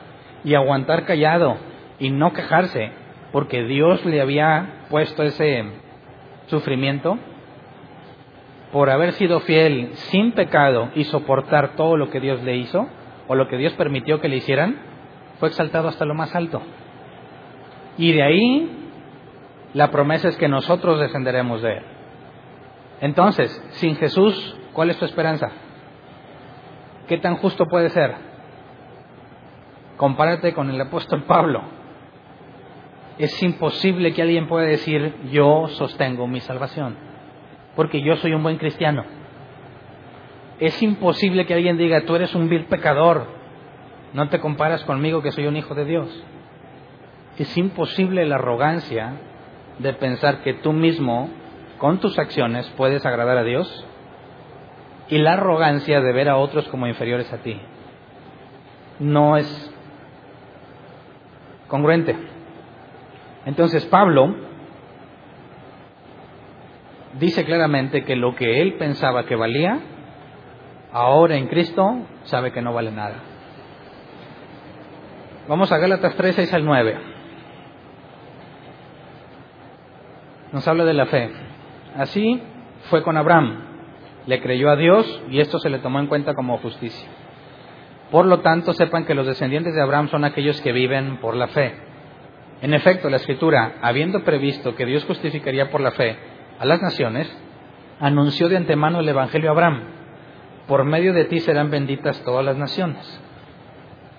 y 0.44 0.56
aguantar 0.56 1.06
callado 1.06 1.58
y 2.00 2.10
no 2.10 2.34
quejarse, 2.34 2.92
porque 3.32 3.64
Dios 3.66 4.04
le 4.04 4.20
había 4.20 4.88
puesto 4.90 5.22
ese 5.22 5.64
sufrimiento, 6.48 7.20
por 8.72 8.90
haber 8.90 9.14
sido 9.14 9.42
fiel 9.42 9.92
sin 9.94 10.32
pecado 10.32 10.90
y 10.96 11.04
soportar 11.04 11.76
todo 11.76 11.98
lo 11.98 12.10
que 12.10 12.20
Dios 12.20 12.42
le 12.42 12.56
hizo, 12.56 12.88
o 13.28 13.36
lo 13.36 13.48
que 13.48 13.58
Dios 13.58 13.74
permitió 13.74 14.20
que 14.22 14.28
le 14.28 14.38
hicieran, 14.38 14.76
fue 15.40 15.50
exaltado 15.50 15.88
hasta 15.88 16.04
lo 16.04 16.16
más 16.16 16.34
alto. 16.34 16.64
Y 17.96 18.12
de 18.12 18.24
ahí 18.24 18.72
la 19.76 19.92
promesa 19.92 20.30
es 20.30 20.38
que 20.38 20.48
nosotros 20.48 21.00
descenderemos 21.00 21.62
de 21.62 21.74
él. 21.74 21.84
Entonces, 23.02 23.52
sin 23.74 23.96
Jesús, 23.98 24.58
¿cuál 24.74 24.90
es 24.90 24.98
tu 24.98 25.06
esperanza? 25.06 25.52
¿Qué 27.08 27.18
tan 27.18 27.38
justo 27.38 27.66
puede 27.66 27.90
ser? 27.90 28.16
Compárate 29.98 30.54
con 30.54 30.70
el 30.70 30.80
apóstol 30.80 31.24
Pablo. 31.24 31.62
Es 33.18 33.42
imposible 33.44 34.14
que 34.14 34.22
alguien 34.22 34.48
pueda 34.48 34.66
decir, 34.66 35.16
yo 35.32 35.68
sostengo 35.68 36.28
mi 36.28 36.40
salvación, 36.40 36.96
porque 37.76 38.02
yo 38.02 38.16
soy 38.16 38.34
un 38.34 38.44
buen 38.44 38.58
cristiano. 38.58 39.04
Es 40.60 40.82
imposible 40.82 41.46
que 41.46 41.54
alguien 41.54 41.78
diga, 41.78 42.06
tú 42.06 42.16
eres 42.16 42.34
un 42.34 42.48
vil 42.50 42.66
pecador, 42.66 43.28
no 44.14 44.30
te 44.30 44.40
comparas 44.40 44.84
conmigo 44.86 45.22
que 45.22 45.32
soy 45.32 45.48
un 45.48 45.58
hijo 45.58 45.76
de 45.76 45.86
Dios. 45.86 46.24
Es 47.38 47.58
imposible 47.58 48.26
la 48.26 48.36
arrogancia 48.36 49.14
de 49.80 49.94
pensar 49.94 50.44
que 50.44 50.54
tú 50.54 50.74
mismo, 50.74 51.30
con 51.78 52.00
tus 52.00 52.18
acciones, 52.20 52.68
puedes 52.78 53.06
agradar 53.06 53.38
a 53.38 53.44
Dios 53.44 53.86
y 55.12 55.18
la 55.18 55.34
arrogancia 55.34 56.00
de 56.00 56.14
ver 56.14 56.30
a 56.30 56.38
otros 56.38 56.68
como 56.70 56.88
inferiores 56.88 57.32
a 57.34 57.40
ti. 57.40 57.60
No 59.00 59.36
es 59.36 59.76
congruente. 61.68 62.16
Entonces 63.46 63.86
Pablo 63.88 64.34
dice 67.20 67.44
claramente 67.44 68.06
que 68.06 68.16
lo 68.16 68.36
que 68.36 68.62
él 68.62 68.76
pensaba 68.76 69.26
que 69.26 69.36
valía, 69.36 69.80
ahora 70.94 71.36
en 71.36 71.48
Cristo 71.48 72.06
sabe 72.24 72.54
que 72.54 72.62
no 72.62 72.74
vale 72.74 72.92
nada. 72.92 73.16
Vamos 75.50 75.74
a 75.74 75.78
Gálatas 75.78 76.16
3, 76.16 76.36
6 76.36 76.54
al 76.54 76.64
9. 76.64 76.98
Nos 80.54 80.66
habla 80.70 80.86
de 80.86 80.94
la 80.94 81.06
fe. 81.08 81.32
Así 81.98 82.42
fue 82.90 83.04
con 83.04 83.18
Abraham. 83.18 83.71
Le 84.28 84.42
creyó 84.42 84.70
a 84.70 84.76
Dios 84.76 85.22
y 85.30 85.40
esto 85.40 85.60
se 85.60 85.70
le 85.70 85.80
tomó 85.80 86.00
en 86.00 86.08
cuenta 86.08 86.34
como 86.34 86.58
justicia. 86.58 87.08
Por 88.12 88.26
lo 88.26 88.42
tanto, 88.42 88.74
sepan 88.74 89.06
que 89.06 89.16
los 89.16 89.26
descendientes 89.26 89.74
de 89.74 89.82
Abraham 89.82 90.10
son 90.10 90.26
aquellos 90.26 90.60
que 90.62 90.74
viven 90.74 91.18
por 91.18 91.36
la 91.36 91.48
fe. 91.48 91.74
En 92.62 92.74
efecto, 92.74 93.10
la 93.10 93.18
Escritura, 93.18 93.76
habiendo 93.82 94.24
previsto 94.24 94.76
que 94.76 94.86
Dios 94.86 95.06
justificaría 95.06 95.72
por 95.72 95.82
la 95.82 95.92
fe 95.92 96.18
a 96.60 96.66
las 96.66 96.82
naciones, 96.82 97.32
anunció 98.00 98.50
de 98.50 98.58
antemano 98.58 99.00
el 99.00 99.10
Evangelio 99.10 99.50
a 99.50 99.54
Abraham. 99.54 99.84
Por 100.68 100.84
medio 100.84 101.14
de 101.14 101.26
ti 101.26 101.40
serán 101.40 101.72
benditas 101.72 102.22
todas 102.24 102.46
las 102.46 102.58
naciones. 102.58 103.22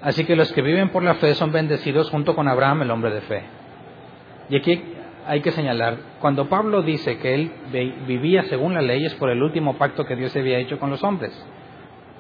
Así 0.03 0.25
que 0.25 0.35
los 0.35 0.53
que 0.53 0.63
viven 0.63 0.89
por 0.89 1.05
la 1.05 1.15
fe 1.15 1.35
son 1.35 1.53
bendecidos 1.53 2.11
junto 2.11 2.35
con 2.35 2.49
Abraham, 2.49 2.83
el 2.83 2.91
hombre 2.91 3.13
de 3.13 3.21
fe. 3.21 3.45
Y 4.49 4.57
aquí 4.57 4.83
hay 5.27 5.41
que 5.41 5.53
señalar, 5.53 5.99
cuando 6.21 6.49
Pablo 6.49 6.83
dice 6.83 7.19
que 7.19 7.35
él 7.35 7.53
vivía 8.07 8.45
según 8.45 8.75
la 8.75 8.83
ley 8.83 9.05
es 9.05 9.15
por 9.15 9.31
el 9.31 9.43
último 9.43 9.79
pacto 9.79 10.05
que 10.05 10.17
Dios 10.17 10.35
había 10.37 10.59
hecho 10.59 10.79
con 10.79 10.91
los 10.91 11.03
hombres, 11.05 11.33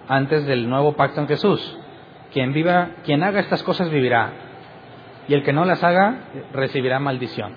antes 0.08 0.46
del 0.46 0.68
nuevo 0.68 0.94
pacto 0.94 1.20
en 1.20 1.28
Jesús. 1.28 1.78
Quien 2.32 2.52
viva, 2.52 2.90
quien 3.04 3.22
haga 3.22 3.40
estas 3.40 3.62
cosas 3.62 3.90
vivirá, 3.90 4.32
y 5.28 5.34
el 5.34 5.42
que 5.42 5.52
no 5.52 5.64
las 5.64 5.84
haga 5.84 6.28
recibirá 6.52 6.98
maldición. 6.98 7.54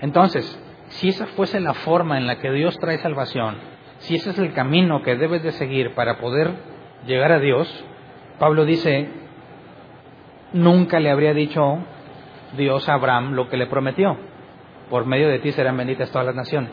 Entonces, 0.00 0.60
si 0.88 1.08
esa 1.08 1.26
fuese 1.26 1.60
la 1.60 1.74
forma 1.74 2.18
en 2.18 2.26
la 2.26 2.38
que 2.38 2.50
Dios 2.52 2.78
trae 2.78 2.98
salvación, 2.98 3.56
si 3.98 4.16
ese 4.16 4.30
es 4.30 4.38
el 4.38 4.52
camino 4.52 5.02
que 5.02 5.16
debes 5.16 5.42
de 5.42 5.52
seguir 5.52 5.94
para 5.94 6.18
poder 6.18 6.50
llegar 7.06 7.32
a 7.32 7.40
Dios, 7.40 7.84
Pablo 8.38 8.64
dice, 8.64 9.08
nunca 10.52 11.00
le 11.00 11.10
habría 11.10 11.32
dicho 11.32 11.78
Dios 12.56 12.88
a 12.88 12.94
Abraham 12.94 13.32
lo 13.32 13.48
que 13.48 13.56
le 13.56 13.66
prometió. 13.66 14.16
Por 14.90 15.06
medio 15.06 15.28
de 15.28 15.38
ti 15.38 15.52
serán 15.52 15.76
benditas 15.76 16.10
todas 16.10 16.26
las 16.26 16.34
naciones. 16.36 16.72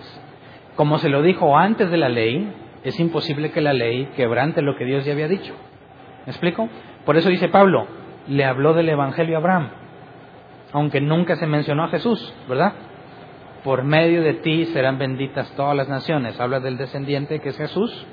Como 0.76 0.98
se 0.98 1.10
lo 1.10 1.22
dijo 1.22 1.58
antes 1.58 1.90
de 1.90 1.98
la 1.98 2.10
ley, 2.10 2.54
es 2.84 3.00
imposible 3.00 3.52
que 3.52 3.62
la 3.62 3.74
ley 3.74 4.10
quebrante 4.16 4.62
lo 4.62 4.76
que 4.76 4.86
Dios 4.86 5.06
ya 5.06 5.14
había 5.14 5.28
dicho. 5.28 5.54
¿Me 6.26 6.32
explico? 6.32 6.70
Por 7.06 7.18
eso 7.18 7.30
dice 7.30 7.50
Pablo, 7.50 7.88
le 8.28 8.46
habló 8.46 8.74
del 8.74 8.90
Evangelio 8.90 9.36
a 9.36 9.40
Abraham, 9.40 9.70
aunque 10.74 11.02
nunca 11.02 11.36
se 11.36 11.48
mencionó 11.48 11.86
a 11.86 11.90
Jesús, 11.90 12.34
¿verdad? 12.48 12.74
Por 13.64 13.84
medio 13.84 14.22
de 14.24 14.36
ti 14.36 14.66
serán 14.66 14.98
benditas 14.98 15.52
todas 15.56 15.76
las 15.76 15.88
naciones. 15.88 16.40
Habla 16.40 16.60
del 16.60 16.78
descendiente 16.78 17.40
que 17.40 17.50
es 17.50 17.58
Jesús. 17.58 18.08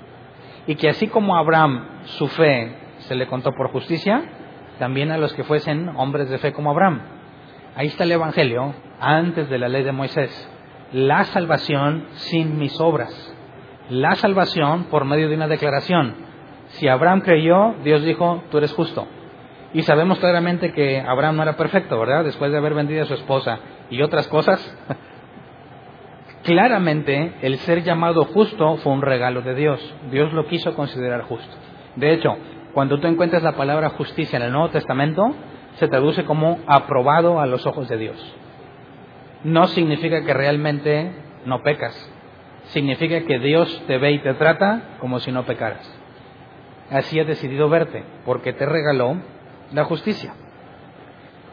Y 0.67 0.75
que 0.75 0.91
así 0.91 1.09
como 1.09 1.37
a 1.37 1.39
Abraham 1.39 2.03
su 2.05 2.29
fe 2.29 2.77
se 2.99 3.15
le 3.15 3.27
contó 3.27 3.53
por 3.53 3.71
justicia, 3.71 4.23
también 4.79 5.11
a 5.11 5.17
los 5.17 5.33
que 5.33 5.45
fuesen 5.45 5.89
hombres 5.97 6.29
de 6.29 6.37
fe 6.39 6.53
como 6.53 6.71
Abraham. 6.71 7.18
Ahí 7.79 7.87
está 7.87 8.03
el 8.03 8.11
Evangelio, 8.11 8.75
antes 8.99 9.49
de 9.49 9.57
la 9.57 9.69
ley 9.69 9.85
de 9.85 9.93
Moisés. 9.93 10.51
La 10.93 11.23
salvación 11.23 12.07
sin 12.11 12.59
mis 12.59 12.81
obras. 12.81 13.13
La 13.89 14.17
salvación 14.17 14.87
por 14.91 15.05
medio 15.05 15.29
de 15.29 15.37
una 15.37 15.47
declaración. 15.47 16.17
Si 16.71 16.89
Abraham 16.89 17.21
creyó, 17.21 17.77
Dios 17.85 18.03
dijo, 18.03 18.43
tú 18.51 18.59
eres 18.59 18.73
justo. 18.73 19.07
Y 19.73 19.83
sabemos 19.83 20.19
claramente 20.19 20.73
que 20.73 21.01
Abraham 21.01 21.37
no 21.37 21.45
era 21.45 21.57
perfecto, 21.57 22.01
¿verdad? 22.01 22.25
Después 22.25 22.51
de 22.51 22.59
haber 22.59 22.75
vendido 22.75 23.05
a 23.05 23.07
su 23.07 23.15
esposa 23.15 23.61
y 23.91 24.03
otras 24.03 24.27
cosas. 24.27 24.77
claramente 26.43 27.35
el 27.43 27.59
ser 27.59 27.85
llamado 27.85 28.25
justo 28.25 28.79
fue 28.79 28.93
un 28.93 29.03
regalo 29.03 29.43
de 29.43 29.55
Dios. 29.55 29.95
Dios 30.11 30.33
lo 30.33 30.49
quiso 30.49 30.75
considerar 30.75 31.23
justo. 31.23 31.55
De 31.95 32.13
hecho, 32.13 32.31
cuando 32.75 32.99
tú 32.99 33.07
encuentras 33.07 33.45
la 33.45 33.53
palabra 33.53 33.91
justicia 33.91 34.37
en 34.37 34.43
el 34.43 34.51
Nuevo 34.51 34.71
Testamento, 34.71 35.33
se 35.79 35.89
traduce 35.89 36.25
como 36.25 36.59
aprobado 36.67 37.41
a 37.41 37.47
los 37.47 37.67
ojos 37.67 37.89
de 37.89 37.97
Dios. 37.97 38.35
No 39.45 39.69
significa 39.69 40.25
que 40.25 40.35
realmente 40.35 41.13
no 41.45 41.63
pecas, 41.63 41.95
significa 42.65 43.21
que 43.21 43.39
Dios 43.39 43.83
te 43.87 43.99
ve 43.99 44.13
y 44.13 44.19
te 44.19 44.35
trata 44.35 44.97
como 45.01 45.21
si 45.21 45.31
no 45.31 45.45
pecaras. 45.45 45.89
Así 46.91 47.21
ha 47.21 47.25
decidido 47.25 47.69
verte, 47.69 48.03
porque 48.25 48.53
te 48.53 48.67
regaló 48.67 49.17
la 49.73 49.85
justicia. 49.85 50.35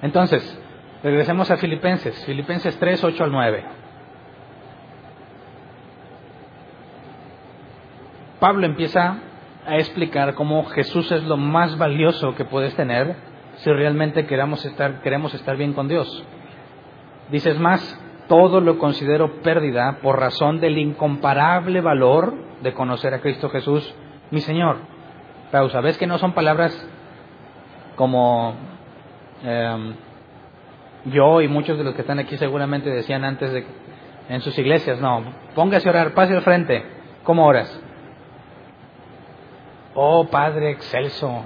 Entonces, 0.01 0.59
regresemos 1.03 1.51
a 1.51 1.57
Filipenses, 1.57 2.25
Filipenses 2.25 2.77
3, 2.79 3.03
8 3.03 3.23
al 3.23 3.31
9. 3.31 3.63
Pablo 8.39 8.65
empieza 8.65 9.17
a 9.67 9.77
explicar 9.77 10.33
cómo 10.35 10.65
Jesús 10.65 11.11
es 11.11 11.23
lo 11.23 11.37
más 11.37 11.77
valioso 11.77 12.35
que 12.35 12.45
puedes 12.45 12.75
tener 12.75 13.34
si 13.57 13.71
realmente 13.71 14.25
queremos 14.25 14.65
estar, 14.65 15.01
queremos 15.01 15.33
estar 15.33 15.57
bien 15.57 15.73
con 15.73 15.87
Dios. 15.87 16.25
Dices 17.29 17.59
más, 17.59 17.99
todo 18.27 18.61
lo 18.61 18.77
considero 18.77 19.41
pérdida 19.41 19.99
por 20.01 20.19
razón 20.19 20.59
del 20.59 20.77
incomparable 20.77 21.81
valor 21.81 22.33
de 22.61 22.73
conocer 22.73 23.13
a 23.13 23.21
Cristo 23.21 23.49
Jesús, 23.49 23.95
mi 24.31 24.41
Señor. 24.41 24.77
Pausa, 25.51 25.81
¿ves 25.81 25.97
que 25.97 26.07
no 26.07 26.17
son 26.17 26.33
palabras 26.33 26.73
como 27.95 28.55
em, 29.43 29.95
yo 31.05 31.41
y 31.41 31.47
muchos 31.47 31.77
de 31.77 31.83
los 31.83 31.93
que 31.93 32.01
están 32.01 32.19
aquí 32.19 32.37
seguramente 32.37 32.89
decían 32.89 33.23
antes 33.23 33.51
de, 33.53 33.65
en 34.29 34.41
sus 34.41 34.57
iglesias? 34.57 34.99
No, 34.99 35.23
póngase 35.53 35.87
a 35.87 35.91
orar, 35.91 36.13
pase 36.13 36.33
al 36.33 36.41
frente. 36.41 36.83
¿Cómo 37.23 37.45
oras? 37.45 37.81
Oh 39.93 40.25
Padre 40.25 40.71
excelso, 40.71 41.43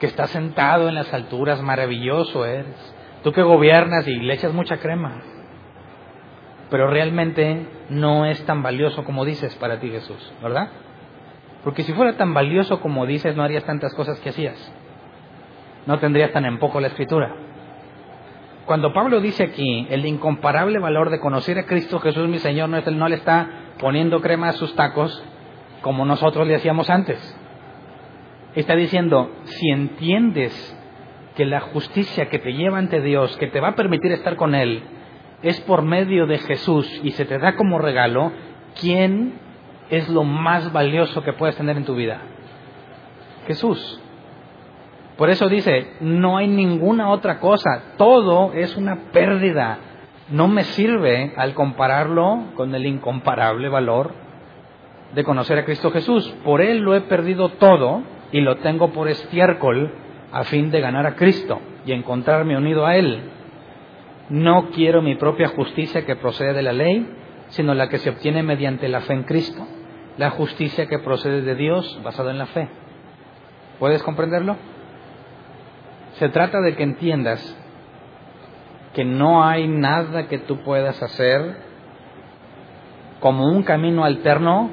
que 0.00 0.06
está 0.06 0.26
sentado 0.26 0.88
en 0.88 0.94
las 0.94 1.12
alturas, 1.12 1.62
maravilloso 1.62 2.44
eres. 2.46 2.94
Tú 3.22 3.32
que 3.32 3.42
gobiernas 3.42 4.08
y 4.08 4.16
le 4.16 4.34
echas 4.34 4.52
mucha 4.52 4.78
crema. 4.78 5.20
Pero 6.70 6.88
realmente 6.88 7.66
no 7.90 8.24
es 8.24 8.42
tan 8.46 8.62
valioso 8.62 9.04
como 9.04 9.24
dices 9.24 9.54
para 9.56 9.78
ti 9.78 9.90
Jesús, 9.90 10.32
¿verdad? 10.42 10.70
Porque 11.62 11.82
si 11.82 11.92
fuera 11.92 12.16
tan 12.16 12.32
valioso 12.32 12.80
como 12.80 13.04
dices, 13.04 13.36
no 13.36 13.42
harías 13.42 13.64
tantas 13.64 13.94
cosas 13.94 14.18
que 14.20 14.30
hacías. 14.30 14.72
No 15.86 15.98
tendrías 15.98 16.32
tan 16.32 16.46
en 16.46 16.58
poco 16.58 16.80
la 16.80 16.86
escritura. 16.86 17.34
Cuando 18.64 18.92
Pablo 18.94 19.20
dice 19.20 19.44
aquí 19.44 19.86
el 19.90 20.06
incomparable 20.06 20.78
valor 20.78 21.10
de 21.10 21.20
conocer 21.20 21.58
a 21.58 21.66
Cristo 21.66 21.98
Jesús 22.00 22.28
mi 22.28 22.38
Señor, 22.38 22.68
no, 22.70 22.80
no 22.80 23.08
le 23.08 23.16
está 23.16 23.48
poniendo 23.78 24.22
crema 24.22 24.48
a 24.48 24.52
sus 24.52 24.74
tacos 24.76 25.22
como 25.82 26.06
nosotros 26.06 26.46
le 26.46 26.54
hacíamos 26.54 26.88
antes. 26.88 27.36
Está 28.54 28.74
diciendo, 28.74 29.30
si 29.44 29.70
entiendes 29.70 30.76
que 31.36 31.44
la 31.44 31.60
justicia 31.60 32.28
que 32.28 32.38
te 32.38 32.52
lleva 32.52 32.78
ante 32.78 33.00
Dios, 33.00 33.36
que 33.36 33.46
te 33.46 33.60
va 33.60 33.68
a 33.68 33.76
permitir 33.76 34.10
estar 34.12 34.36
con 34.36 34.54
Él, 34.54 34.82
es 35.42 35.60
por 35.60 35.82
medio 35.82 36.26
de 36.26 36.38
Jesús 36.38 37.00
y 37.04 37.12
se 37.12 37.24
te 37.24 37.38
da 37.38 37.54
como 37.54 37.78
regalo, 37.78 38.32
¿quién 38.80 39.34
es 39.88 40.08
lo 40.08 40.24
más 40.24 40.72
valioso 40.72 41.22
que 41.22 41.32
puedes 41.32 41.56
tener 41.56 41.76
en 41.76 41.84
tu 41.84 41.94
vida? 41.94 42.20
Jesús. 43.46 44.00
Por 45.16 45.30
eso 45.30 45.48
dice, 45.48 45.92
no 46.00 46.36
hay 46.36 46.48
ninguna 46.48 47.10
otra 47.10 47.38
cosa, 47.40 47.94
todo 47.96 48.52
es 48.52 48.76
una 48.76 49.12
pérdida. 49.12 49.78
No 50.30 50.48
me 50.48 50.64
sirve 50.64 51.34
al 51.36 51.54
compararlo 51.54 52.46
con 52.54 52.74
el 52.74 52.86
incomparable 52.86 53.68
valor 53.68 54.12
de 55.14 55.24
conocer 55.24 55.58
a 55.58 55.64
Cristo 55.64 55.90
Jesús. 55.90 56.28
Por 56.44 56.60
Él 56.60 56.78
lo 56.78 56.94
he 56.94 57.02
perdido 57.02 57.50
todo 57.50 58.02
y 58.32 58.40
lo 58.40 58.56
tengo 58.58 58.92
por 58.92 59.08
estiércol 59.08 59.92
a 60.32 60.44
fin 60.44 60.70
de 60.70 60.80
ganar 60.80 61.06
a 61.06 61.16
Cristo 61.16 61.60
y 61.84 61.92
encontrarme 61.92 62.56
unido 62.56 62.86
a 62.86 62.96
Él. 62.96 63.30
No 64.28 64.70
quiero 64.70 65.02
mi 65.02 65.16
propia 65.16 65.48
justicia 65.48 66.04
que 66.04 66.16
procede 66.16 66.52
de 66.52 66.62
la 66.62 66.72
ley, 66.72 67.06
sino 67.48 67.74
la 67.74 67.88
que 67.88 67.98
se 67.98 68.10
obtiene 68.10 68.42
mediante 68.42 68.88
la 68.88 69.00
fe 69.00 69.14
en 69.14 69.24
Cristo, 69.24 69.66
la 70.16 70.30
justicia 70.30 70.86
que 70.86 71.00
procede 71.00 71.42
de 71.42 71.56
Dios 71.56 72.00
basada 72.04 72.30
en 72.30 72.38
la 72.38 72.46
fe. 72.46 72.68
¿Puedes 73.78 74.02
comprenderlo? 74.02 74.56
Se 76.12 76.28
trata 76.28 76.60
de 76.60 76.76
que 76.76 76.82
entiendas 76.84 77.56
que 78.94 79.04
no 79.04 79.44
hay 79.44 79.66
nada 79.66 80.28
que 80.28 80.38
tú 80.38 80.58
puedas 80.58 81.02
hacer 81.02 81.56
como 83.20 83.48
un 83.48 83.62
camino 83.62 84.04
alterno 84.04 84.70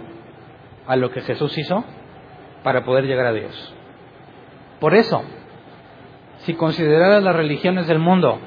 a 0.85 0.95
lo 0.95 1.11
que 1.11 1.21
Jesús 1.21 1.57
hizo 1.57 1.83
para 2.67 2.83
poder 2.83 3.05
llegar 3.05 3.27
a 3.27 3.31
Dios. 3.31 3.73
Por 4.81 4.93
eso, 4.93 5.23
si 6.39 6.53
consideras 6.55 7.23
las 7.23 7.33
religiones 7.33 7.87
del 7.87 7.97
mundo 7.97 8.39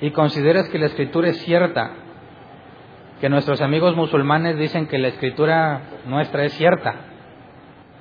y 0.00 0.12
consideras 0.12 0.68
que 0.68 0.78
la 0.78 0.86
escritura 0.86 1.30
es 1.30 1.38
cierta, 1.38 1.90
que 3.20 3.28
nuestros 3.28 3.60
amigos 3.60 3.96
musulmanes 3.96 4.56
dicen 4.58 4.86
que 4.86 4.96
la 4.96 5.08
escritura 5.08 5.80
nuestra 6.06 6.44
es 6.44 6.52
cierta, 6.52 6.94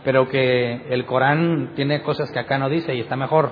pero 0.04 0.30
que 0.30 0.90
el 0.92 1.08
Corán 1.08 1.72
tiene 1.76 2.04
cosas 2.04 2.32
que 2.32 2.38
acá 2.38 2.60
no 2.60 2.70
dice 2.70 2.94
y 2.94 3.00
está 3.00 3.16
mejor, 3.16 3.50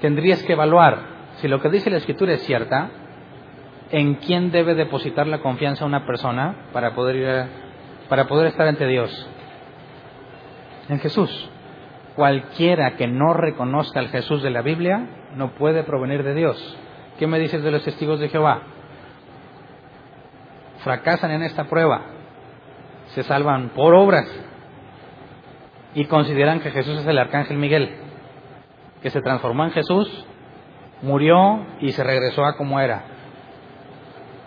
tendrías 0.00 0.42
que 0.42 0.54
evaluar 0.54 1.02
si 1.36 1.46
lo 1.46 1.62
que 1.62 1.68
dice 1.68 1.88
la 1.88 1.98
escritura 1.98 2.32
es 2.32 2.42
cierta, 2.42 2.90
en 3.92 4.16
quién 4.16 4.50
debe 4.50 4.74
depositar 4.74 5.28
la 5.28 5.38
confianza 5.38 5.86
una 5.86 6.04
persona 6.04 6.66
para 6.72 6.96
poder 6.96 7.14
ir 7.14 7.65
para 8.08 8.26
poder 8.26 8.48
estar 8.48 8.66
ante 8.66 8.86
Dios. 8.86 9.28
En 10.88 10.98
Jesús. 11.00 11.50
Cualquiera 12.14 12.96
que 12.96 13.06
no 13.06 13.34
reconozca 13.34 14.00
al 14.00 14.08
Jesús 14.08 14.42
de 14.42 14.50
la 14.50 14.62
Biblia 14.62 15.06
no 15.34 15.50
puede 15.52 15.82
provenir 15.82 16.22
de 16.22 16.34
Dios. 16.34 16.78
¿Qué 17.18 17.26
me 17.26 17.38
dices 17.38 17.62
de 17.62 17.70
los 17.70 17.84
testigos 17.84 18.20
de 18.20 18.28
Jehová? 18.28 18.62
Fracasan 20.82 21.30
en 21.32 21.42
esta 21.42 21.64
prueba, 21.64 22.02
se 23.08 23.22
salvan 23.22 23.70
por 23.70 23.94
obras 23.94 24.26
y 25.94 26.04
consideran 26.04 26.60
que 26.60 26.70
Jesús 26.70 27.00
es 27.00 27.06
el 27.06 27.18
arcángel 27.18 27.58
Miguel, 27.58 27.96
que 29.02 29.10
se 29.10 29.20
transformó 29.20 29.64
en 29.64 29.72
Jesús, 29.72 30.26
murió 31.02 31.66
y 31.80 31.92
se 31.92 32.04
regresó 32.04 32.44
a 32.44 32.56
como 32.56 32.80
era. 32.80 33.02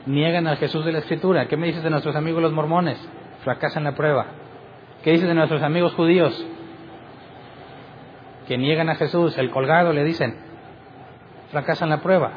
Niegan 0.06 0.48
al 0.48 0.58
Jesús 0.58 0.86
de 0.86 0.92
la 0.92 1.00
Escritura. 1.00 1.48
¿Qué 1.48 1.58
me 1.58 1.68
dices 1.68 1.84
de 1.84 1.90
nuestros 1.90 2.16
amigos 2.16 2.42
los 2.42 2.54
mormones? 2.54 2.98
Fracasan 3.44 3.84
la 3.84 3.96
prueba. 3.96 4.26
¿Qué 5.04 5.12
dices 5.12 5.28
de 5.28 5.36
nuestros 5.36 5.62
amigos 5.62 5.94
judíos? 5.94 6.46
que 8.50 8.58
niegan 8.58 8.90
a 8.90 8.96
Jesús, 8.96 9.38
el 9.38 9.52
colgado, 9.52 9.94
le 9.94 10.04
dicen, 10.04 10.36
fracasan 11.52 11.88
la 11.88 12.02
prueba. 12.02 12.32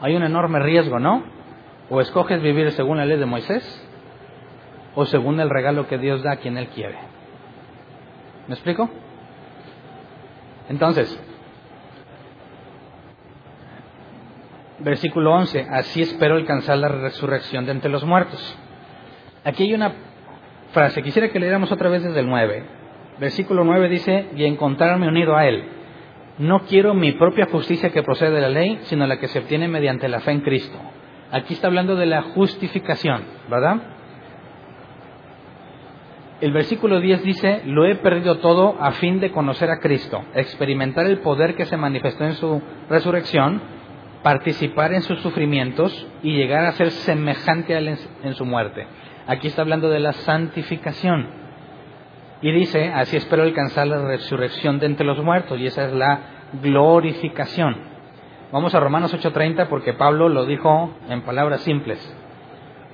Hay 0.00 0.14
un 0.14 0.22
enorme 0.22 0.60
riesgo, 0.60 1.00
¿no? 1.00 1.24
O 1.90 2.00
escoges 2.00 2.40
vivir 2.40 2.70
según 2.70 2.98
la 2.98 3.04
ley 3.04 3.18
de 3.18 3.26
Moisés 3.26 3.84
o 4.94 5.06
según 5.06 5.40
el 5.40 5.50
regalo 5.50 5.88
que 5.88 5.98
Dios 5.98 6.22
da 6.22 6.34
a 6.34 6.36
quien 6.36 6.56
Él 6.56 6.68
quiere. 6.68 6.96
¿Me 8.46 8.54
explico? 8.54 8.88
Entonces, 10.68 11.20
versículo 14.78 15.32
11, 15.32 15.66
así 15.68 16.02
espero 16.02 16.36
alcanzar 16.36 16.78
la 16.78 16.88
resurrección 16.90 17.66
de 17.66 17.72
entre 17.72 17.90
los 17.90 18.04
muertos. 18.04 18.56
Aquí 19.44 19.64
hay 19.64 19.74
una 19.74 19.92
frase, 20.72 21.02
quisiera 21.02 21.28
que 21.28 21.38
leéramos 21.38 21.72
otra 21.72 21.88
vez 21.88 22.02
desde 22.02 22.20
el 22.20 22.28
9. 22.28 22.64
Versículo 23.18 23.64
9 23.64 23.88
dice, 23.88 24.26
y 24.36 24.44
encontrarme 24.44 25.08
unido 25.08 25.36
a 25.36 25.46
Él. 25.46 25.64
No 26.38 26.60
quiero 26.60 26.94
mi 26.94 27.12
propia 27.12 27.46
justicia 27.46 27.90
que 27.90 28.02
procede 28.02 28.30
de 28.30 28.40
la 28.40 28.48
ley, 28.48 28.78
sino 28.82 29.06
la 29.06 29.18
que 29.18 29.26
se 29.26 29.40
obtiene 29.40 29.66
mediante 29.66 30.08
la 30.08 30.20
fe 30.20 30.30
en 30.30 30.40
Cristo. 30.40 30.78
Aquí 31.32 31.54
está 31.54 31.66
hablando 31.66 31.96
de 31.96 32.06
la 32.06 32.22
justificación, 32.22 33.22
¿verdad? 33.50 33.76
El 36.40 36.52
versículo 36.52 37.00
10 37.00 37.24
dice, 37.24 37.62
lo 37.64 37.84
he 37.84 37.96
perdido 37.96 38.38
todo 38.38 38.76
a 38.80 38.92
fin 38.92 39.18
de 39.18 39.32
conocer 39.32 39.70
a 39.70 39.80
Cristo, 39.80 40.24
experimentar 40.34 41.06
el 41.06 41.18
poder 41.18 41.56
que 41.56 41.66
se 41.66 41.76
manifestó 41.76 42.24
en 42.24 42.34
su 42.34 42.62
resurrección, 42.88 43.60
participar 44.22 44.92
en 44.94 45.02
sus 45.02 45.20
sufrimientos 45.20 46.06
y 46.22 46.36
llegar 46.36 46.64
a 46.64 46.72
ser 46.72 46.92
semejante 46.92 47.74
a 47.74 47.78
él 47.78 47.98
en 48.22 48.34
su 48.34 48.44
muerte. 48.44 48.86
Aquí 49.28 49.48
está 49.48 49.60
hablando 49.60 49.90
de 49.90 50.00
la 50.00 50.14
santificación. 50.14 51.28
Y 52.40 52.50
dice, 52.50 52.90
así 52.94 53.18
espero 53.18 53.42
alcanzar 53.42 53.86
la 53.86 54.02
resurrección 54.06 54.78
de 54.78 54.86
entre 54.86 55.04
los 55.04 55.22
muertos, 55.22 55.58
y 55.58 55.66
esa 55.66 55.84
es 55.84 55.92
la 55.92 56.20
glorificación. 56.62 57.76
Vamos 58.50 58.74
a 58.74 58.80
Romanos 58.80 59.12
8:30 59.12 59.68
porque 59.68 59.92
Pablo 59.92 60.30
lo 60.30 60.46
dijo 60.46 60.94
en 61.10 61.20
palabras 61.20 61.60
simples. 61.60 62.00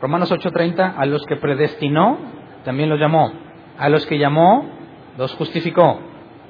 Romanos 0.01 0.33
8:30, 0.33 0.95
a 0.97 1.07
los 1.07 1.25
que 1.25 1.37
predestinó, 1.37 2.19
también 2.65 2.89
los 2.89 2.99
llamó. 2.99 3.33
A 3.79 3.89
los 3.89 4.05
que 4.05 4.19
llamó, 4.19 4.69
los 5.17 5.33
justificó. 5.35 6.01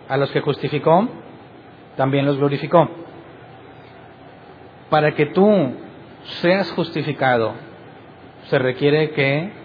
A 0.08 0.16
los 0.16 0.30
que 0.30 0.40
justificó, 0.40 1.06
también 1.96 2.24
los 2.24 2.38
glorificó. 2.38 2.88
Para 4.88 5.14
que 5.14 5.26
tú 5.26 5.74
seas 6.40 6.72
justificado, 6.72 7.52
se 8.44 8.58
requiere 8.58 9.10
que 9.10 9.63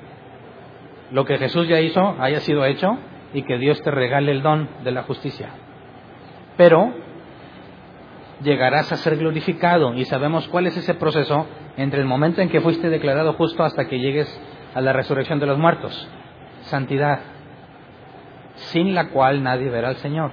lo 1.11 1.25
que 1.25 1.37
Jesús 1.37 1.67
ya 1.67 1.79
hizo 1.79 2.15
haya 2.19 2.39
sido 2.39 2.65
hecho 2.65 2.97
y 3.33 3.43
que 3.43 3.57
Dios 3.57 3.81
te 3.81 3.91
regale 3.91 4.31
el 4.31 4.41
don 4.41 4.69
de 4.83 4.91
la 4.91 5.03
justicia. 5.03 5.49
Pero 6.57 6.93
llegarás 8.41 8.91
a 8.91 8.97
ser 8.97 9.17
glorificado 9.17 9.93
y 9.93 10.05
sabemos 10.05 10.47
cuál 10.47 10.67
es 10.67 10.77
ese 10.77 10.93
proceso 10.93 11.47
entre 11.77 12.01
el 12.01 12.07
momento 12.07 12.41
en 12.41 12.49
que 12.49 12.61
fuiste 12.61 12.89
declarado 12.89 13.33
justo 13.33 13.63
hasta 13.63 13.87
que 13.87 13.99
llegues 13.99 14.27
a 14.73 14.81
la 14.81 14.93
resurrección 14.93 15.39
de 15.39 15.47
los 15.47 15.57
muertos. 15.57 16.09
Santidad, 16.61 17.19
sin 18.55 18.93
la 18.93 19.09
cual 19.09 19.43
nadie 19.43 19.69
verá 19.69 19.89
al 19.89 19.97
Señor. 19.97 20.31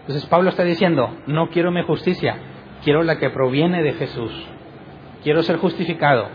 Entonces 0.00 0.26
Pablo 0.26 0.50
está 0.50 0.64
diciendo, 0.64 1.16
no 1.26 1.48
quiero 1.50 1.70
mi 1.70 1.82
justicia, 1.82 2.36
quiero 2.84 3.02
la 3.02 3.18
que 3.18 3.30
proviene 3.30 3.82
de 3.82 3.92
Jesús. 3.92 4.32
Quiero 5.22 5.42
ser 5.42 5.58
justificado 5.58 6.28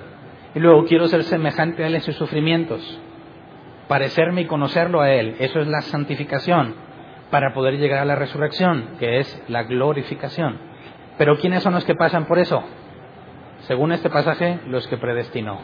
y 0.56 0.60
luego 0.60 0.86
quiero 0.86 1.08
ser 1.08 1.24
semejante 1.24 1.84
a 1.84 1.88
Él 1.88 1.96
en 1.96 2.02
sus 2.02 2.16
sufrimientos 2.16 3.02
parecerme 3.88 4.42
y 4.42 4.46
conocerlo 4.46 5.02
a 5.02 5.12
Él. 5.12 5.36
Eso 5.40 5.60
es 5.60 5.68
la 5.68 5.82
santificación 5.82 6.76
para 7.32 7.54
poder 7.54 7.78
llegar 7.78 8.00
a 8.00 8.06
la 8.06 8.16
resurrección, 8.16 8.96
que 9.00 9.20
es 9.20 9.44
la 9.48 9.64
glorificación. 9.64 10.58
Pero 11.18 11.38
¿quiénes 11.38 11.64
son 11.64 11.74
los 11.74 11.86
que 11.86 11.96
pasan 11.96 12.26
por 12.26 12.40
eso? 12.40 12.64
Según 13.62 13.92
este 13.92 14.10
pasaje, 14.10 14.60
los 14.68 14.88
que 14.88 14.98
predestinó. 14.98 15.60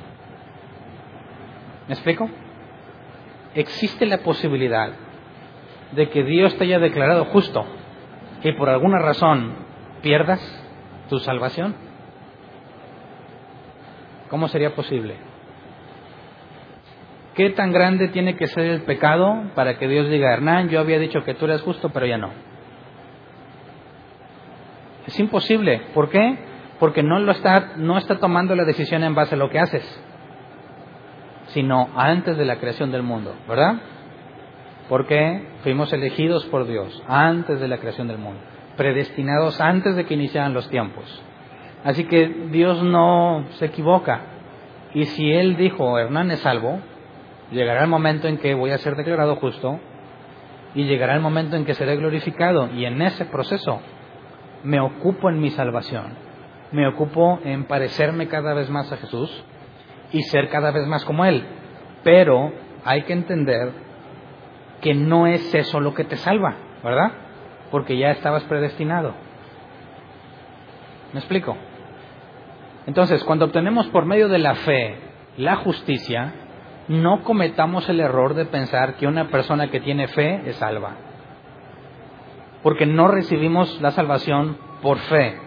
¿Me 1.88 1.93
explico? 1.93 2.29
Existe 3.55 4.05
la 4.05 4.19
posibilidad 4.19 4.91
de 5.91 6.09
que 6.09 6.23
Dios 6.23 6.57
te 6.57 6.63
haya 6.63 6.79
declarado 6.79 7.25
justo 7.25 7.65
y 8.43 8.51
por 8.53 8.69
alguna 8.69 8.99
razón 8.99 9.53
pierdas 10.01 10.41
tu 11.09 11.19
salvación. 11.19 11.75
¿Cómo 14.29 14.47
sería 14.47 14.73
posible? 14.75 15.33
¿Qué 17.36 17.50
tan 17.50 17.72
grande 17.72 18.10
tiene 18.10 18.36
que 18.36 18.48
ser 18.48 18.65
el 18.65 18.82
pecado 18.84 19.52
para 19.56 19.78
que 19.80 19.88
Dios 19.88 20.08
diga, 20.10 20.34
Hernán, 20.34 20.69
yo 20.69 20.80
había 20.80 21.00
dicho 21.00 21.24
que 21.24 21.34
tú 21.34 21.46
eres 21.46 21.62
justo, 21.62 21.89
pero 21.89 22.06
ya 22.06 22.17
no? 22.17 22.30
Es 25.08 25.19
imposible. 25.19 25.82
¿Por 25.93 26.10
qué? 26.10 26.38
Porque 26.80 27.02
no, 27.02 27.19
lo 27.19 27.32
está, 27.32 27.74
no 27.78 27.98
está 27.98 28.19
tomando 28.19 28.56
la 28.56 28.65
decisión 28.65 29.04
en 29.04 29.15
base 29.15 29.34
a 29.34 29.38
lo 29.38 29.50
que 29.50 29.60
haces, 29.60 30.04
sino 31.48 31.89
antes 31.96 32.38
de 32.38 32.46
la 32.46 32.58
creación 32.58 32.91
del 32.91 33.04
mundo, 33.04 33.36
¿verdad? 33.48 33.78
Porque 34.88 35.48
fuimos 35.63 35.91
elegidos 35.91 36.46
por 36.46 36.67
Dios 36.67 37.04
antes 37.08 37.60
de 37.60 37.67
la 37.67 37.78
creación 37.80 38.08
del 38.08 38.19
mundo, 38.19 38.41
predestinados 38.78 39.60
antes 39.60 39.96
de 39.96 40.06
que 40.06 40.13
iniciaran 40.13 40.54
los 40.54 40.69
tiempos. 40.69 41.24
Así 41.84 42.04
que 42.06 42.28
Dios 42.52 42.84
no 42.84 43.46
se 43.52 43.65
equivoca. 43.65 44.22
Y 44.93 45.06
si 45.06 45.32
él 45.32 45.58
dijo, 45.58 45.98
Hernán 45.98 46.32
es 46.32 46.39
salvo, 46.41 46.80
llegará 47.51 47.84
el 47.84 47.89
momento 47.89 48.27
en 48.27 48.38
que 48.38 48.53
voy 48.53 48.71
a 48.71 48.77
ser 48.77 48.95
declarado 48.95 49.36
justo 49.38 49.79
y 50.75 50.86
llegará 50.86 51.15
el 51.15 51.21
momento 51.21 51.56
en 51.56 51.65
que 51.65 51.73
seré 51.73 51.95
glorificado. 51.97 52.69
Y 52.73 52.86
en 52.86 53.01
ese 53.01 53.25
proceso 53.25 53.79
me 54.63 54.79
ocupo 54.79 55.29
en 55.29 55.39
mi 55.39 55.49
salvación, 55.51 56.15
me 56.71 56.88
ocupo 56.88 57.39
en 57.43 57.65
parecerme 57.65 58.27
cada 58.27 58.53
vez 58.53 58.69
más 58.69 58.91
a 58.91 58.97
Jesús 58.97 59.43
y 60.12 60.21
ser 60.23 60.49
cada 60.49 60.71
vez 60.71 60.88
más 60.88 61.06
como 61.06 61.25
Él. 61.25 61.43
Pero 62.03 62.51
hay 62.86 63.03
que 63.03 63.13
entender 63.13 63.71
que 64.82 64.93
no 64.93 65.27
es 65.27 65.53
eso 65.56 65.79
lo 65.79 65.93
que 65.93 66.03
te 66.03 66.17
salva, 66.17 66.56
¿verdad? 66.84 67.12
Porque 67.71 67.97
ya 67.97 68.12
estabas 68.12 68.43
predestinado. 68.43 69.13
¿Me 71.13 71.19
explico? 71.19 71.56
Entonces, 72.86 73.23
cuando 73.23 73.45
obtenemos 73.45 73.88
por 73.88 74.06
medio 74.06 74.27
de 74.27 74.39
la 74.39 74.56
fe 74.56 74.97
la 75.38 75.56
justicia, 75.58 76.34
no 76.93 77.23
cometamos 77.23 77.88
el 77.89 77.99
error 77.99 78.34
de 78.34 78.45
pensar 78.45 78.95
que 78.95 79.08
una 79.08 79.27
persona 79.29 79.69
que 79.69 79.79
tiene 79.79 80.08
fe 80.08 80.41
es 80.45 80.56
salva. 80.58 80.95
Porque 82.62 82.86
no 82.86 83.08
recibimos 83.08 83.82
la 83.82 83.91
salvación 83.91 84.58
por 84.82 84.97
fe, 84.99 85.38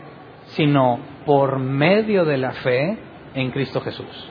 sino 0.46 0.98
por 1.24 1.58
medio 1.58 2.24
de 2.24 2.38
la 2.38 2.52
fe 2.52 2.98
en 3.34 3.50
Cristo 3.50 3.80
Jesús. 3.80 4.30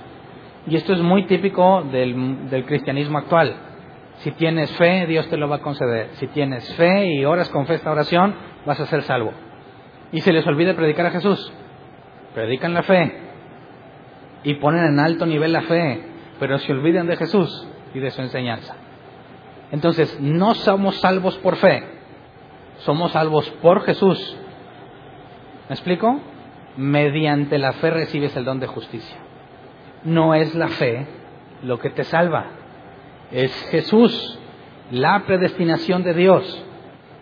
Y 0.68 0.76
esto 0.76 0.94
es 0.94 1.02
muy 1.02 1.26
típico 1.26 1.84
del, 1.84 2.66
cristianismo 2.66 3.20
actual. 3.20 3.56
Si 4.18 4.32
tienes 4.32 4.72
fe, 4.78 5.06
Dios 5.06 5.28
te 5.30 5.38
lo 5.38 5.48
va 5.48 5.58
a 5.58 5.62
conceder. 5.62 6.10
Si 6.14 6.28
tienes 6.28 6.74
fe 6.76 7.08
y 7.08 7.26
oras 7.26 7.50
con 7.50 7.68
fe 7.68 7.76
esta 7.76 7.92
oración, 7.92 8.36
vas 8.66 8.80
a 8.80 8.86
ser 8.86 9.04
salvo. 9.04 9.32
Y 10.12 10.22
se 10.22 10.34
les 10.34 10.46
olvida 10.48 10.76
predicar 10.76 11.06
a 11.06 11.12
Jesús. 11.12 11.54
Predican 12.34 12.74
la 12.74 12.84
fe 12.84 13.26
y 14.44 14.54
ponen 14.56 14.86
en 14.86 15.00
alto 15.00 15.26
nivel 15.26 15.52
la 15.52 15.64
fe, 15.64 16.15
pero 16.40 16.58
se 16.60 16.72
olvidan 16.72 17.08
de 17.08 17.18
Jesús 17.18 17.68
y 17.94 18.00
de 18.00 18.12
su 18.12 18.22
enseñanza. 18.22 18.76
Entonces, 19.72 20.20
no 20.20 20.56
somos 20.56 20.98
salvos 21.00 21.38
por 21.38 21.56
fe, 21.56 21.84
somos 22.80 23.12
salvos 23.12 23.50
por 23.62 23.82
Jesús. 23.84 24.38
¿Me 25.70 25.76
explico? 25.76 26.20
Mediante 26.78 27.58
la 27.58 27.74
fe 27.74 27.90
recibes 27.90 28.36
el 28.36 28.46
don 28.46 28.60
de 28.60 28.68
justicia 28.68 29.26
no 30.06 30.36
es 30.36 30.56
la 30.56 30.70
fe 30.70 31.08
lo 31.64 31.80
que 31.80 31.90
te 31.90 32.04
salva, 32.04 32.46
es 33.32 33.52
Jesús, 33.72 34.40
la 34.92 35.24
predestinación 35.26 36.04
de 36.04 36.14
Dios. 36.14 36.64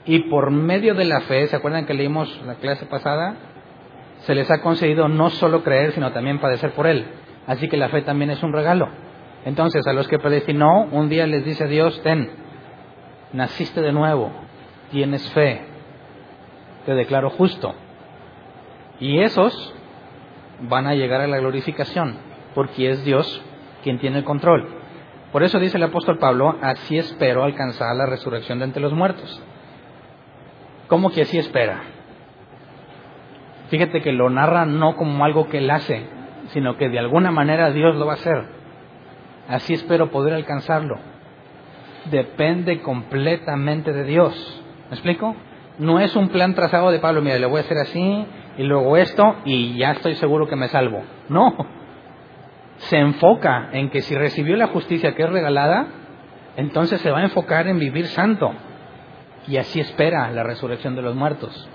Y 0.06 0.30
por 0.30 0.52
medio 0.52 0.94
de 0.96 1.06
la 1.06 1.22
fe, 1.22 1.48
¿se 1.48 1.56
acuerdan 1.56 1.86
que 1.86 1.94
leímos 1.94 2.42
la 2.46 2.56
clase 2.56 2.86
pasada? 2.86 3.36
Se 4.20 4.36
les 4.36 4.52
ha 4.52 4.62
concedido 4.62 5.08
no 5.08 5.30
solo 5.30 5.64
creer, 5.64 5.94
sino 5.94 6.12
también 6.12 6.40
padecer 6.40 6.72
por 6.72 6.88
Él. 6.88 7.06
Así 7.48 7.70
que 7.70 7.78
la 7.78 7.88
fe 7.88 8.02
también 8.02 8.30
es 8.30 8.44
un 8.44 8.52
regalo. 8.52 8.90
Entonces, 9.46 9.86
a 9.88 9.94
los 9.94 10.08
que 10.08 10.20
predestinó, 10.20 10.86
un 10.92 11.10
día 11.10 11.28
les 11.28 11.44
dice 11.44 11.68
Dios, 11.68 12.02
ten, 12.02 12.30
naciste 13.34 13.82
de 13.82 13.92
nuevo, 13.92 14.32
tienes 14.92 15.30
fe, 15.32 15.62
te 16.86 16.94
declaro 16.94 17.30
justo. 17.30 17.76
Y 19.00 19.20
esos 19.20 19.74
van 20.62 20.88
a 20.88 20.96
llegar 20.96 21.22
a 21.22 21.28
la 21.28 21.40
glorificación 21.40 22.18
porque 22.54 22.90
es 22.90 23.04
Dios 23.04 23.44
quien 23.84 24.00
tiene 24.00 24.20
el 24.20 24.24
control. 24.24 24.68
Por 25.32 25.44
eso 25.44 25.60
dice 25.60 25.78
el 25.78 25.84
apóstol 25.84 26.20
Pablo, 26.20 26.58
así 26.62 26.98
espero 26.98 27.44
alcanzar 27.44 27.96
la 27.96 28.06
resurrección 28.06 28.60
de 28.60 28.66
entre 28.66 28.82
los 28.82 28.94
muertos. 28.94 29.42
¿Cómo 30.88 31.10
que 31.10 31.22
así 31.22 31.38
espera? 31.38 31.82
Fíjate 33.70 34.02
que 34.02 34.12
lo 34.12 34.30
narra 34.30 34.66
no 34.66 34.96
como 34.96 35.26
algo 35.26 35.48
que 35.50 35.58
él 35.58 35.72
hace, 35.72 36.06
sino 36.50 36.78
que 36.78 36.90
de 36.90 37.00
alguna 37.00 37.32
manera 37.32 37.72
Dios 37.72 37.96
lo 37.96 38.06
va 38.06 38.14
a 38.14 38.16
hacer. 38.16 38.46
Así 39.48 39.74
espero 39.74 40.12
poder 40.12 40.34
alcanzarlo. 40.34 40.98
Depende 42.06 42.82
completamente 42.82 43.94
de 43.94 44.04
Dios. 44.04 44.64
¿Me 44.90 44.96
explico? 44.96 45.36
No 45.80 46.00
es 46.00 46.16
un 46.16 46.30
plan 46.30 46.54
trazado 46.54 46.92
de 46.92 47.00
Pablo, 47.00 47.22
mira, 47.22 47.40
le 47.40 47.48
voy 47.48 47.58
a 47.58 47.62
hacer 47.62 47.78
así 47.78 48.26
y 48.58 48.64
luego 48.64 48.96
esto 48.98 49.38
y 49.46 49.76
ya 49.78 49.92
estoy 49.92 50.16
seguro 50.16 50.48
que 50.48 50.56
me 50.56 50.68
salvo. 50.68 51.02
No, 51.30 51.56
se 52.78 52.98
enfoca 52.98 53.70
en 53.72 53.90
que 53.90 54.02
si 54.02 54.16
recibió 54.16 54.56
la 54.56 54.68
justicia 54.68 55.16
que 55.16 55.24
es 55.24 55.30
regalada, 55.30 55.88
entonces 56.58 57.02
se 57.02 57.12
va 57.12 57.20
a 57.20 57.24
enfocar 57.24 57.68
en 57.68 57.80
vivir 57.80 58.08
santo. 58.08 58.52
Y 59.48 59.58
así 59.58 59.80
espera 59.80 60.32
la 60.32 60.44
resurrección 60.44 60.96
de 60.96 61.02
los 61.02 61.16
muertos. 61.16 61.70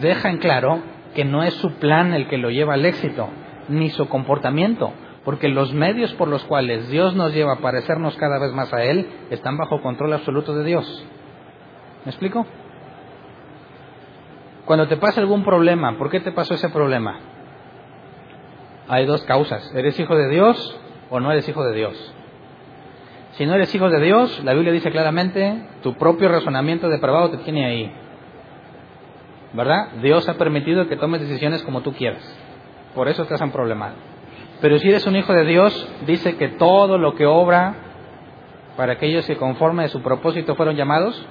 Deja 0.00 0.28
en 0.28 0.38
claro 0.38 0.80
que 1.14 1.24
no 1.24 1.42
es 1.42 1.54
su 1.54 1.72
plan 1.74 2.12
el 2.12 2.28
que 2.28 2.36
lo 2.36 2.50
lleva 2.50 2.74
al 2.74 2.84
éxito, 2.84 3.28
ni 3.68 3.90
su 3.90 4.08
comportamiento, 4.08 4.92
porque 5.26 5.48
los 5.48 5.74
medios 5.74 6.14
por 6.14 6.28
los 6.28 6.42
cuales 6.44 6.88
Dios 6.88 7.14
nos 7.14 7.34
lleva 7.34 7.54
a 7.54 7.60
parecernos 7.60 8.16
cada 8.16 8.38
vez 8.38 8.52
más 8.52 8.72
a 8.72 8.82
Él 8.84 9.06
están 9.28 9.58
bajo 9.58 9.82
control 9.82 10.14
absoluto 10.14 10.54
de 10.54 10.64
Dios. 10.64 11.06
¿Me 12.06 12.12
explico? 12.12 12.46
Cuando 14.64 14.88
te 14.88 14.96
pasa 14.96 15.20
algún 15.20 15.44
problema, 15.44 15.98
¿por 15.98 16.10
qué 16.10 16.20
te 16.20 16.32
pasó 16.32 16.54
ese 16.54 16.70
problema? 16.70 17.18
hay 18.88 19.06
dos 19.06 19.22
causas. 19.24 19.72
¿Eres 19.74 19.98
hijo 19.98 20.16
de 20.16 20.28
Dios 20.28 20.80
o 21.10 21.20
no 21.20 21.32
eres 21.32 21.48
hijo 21.48 21.64
de 21.64 21.74
Dios? 21.74 22.14
Si 23.32 23.44
no 23.44 23.54
eres 23.54 23.74
hijo 23.74 23.90
de 23.90 24.00
Dios, 24.00 24.42
la 24.44 24.54
Biblia 24.54 24.72
dice 24.72 24.90
claramente, 24.90 25.68
tu 25.82 25.94
propio 25.94 26.28
razonamiento 26.28 26.88
depravado 26.88 27.30
te 27.30 27.38
tiene 27.38 27.66
ahí. 27.66 27.92
¿Verdad? 29.52 29.88
Dios 30.02 30.28
ha 30.28 30.34
permitido 30.34 30.88
que 30.88 30.96
tomes 30.96 31.20
decisiones 31.20 31.62
como 31.62 31.82
tú 31.82 31.92
quieras. 31.92 32.22
Por 32.94 33.08
eso 33.08 33.22
estás 33.22 33.40
en 33.40 33.50
problema. 33.50 33.92
Pero 34.60 34.78
si 34.78 34.88
eres 34.88 35.06
un 35.06 35.16
hijo 35.16 35.32
de 35.32 35.44
Dios, 35.44 35.88
dice 36.06 36.36
que 36.36 36.48
todo 36.48 36.98
lo 36.98 37.14
que 37.14 37.26
obra 37.26 37.74
para 38.76 38.94
aquellos 38.94 39.26
que 39.26 39.36
conforme 39.36 39.84
a 39.84 39.88
su 39.88 40.02
propósito 40.02 40.54
fueron 40.54 40.76
llamados, 40.76 41.26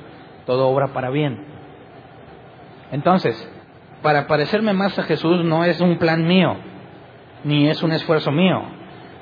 todo 0.46 0.68
obra 0.68 0.94
para 0.94 1.10
bien. 1.10 1.46
Entonces, 2.92 3.52
para 4.02 4.28
parecerme 4.28 4.74
más 4.74 4.98
a 5.00 5.04
Jesús 5.04 5.44
no 5.44 5.64
es 5.64 5.82
un 5.82 5.98
plan 5.98 6.26
mío, 6.28 6.56
ni 7.44 7.68
es 7.68 7.82
un 7.82 7.92
esfuerzo 7.92 8.32
mío, 8.32 8.62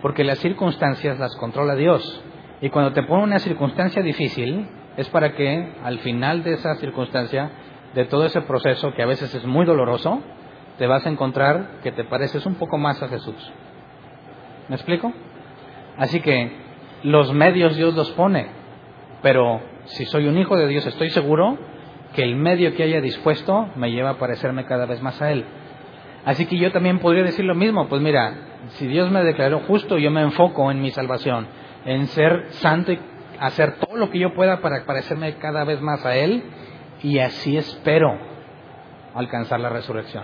porque 0.02 0.24
las 0.24 0.40
circunstancias 0.40 1.20
las 1.20 1.36
controla 1.38 1.76
Dios. 1.76 2.24
Y 2.62 2.70
cuando 2.70 2.92
te 2.92 3.04
pone 3.04 3.24
una 3.24 3.40
circunstancia 3.40 4.02
difícil, 4.02 4.68
es 4.98 5.10
para 5.10 5.34
que 5.34 5.74
al 5.84 6.00
final 6.00 6.44
de 6.44 6.54
esa 6.54 6.76
circunstancia, 6.76 7.52
de 7.94 8.06
todo 8.06 8.26
ese 8.26 8.42
proceso 8.42 8.94
que 8.94 9.04
a 9.04 9.08
veces 9.08 9.34
es 9.34 9.46
muy 9.46 9.66
doloroso, 9.66 10.22
te 10.78 10.88
vas 10.88 11.06
a 11.06 11.10
encontrar 11.10 11.80
que 11.84 11.92
te 11.92 12.04
pareces 12.04 12.46
un 12.46 12.56
poco 12.56 12.78
más 12.78 13.02
a 13.02 13.08
Jesús. 13.08 13.54
¿Me 14.70 14.76
explico? 14.76 15.12
Así 15.98 16.22
que 16.22 16.52
los 17.04 17.34
medios 17.34 17.76
Dios 17.76 17.94
los 17.96 18.12
pone, 18.12 18.48
pero 19.22 19.62
si 19.86 20.06
soy 20.06 20.28
un 20.28 20.38
hijo 20.38 20.56
de 20.56 20.68
Dios 20.68 20.86
estoy 20.86 21.10
seguro 21.10 21.58
que 22.16 22.24
el 22.24 22.36
medio 22.36 22.74
que 22.76 22.84
haya 22.84 23.02
dispuesto 23.02 23.70
me 23.76 23.92
lleva 23.92 24.12
a 24.12 24.18
parecerme 24.18 24.66
cada 24.66 24.86
vez 24.86 25.02
más 25.02 25.22
a 25.22 25.32
Él. 25.32 25.46
Así 26.26 26.46
que 26.46 26.58
yo 26.58 26.72
también 26.72 27.00
podría 27.00 27.24
decir 27.24 27.44
lo 27.44 27.56
mismo, 27.56 27.88
pues 27.90 28.02
mira, 28.02 28.34
si 28.70 28.88
Dios 28.88 29.12
me 29.12 29.24
declaró 29.24 29.60
justo, 29.62 29.98
yo 29.98 30.10
me 30.10 30.22
enfoco 30.22 30.72
en 30.72 30.82
mi 30.82 30.92
salvación, 30.92 31.48
en 31.86 32.08
ser 32.08 32.48
santo 32.52 32.94
y 32.94 33.00
hacer 33.40 33.76
todo 33.76 33.98
lo 33.98 34.10
que 34.10 34.20
yo 34.20 34.34
pueda 34.34 34.62
para 34.62 34.86
parecerme 34.86 35.36
cada 35.36 35.66
vez 35.66 35.82
más 35.82 36.06
a 36.06 36.16
Él 36.16 36.44
y 37.02 37.20
así 37.20 37.58
espero 37.58 38.18
alcanzar 39.14 39.60
la 39.60 39.70
resurrección. 39.70 40.24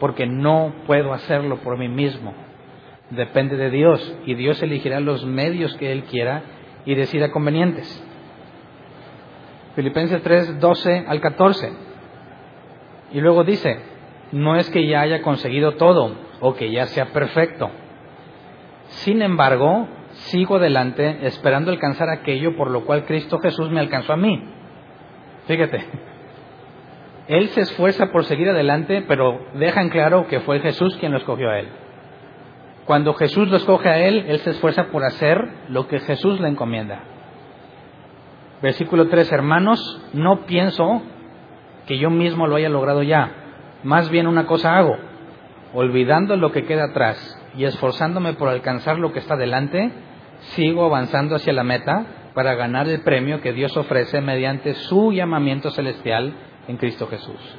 Porque 0.00 0.26
no 0.26 0.74
puedo 0.86 1.12
hacerlo 1.12 1.58
por 1.58 1.78
mí 1.78 1.88
mismo. 1.88 2.34
Depende 3.10 3.56
de 3.56 3.70
Dios 3.70 4.16
y 4.26 4.34
Dios 4.34 4.62
elegirá 4.62 5.00
los 5.00 5.24
medios 5.24 5.74
que 5.76 5.92
Él 5.92 6.04
quiera 6.04 6.42
y 6.84 6.94
decida 6.94 7.30
convenientes. 7.30 8.04
Filipenses 9.74 10.22
3, 10.22 10.60
12 10.60 11.04
al 11.06 11.20
14. 11.20 11.72
Y 13.12 13.20
luego 13.20 13.44
dice, 13.44 13.78
no 14.32 14.56
es 14.56 14.68
que 14.70 14.86
ya 14.86 15.00
haya 15.00 15.22
conseguido 15.22 15.76
todo 15.76 16.16
o 16.40 16.54
que 16.54 16.70
ya 16.70 16.86
sea 16.86 17.06
perfecto. 17.06 17.70
Sin 18.88 19.22
embargo, 19.22 19.88
sigo 20.12 20.56
adelante 20.56 21.18
esperando 21.22 21.70
alcanzar 21.70 22.10
aquello 22.10 22.56
por 22.56 22.70
lo 22.70 22.84
cual 22.84 23.04
Cristo 23.04 23.38
Jesús 23.38 23.70
me 23.70 23.80
alcanzó 23.80 24.12
a 24.12 24.16
mí. 24.16 24.42
Fíjate, 25.46 25.84
Él 27.28 27.48
se 27.48 27.62
esfuerza 27.62 28.10
por 28.12 28.24
seguir 28.24 28.50
adelante, 28.50 29.04
pero 29.08 29.46
deja 29.54 29.80
en 29.80 29.88
claro 29.88 30.26
que 30.26 30.40
fue 30.40 30.60
Jesús 30.60 30.96
quien 30.98 31.12
lo 31.12 31.18
escogió 31.18 31.48
a 31.48 31.60
Él. 31.60 31.68
Cuando 32.88 33.12
Jesús 33.12 33.48
lo 33.48 33.58
escoge 33.58 33.90
a 33.90 33.98
Él, 33.98 34.24
Él 34.28 34.38
se 34.38 34.50
esfuerza 34.50 34.86
por 34.86 35.04
hacer 35.04 35.38
lo 35.68 35.86
que 35.86 36.00
Jesús 36.00 36.40
le 36.40 36.48
encomienda. 36.48 37.04
Versículo 38.62 39.08
3, 39.08 39.30
hermanos, 39.30 40.00
no 40.14 40.46
pienso 40.46 41.02
que 41.86 41.98
yo 41.98 42.08
mismo 42.08 42.46
lo 42.46 42.56
haya 42.56 42.70
logrado 42.70 43.02
ya 43.02 43.44
más 43.82 44.08
bien 44.08 44.26
una 44.26 44.46
cosa 44.46 44.78
hago, 44.78 44.96
olvidando 45.74 46.34
lo 46.36 46.50
que 46.50 46.64
queda 46.64 46.86
atrás 46.86 47.38
y 47.56 47.64
esforzándome 47.64 48.32
por 48.32 48.48
alcanzar 48.48 48.98
lo 48.98 49.12
que 49.12 49.18
está 49.18 49.36
delante, 49.36 49.92
sigo 50.56 50.86
avanzando 50.86 51.36
hacia 51.36 51.52
la 51.52 51.64
meta 51.64 52.30
para 52.32 52.54
ganar 52.54 52.88
el 52.88 53.02
premio 53.02 53.42
que 53.42 53.52
Dios 53.52 53.76
ofrece 53.76 54.22
mediante 54.22 54.72
su 54.72 55.12
llamamiento 55.12 55.70
celestial 55.70 56.32
en 56.66 56.78
Cristo 56.78 57.06
Jesús. 57.06 57.58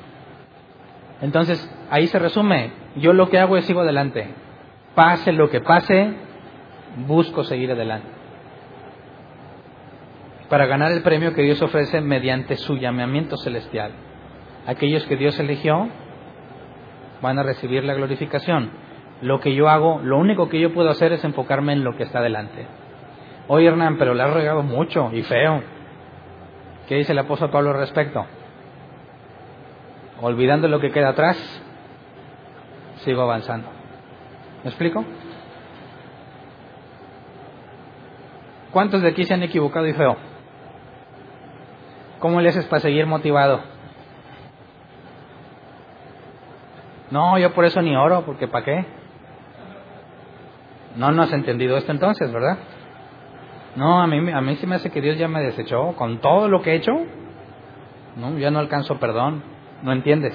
Entonces, 1.21 1.71
ahí 1.91 2.07
se 2.07 2.17
resume, 2.17 2.71
yo 2.95 3.13
lo 3.13 3.29
que 3.29 3.37
hago 3.37 3.57
es 3.57 3.65
sigo 3.65 3.81
adelante. 3.81 4.48
Pase 4.99 5.31
lo 5.31 5.49
que 5.49 5.61
pase, 5.61 6.13
busco 7.07 7.45
seguir 7.45 7.71
adelante. 7.71 8.09
Para 10.49 10.65
ganar 10.65 10.91
el 10.91 11.03
premio 11.03 11.33
que 11.33 11.41
Dios 11.41 11.61
ofrece 11.61 12.01
mediante 12.01 12.57
su 12.57 12.75
llamamiento 12.75 13.37
celestial. 13.37 13.93
Aquellos 14.67 15.05
que 15.05 15.15
Dios 15.15 15.39
eligió 15.39 15.87
van 17.21 17.39
a 17.39 17.43
recibir 17.43 17.85
la 17.85 17.93
glorificación. 17.93 18.71
Lo 19.21 19.39
que 19.39 19.55
yo 19.55 19.69
hago, 19.69 20.01
lo 20.03 20.17
único 20.17 20.49
que 20.49 20.59
yo 20.59 20.73
puedo 20.73 20.89
hacer 20.89 21.13
es 21.13 21.23
enfocarme 21.23 21.71
en 21.71 21.85
lo 21.85 21.95
que 21.95 22.03
está 22.03 22.19
delante. 22.19 22.67
Oye 23.47 23.67
Hernán, 23.67 23.97
pero 23.97 24.13
le 24.13 24.23
has 24.23 24.33
regado 24.33 24.63
mucho 24.63 25.11
y 25.13 25.23
feo. 25.23 25.63
¿Qué 26.89 26.95
dice 26.95 27.13
el 27.13 27.19
apóstol 27.19 27.51
Pablo 27.51 27.69
al 27.69 27.77
respecto? 27.77 28.25
Olvidando 30.19 30.67
lo 30.67 30.81
que 30.81 30.91
queda 30.91 31.11
atrás, 31.11 31.37
sigo 32.97 33.21
avanzando. 33.21 33.78
¿Me 34.63 34.69
explico? 34.69 35.05
¿Cuántos 38.71 39.01
de 39.01 39.09
aquí 39.09 39.23
se 39.23 39.33
han 39.33 39.43
equivocado 39.43 39.87
y 39.87 39.93
feo? 39.93 40.15
¿Cómo 42.19 42.41
le 42.41 42.49
haces 42.49 42.65
para 42.65 42.81
seguir 42.81 43.05
motivado? 43.05 43.61
No, 47.09 47.37
yo 47.39 47.53
por 47.53 47.65
eso 47.65 47.81
ni 47.81 47.95
oro, 47.95 48.23
porque 48.25 48.47
¿para 48.47 48.65
qué? 48.65 48.85
No, 50.95 51.11
no 51.11 51.23
has 51.23 51.31
entendido 51.31 51.77
esto 51.77 51.91
entonces, 51.91 52.31
¿verdad? 52.31 52.57
No, 53.75 54.01
a 54.01 54.07
mí, 54.07 54.31
a 54.31 54.41
mí 54.41 54.55
sí 54.57 54.67
me 54.67 54.75
hace 54.75 54.91
que 54.91 55.01
Dios 55.01 55.17
ya 55.17 55.27
me 55.27 55.41
desechó 55.41 55.93
con 55.95 56.19
todo 56.19 56.47
lo 56.49 56.61
que 56.61 56.71
he 56.71 56.75
hecho. 56.75 56.91
No, 58.17 58.37
ya 58.37 58.51
no 58.51 58.59
alcanzo 58.59 58.99
perdón. 58.99 59.41
¿No 59.81 59.93
entiendes? 59.93 60.33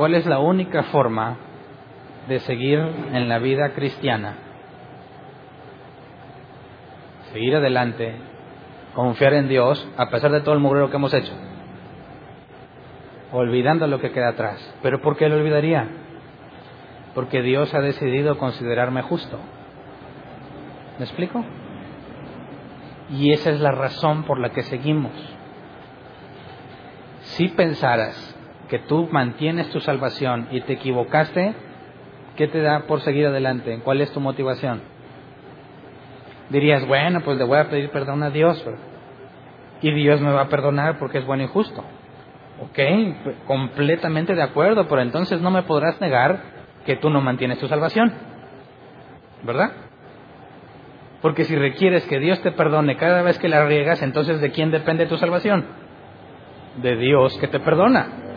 ¿Cuál 0.00 0.14
es 0.14 0.24
la 0.24 0.38
única 0.38 0.84
forma 0.84 1.36
de 2.26 2.40
seguir 2.40 2.78
en 2.78 3.28
la 3.28 3.38
vida 3.38 3.74
cristiana? 3.74 4.34
Seguir 7.34 7.56
adelante, 7.56 8.14
confiar 8.94 9.34
en 9.34 9.46
Dios 9.46 9.86
a 9.98 10.08
pesar 10.08 10.32
de 10.32 10.40
todo 10.40 10.54
el 10.54 10.60
mugrero 10.60 10.88
que 10.88 10.96
hemos 10.96 11.12
hecho 11.12 11.34
olvidando 13.30 13.86
lo 13.88 14.00
que 14.00 14.10
queda 14.10 14.30
atrás. 14.30 14.74
¿Pero 14.82 15.02
por 15.02 15.18
qué 15.18 15.28
lo 15.28 15.36
olvidaría? 15.36 15.86
Porque 17.14 17.42
Dios 17.42 17.74
ha 17.74 17.82
decidido 17.82 18.38
considerarme 18.38 19.02
justo. 19.02 19.38
¿Me 20.98 21.04
explico? 21.04 21.44
Y 23.10 23.32
esa 23.32 23.50
es 23.50 23.60
la 23.60 23.72
razón 23.72 24.22
por 24.22 24.40
la 24.40 24.48
que 24.48 24.62
seguimos. 24.62 25.12
Si 27.20 27.48
pensaras 27.48 28.39
que 28.70 28.78
tú 28.78 29.08
mantienes 29.10 29.68
tu 29.70 29.80
salvación 29.80 30.48
y 30.52 30.60
te 30.60 30.74
equivocaste, 30.74 31.54
¿qué 32.36 32.46
te 32.46 32.62
da 32.62 32.86
por 32.86 33.00
seguir 33.00 33.26
adelante? 33.26 33.80
¿Cuál 33.84 34.00
es 34.00 34.12
tu 34.12 34.20
motivación? 34.20 34.80
Dirías, 36.50 36.86
bueno, 36.86 37.20
pues 37.20 37.36
le 37.36 37.44
voy 37.44 37.58
a 37.58 37.68
pedir 37.68 37.90
perdón 37.90 38.22
a 38.22 38.30
Dios. 38.30 38.64
Y 39.82 39.92
Dios 39.92 40.20
me 40.20 40.30
va 40.30 40.42
a 40.42 40.48
perdonar 40.48 40.98
porque 40.98 41.18
es 41.18 41.26
bueno 41.26 41.42
y 41.42 41.48
justo. 41.48 41.84
Ok, 42.62 42.78
completamente 43.46 44.34
de 44.34 44.42
acuerdo, 44.42 44.86
pero 44.86 45.00
entonces 45.00 45.40
no 45.40 45.50
me 45.50 45.62
podrás 45.62 46.00
negar 46.00 46.40
que 46.86 46.96
tú 46.96 47.10
no 47.10 47.20
mantienes 47.20 47.58
tu 47.58 47.66
salvación. 47.66 48.12
¿Verdad? 49.42 49.72
Porque 51.22 51.44
si 51.44 51.56
requieres 51.56 52.06
que 52.06 52.20
Dios 52.20 52.40
te 52.42 52.52
perdone 52.52 52.96
cada 52.96 53.22
vez 53.22 53.38
que 53.38 53.48
la 53.48 53.64
riegas, 53.64 54.00
entonces 54.02 54.40
¿de 54.40 54.50
quién 54.52 54.70
depende 54.70 55.06
tu 55.06 55.16
salvación? 55.16 55.66
De 56.82 56.96
Dios 56.96 57.36
que 57.38 57.48
te 57.48 57.58
perdona. 57.58 58.29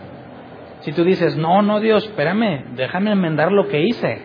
Si 0.84 0.92
tú 0.92 1.06
dices, 1.06 1.38
no, 1.38 1.62
no 1.62 1.80
Dios, 1.80 2.04
espérame, 2.04 2.76
déjame 2.76 3.12
enmendar 3.12 3.54
lo 3.54 3.70
que 3.70 3.84
hice, 3.84 4.22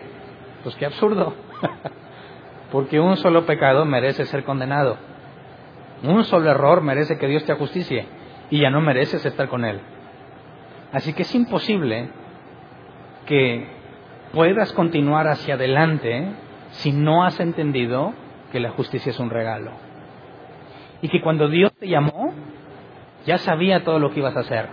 pues 0.61 0.75
qué 0.75 0.85
absurdo. 0.85 1.33
Porque 2.71 2.99
un 2.99 3.15
solo 3.15 3.45
pecado 3.45 3.85
merece 3.85 4.25
ser 4.25 4.43
condenado. 4.43 4.97
Un 6.03 6.25
solo 6.25 6.51
error 6.51 6.81
merece 6.81 7.17
que 7.17 7.27
Dios 7.27 7.45
te 7.45 7.53
ajusticie 7.53 8.05
y 8.49 8.59
ya 8.59 8.69
no 8.69 8.81
mereces 8.81 9.25
estar 9.25 9.47
con 9.47 9.63
Él. 9.63 9.79
Así 10.91 11.13
que 11.13 11.21
es 11.21 11.33
imposible 11.33 12.09
que 13.25 13.67
puedas 14.33 14.73
continuar 14.73 15.27
hacia 15.27 15.53
adelante 15.53 16.27
si 16.71 16.91
no 16.91 17.23
has 17.23 17.39
entendido 17.39 18.13
que 18.51 18.59
la 18.59 18.71
justicia 18.71 19.11
es 19.11 19.19
un 19.19 19.29
regalo. 19.29 19.71
Y 21.01 21.07
que 21.07 21.21
cuando 21.21 21.47
Dios 21.47 21.71
te 21.79 21.87
llamó, 21.87 22.33
ya 23.25 23.37
sabía 23.37 23.85
todo 23.85 23.99
lo 23.99 24.11
que 24.11 24.19
ibas 24.19 24.35
a 24.35 24.41
hacer 24.41 24.67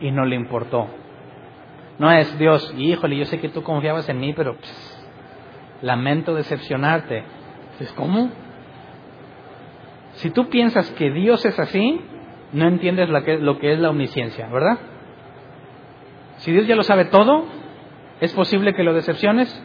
y 0.00 0.10
no 0.10 0.24
le 0.24 0.36
importó. 0.36 0.88
No 1.98 2.10
es 2.10 2.38
Dios, 2.38 2.74
híjole, 2.76 3.16
yo 3.16 3.24
sé 3.24 3.40
que 3.40 3.48
tú 3.48 3.62
confiabas 3.62 4.08
en 4.08 4.18
mí, 4.18 4.32
pero 4.34 4.56
lamento 5.82 6.34
decepcionarte. 6.34 7.24
¿cómo? 7.94 8.30
Si 10.14 10.30
tú 10.30 10.48
piensas 10.48 10.90
que 10.92 11.10
Dios 11.10 11.44
es 11.44 11.58
así, 11.58 12.00
no 12.52 12.66
entiendes 12.68 13.08
lo 13.08 13.22
que, 13.22 13.38
lo 13.38 13.58
que 13.58 13.72
es 13.72 13.78
la 13.78 13.90
omnisciencia, 13.90 14.48
¿verdad? 14.48 14.78
Si 16.38 16.52
Dios 16.52 16.66
ya 16.66 16.76
lo 16.76 16.82
sabe 16.82 17.06
todo, 17.06 17.44
¿es 18.20 18.32
posible 18.32 18.74
que 18.74 18.82
lo 18.82 18.94
decepciones? 18.94 19.62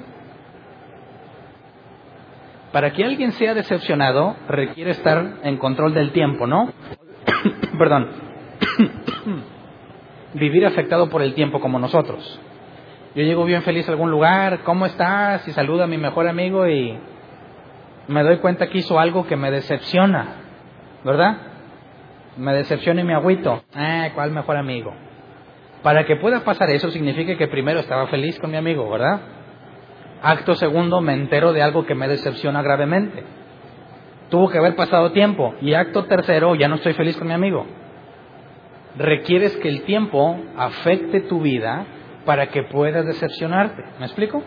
Para 2.72 2.94
que 2.94 3.04
alguien 3.04 3.34
sea 3.34 3.54
decepcionado 3.54 4.36
requiere 4.48 4.92
estar 4.92 5.40
en 5.44 5.58
control 5.58 5.94
del 5.94 6.12
tiempo, 6.12 6.48
¿no? 6.48 6.72
Perdón. 7.78 8.10
Vivir 10.34 10.66
afectado 10.66 11.10
por 11.10 11.22
el 11.22 11.34
tiempo 11.34 11.60
como 11.60 11.80
nosotros. 11.80 12.40
Yo 13.16 13.24
llego 13.24 13.44
bien 13.44 13.62
feliz 13.64 13.88
a 13.88 13.92
algún 13.92 14.12
lugar, 14.12 14.60
¿cómo 14.64 14.86
estás? 14.86 15.46
Y 15.48 15.52
saludo 15.52 15.84
a 15.84 15.88
mi 15.88 15.98
mejor 15.98 16.28
amigo 16.28 16.68
y 16.68 16.98
me 18.08 18.24
doy 18.24 18.38
cuenta 18.38 18.68
que 18.68 18.78
hizo 18.78 19.00
algo 19.00 19.28
que 19.28 19.36
me 19.36 19.52
decepciona, 19.52 20.36
¿verdad? 21.04 21.52
me 22.38 22.54
decepciono 22.54 23.02
y 23.02 23.04
me 23.04 23.14
agüito. 23.14 23.64
Ah, 23.74 24.10
¿cuál 24.14 24.32
mejor 24.32 24.58
amigo? 24.58 24.94
Para 25.84 26.06
que 26.06 26.16
pueda 26.16 26.44
pasar 26.44 26.70
eso 26.70 26.92
significa 26.92 27.36
que 27.38 27.48
primero 27.48 27.80
estaba 27.80 28.08
feliz 28.08 28.40
con 28.40 28.52
mi 28.52 28.58
amigo, 28.58 28.90
¿verdad? 28.90 29.20
Acto 30.22 30.56
segundo, 30.56 31.02
me 31.02 31.14
entero 31.14 31.54
de 31.54 31.62
algo 31.62 31.86
que 31.86 31.96
me 31.96 32.08
decepciona 32.08 32.62
gravemente. 32.62 33.24
Tuvo 34.30 34.50
que 34.50 34.60
haber 34.60 34.76
pasado 34.76 35.12
tiempo. 35.12 35.56
Y 35.62 35.74
acto 35.74 36.06
tercero, 36.06 36.56
ya 36.56 36.68
no 36.68 36.76
estoy 36.76 36.94
feliz 36.94 37.18
con 37.18 37.28
mi 37.28 37.34
amigo. 37.34 37.66
Requieres 38.98 39.56
que 39.58 39.70
el 39.70 39.84
tiempo 39.84 40.40
afecte 40.58 41.22
tu 41.22 41.42
vida 41.42 41.86
para 42.26 42.48
que 42.48 42.64
puedas 42.64 43.06
decepcionarte. 43.06 43.84
¿Me 44.00 44.06
explico? 44.06 44.44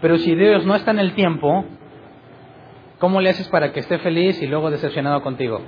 Pero 0.00 0.18
si 0.18 0.34
Dios 0.34 0.64
no 0.66 0.74
está 0.74 0.90
en 0.90 1.00
el 1.00 1.14
tiempo, 1.14 1.64
¿cómo 2.98 3.20
le 3.20 3.30
haces 3.30 3.48
para 3.48 3.72
que 3.72 3.80
esté 3.80 3.98
feliz 3.98 4.40
y 4.42 4.46
luego 4.46 4.70
decepcionado 4.70 5.22
contigo? 5.22 5.60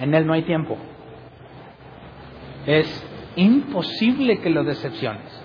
En 0.00 0.14
Él 0.14 0.26
no 0.26 0.32
hay 0.32 0.42
tiempo. 0.42 0.76
Es 2.66 3.06
imposible 3.36 4.40
que 4.40 4.50
lo 4.50 4.64
decepciones. 4.64 5.42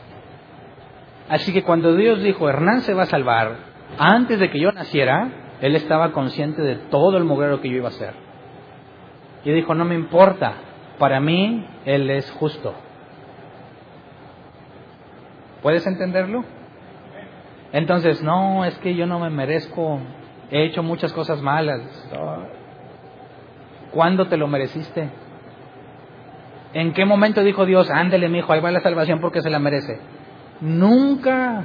Así 1.30 1.54
que 1.54 1.64
cuando 1.64 1.96
Dios 1.96 2.22
dijo, 2.22 2.50
Hernán 2.50 2.82
se 2.82 2.94
va 2.94 3.04
a 3.04 3.08
salvar, 3.08 3.58
antes 3.98 4.40
de 4.40 4.50
que 4.50 4.60
yo 4.60 4.72
naciera, 4.72 5.58
Él 5.62 5.76
estaba 5.76 6.12
consciente 6.12 6.62
de 6.62 6.76
todo 6.76 7.18
el 7.18 7.26
mugrero 7.26 7.62
que 7.62 7.70
yo 7.70 7.78
iba 7.78 7.88
a 7.88 7.92
hacer. 7.92 8.14
Y 9.44 9.52
dijo, 9.52 9.76
no 9.76 9.86
me 9.86 9.96
importa, 9.96 10.56
para 11.00 11.20
mí 11.20 11.66
Él 11.86 12.10
es 12.10 12.30
justo. 12.32 12.74
¿Puedes 15.62 15.86
entenderlo? 15.88 16.44
Entonces, 17.74 18.22
no, 18.24 18.64
es 18.66 18.78
que 18.80 18.96
yo 18.96 19.06
no 19.06 19.20
me 19.20 19.30
merezco, 19.30 20.00
he 20.50 20.64
hecho 20.66 20.84
muchas 20.84 21.12
cosas 21.14 21.42
malas. 21.42 21.82
¿Cuándo 23.92 24.28
te 24.28 24.38
lo 24.38 24.48
mereciste? 24.48 25.10
¿En 26.74 26.94
qué 26.94 27.06
momento 27.06 27.44
dijo 27.44 27.66
Dios, 27.66 27.90
ándele, 27.90 28.30
mi 28.30 28.40
hijo, 28.40 28.54
ahí 28.54 28.62
va 28.62 28.72
la 28.72 28.82
salvación 28.82 29.20
porque 29.20 29.42
se 29.42 29.50
la 29.50 29.60
merece? 29.60 30.00
Nunca. 30.62 31.64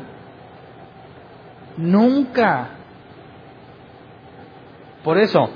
Nunca. 1.76 2.68
Por 5.04 5.18
eso, 5.18 5.50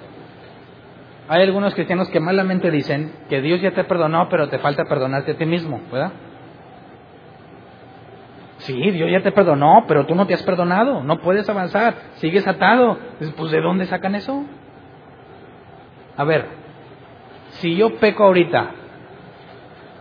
hay 1.29 1.43
algunos 1.43 1.75
cristianos 1.75 2.09
que 2.11 2.21
malamente 2.21 2.71
dicen 2.71 3.13
que 3.29 3.41
Dios 3.41 3.61
ya 3.61 3.73
te 3.73 3.85
perdonó, 3.85 4.29
pero 4.29 4.49
te 4.49 4.59
falta 4.59 4.85
perdonarte 4.85 5.33
a 5.33 5.37
ti 5.37 5.45
mismo, 5.45 5.81
¿verdad? 5.91 6.13
Sí, 8.59 8.75
Dios 8.91 9.11
ya 9.11 9.23
te 9.23 9.33
perdonó, 9.33 9.85
pero 9.87 10.07
tú 10.07 10.15
no 10.15 10.27
te 10.27 10.35
has 10.35 10.43
perdonado, 10.43 11.03
no 11.03 11.21
puedes 11.21 11.49
avanzar, 11.49 11.95
sigues 12.15 12.47
atado. 12.47 12.99
Pues 13.37 13.51
¿de 13.51 13.61
dónde 13.61 13.87
sacan 13.87 14.15
eso? 14.15 14.45
A 16.17 16.25
ver, 16.25 16.47
si 17.51 17.77
yo 17.77 17.97
peco 17.97 18.25
ahorita, 18.25 18.71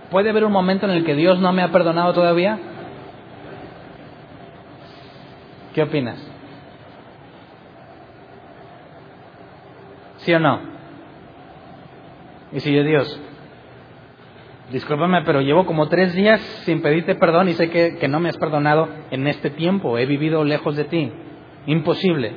¿puede 0.09 0.29
haber 0.29 0.45
un 0.45 0.51
momento 0.51 0.85
en 0.85 0.93
el 0.93 1.03
que 1.03 1.15
Dios 1.15 1.39
no 1.39 1.51
me 1.53 1.63
ha 1.63 1.71
perdonado 1.71 2.13
todavía? 2.13 2.57
¿Qué 5.73 5.83
opinas? 5.83 6.17
¿Sí 10.17 10.33
o 10.33 10.39
no? 10.39 10.74
Y 12.51 12.59
si 12.59 12.71
Dios, 12.71 13.19
discúlpame, 14.71 15.23
pero 15.23 15.41
llevo 15.41 15.65
como 15.65 15.87
tres 15.87 16.13
días 16.13 16.41
sin 16.65 16.81
pedirte 16.81 17.15
perdón 17.15 17.49
y 17.49 17.53
sé 17.53 17.69
que, 17.69 17.97
que 17.97 18.07
no 18.07 18.19
me 18.19 18.29
has 18.29 18.37
perdonado 18.37 18.87
en 19.11 19.27
este 19.27 19.49
tiempo. 19.49 19.97
He 19.97 20.05
vivido 20.05 20.43
lejos 20.43 20.75
de 20.75 20.85
ti. 20.85 21.11
Imposible. 21.65 22.33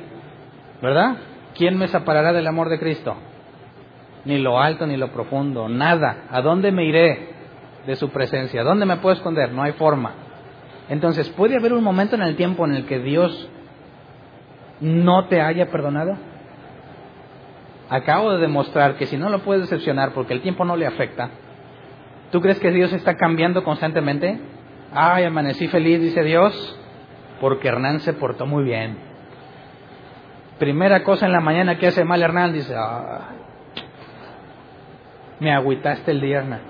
¿Verdad? 0.81 1.17
¿Quién 1.55 1.77
me 1.77 1.87
separará 1.87 2.33
del 2.33 2.47
amor 2.47 2.69
de 2.69 2.79
Cristo? 2.79 3.15
Ni 4.25 4.37
lo 4.37 4.59
alto 4.59 4.85
ni 4.85 4.97
lo 4.97 5.11
profundo, 5.11 5.69
nada. 5.69 6.25
¿A 6.29 6.41
dónde 6.41 6.71
me 6.71 6.85
iré 6.85 7.29
de 7.85 7.95
su 7.95 8.09
presencia? 8.09 8.63
¿Dónde 8.63 8.85
me 8.85 8.97
puedo 8.97 9.15
esconder? 9.15 9.51
No 9.51 9.63
hay 9.63 9.73
forma. 9.73 10.13
Entonces, 10.89 11.29
¿puede 11.29 11.55
haber 11.55 11.73
un 11.73 11.83
momento 11.83 12.15
en 12.15 12.23
el 12.23 12.35
tiempo 12.35 12.65
en 12.65 12.73
el 12.73 12.85
que 12.85 12.99
Dios 12.99 13.49
no 14.81 15.27
te 15.27 15.41
haya 15.41 15.69
perdonado? 15.69 16.17
Acabo 17.89 18.31
de 18.33 18.37
demostrar 18.37 18.95
que 18.95 19.07
si 19.07 19.17
no 19.17 19.29
lo 19.29 19.39
puedes 19.39 19.63
decepcionar 19.63 20.13
porque 20.13 20.33
el 20.33 20.41
tiempo 20.41 20.63
no 20.63 20.75
le 20.75 20.85
afecta, 20.85 21.31
¿tú 22.31 22.39
crees 22.39 22.59
que 22.59 22.71
Dios 22.71 22.93
está 22.93 23.15
cambiando 23.15 23.63
constantemente? 23.63 24.39
Ay, 24.93 25.23
amanecí 25.23 25.67
feliz, 25.67 25.99
dice 25.99 26.23
Dios, 26.23 26.79
porque 27.41 27.67
Hernán 27.67 27.99
se 28.01 28.13
portó 28.13 28.45
muy 28.45 28.63
bien. 28.63 28.97
Primera 30.59 31.03
cosa 31.03 31.25
en 31.25 31.31
la 31.31 31.39
mañana 31.39 31.77
que 31.79 31.87
hace 31.87 32.03
mal 32.03 32.21
Hernán, 32.21 32.53
dice, 32.53 32.75
ah, 32.77 33.29
me 35.39 35.51
agüitaste 35.51 36.11
el 36.11 36.21
día, 36.21 36.39
Hernán. 36.39 36.61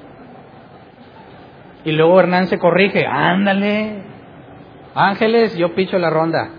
Y 1.84 1.91
luego 1.91 2.20
Hernán 2.20 2.47
se 2.47 2.59
corrige, 2.59 3.05
ándale, 3.05 4.03
ángeles, 4.95 5.57
yo 5.57 5.76
picho 5.76 5.97
la 5.97 6.09
ronda, 6.09 6.49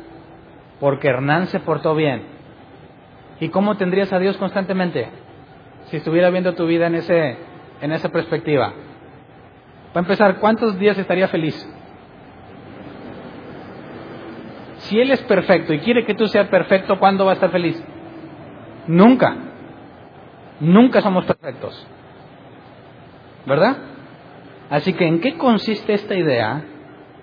porque 0.81 1.09
Hernán 1.09 1.47
se 1.47 1.61
portó 1.61 1.95
bien. 1.95 2.40
¿Y 3.41 3.49
cómo 3.49 3.77
tendrías 3.77 4.13
a 4.13 4.19
Dios 4.19 4.37
constantemente 4.37 5.09
si 5.87 5.97
estuviera 5.97 6.31
viendo 6.31 6.55
tu 6.55 6.67
vida 6.67 6.87
en, 6.87 6.95
ese, 6.97 7.39
en 7.81 7.93
esa 7.93 8.11
perspectiva? 8.11 8.73
Para 9.93 10.05
empezar, 10.05 10.37
¿cuántos 10.37 10.79
días 10.79 10.99
estaría 10.99 11.27
feliz? 11.29 11.57
Si 14.77 15.01
Él 15.01 15.11
es 15.11 15.23
perfecto 15.23 15.73
y 15.73 15.81
quiere 15.81 16.05
que 16.05 16.15
tú 16.15 16.27
seas 16.27 16.49
perfecto, 16.49 16.99
¿cuándo 16.99 17.25
va 17.25 17.33
a 17.33 17.35
estar 17.35 17.51
feliz? 17.51 17.83
Nunca. 18.87 19.35
Nunca 20.61 21.01
somos 21.01 21.25
perfectos. 21.25 21.87
¿Verdad? 23.47 23.77
Así 24.69 24.93
que, 24.93 25.07
¿en 25.07 25.21
qué 25.21 25.37
consiste 25.37 25.95
esta 25.95 26.15
idea 26.15 26.63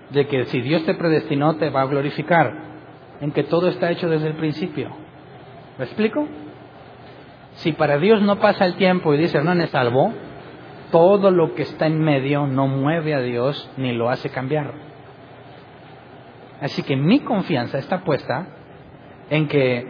de 0.09 0.27
que 0.27 0.45
si 0.45 0.61
Dios 0.61 0.83
te 0.85 0.95
predestinó 0.95 1.55
te 1.57 1.69
va 1.69 1.81
a 1.81 1.85
glorificar? 1.85 2.65
En 3.21 3.31
que 3.31 3.43
todo 3.43 3.69
está 3.69 3.91
hecho 3.91 4.09
desde 4.09 4.27
el 4.27 4.35
principio. 4.35 5.06
¿Me 5.77 5.85
explico? 5.85 6.27
Si 7.55 7.71
para 7.73 7.97
Dios 7.97 8.21
no 8.21 8.39
pasa 8.39 8.65
el 8.65 8.75
tiempo 8.75 9.13
y 9.13 9.17
dice, 9.17 9.41
no 9.41 9.53
es 9.53 9.69
salvo, 9.69 10.13
todo 10.91 11.31
lo 11.31 11.53
que 11.55 11.63
está 11.63 11.87
en 11.87 11.99
medio 11.99 12.47
no 12.47 12.67
mueve 12.67 13.13
a 13.13 13.21
Dios 13.21 13.69
ni 13.77 13.93
lo 13.93 14.09
hace 14.09 14.29
cambiar. 14.29 14.73
Así 16.61 16.83
que 16.83 16.95
mi 16.95 17.19
confianza 17.19 17.77
está 17.77 18.03
puesta 18.03 18.47
en 19.29 19.47
que 19.47 19.87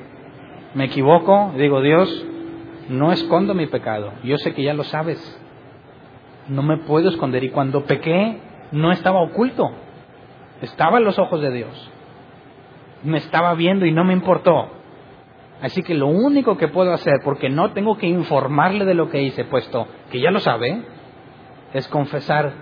me 0.74 0.86
equivoco, 0.86 1.54
digo, 1.58 1.82
Dios, 1.82 2.26
no 2.90 3.12
escondo 3.12 3.54
mi 3.54 3.68
pecado, 3.68 4.14
yo 4.24 4.38
sé 4.38 4.54
que 4.54 4.64
ya 4.64 4.74
lo 4.74 4.84
sabes, 4.84 5.18
no 6.48 6.62
me 6.62 6.78
puedo 6.78 7.10
esconder 7.10 7.44
y 7.44 7.50
cuando 7.50 7.86
pequé 7.86 8.40
no 8.72 8.92
estaba 8.92 9.22
oculto, 9.22 9.70
estaba 10.62 10.98
en 10.98 11.06
los 11.06 11.20
ojos 11.20 11.42
de 11.42 11.52
Dios, 11.52 11.92
me 13.04 13.18
estaba 13.18 13.54
viendo 13.54 13.86
y 13.86 13.92
no 13.92 14.04
me 14.04 14.14
importó. 14.14 14.77
Así 15.62 15.82
que 15.82 15.96
lo 15.96 16.08
único 16.08 16.58
que 16.58 16.68
puedo 16.68 16.94
hacer, 16.94 17.16
porque 17.24 17.50
no 17.50 17.74
tengo 17.74 17.98
que 17.98 18.08
informarle 18.08 18.86
de 18.86 18.94
lo 18.94 19.10
que 19.10 19.22
hice, 19.22 19.46
puesto 19.46 19.88
que 20.12 20.20
ya 20.20 20.30
lo 20.30 20.40
sabe, 20.40 20.84
es 21.74 21.88
confesar 21.88 22.54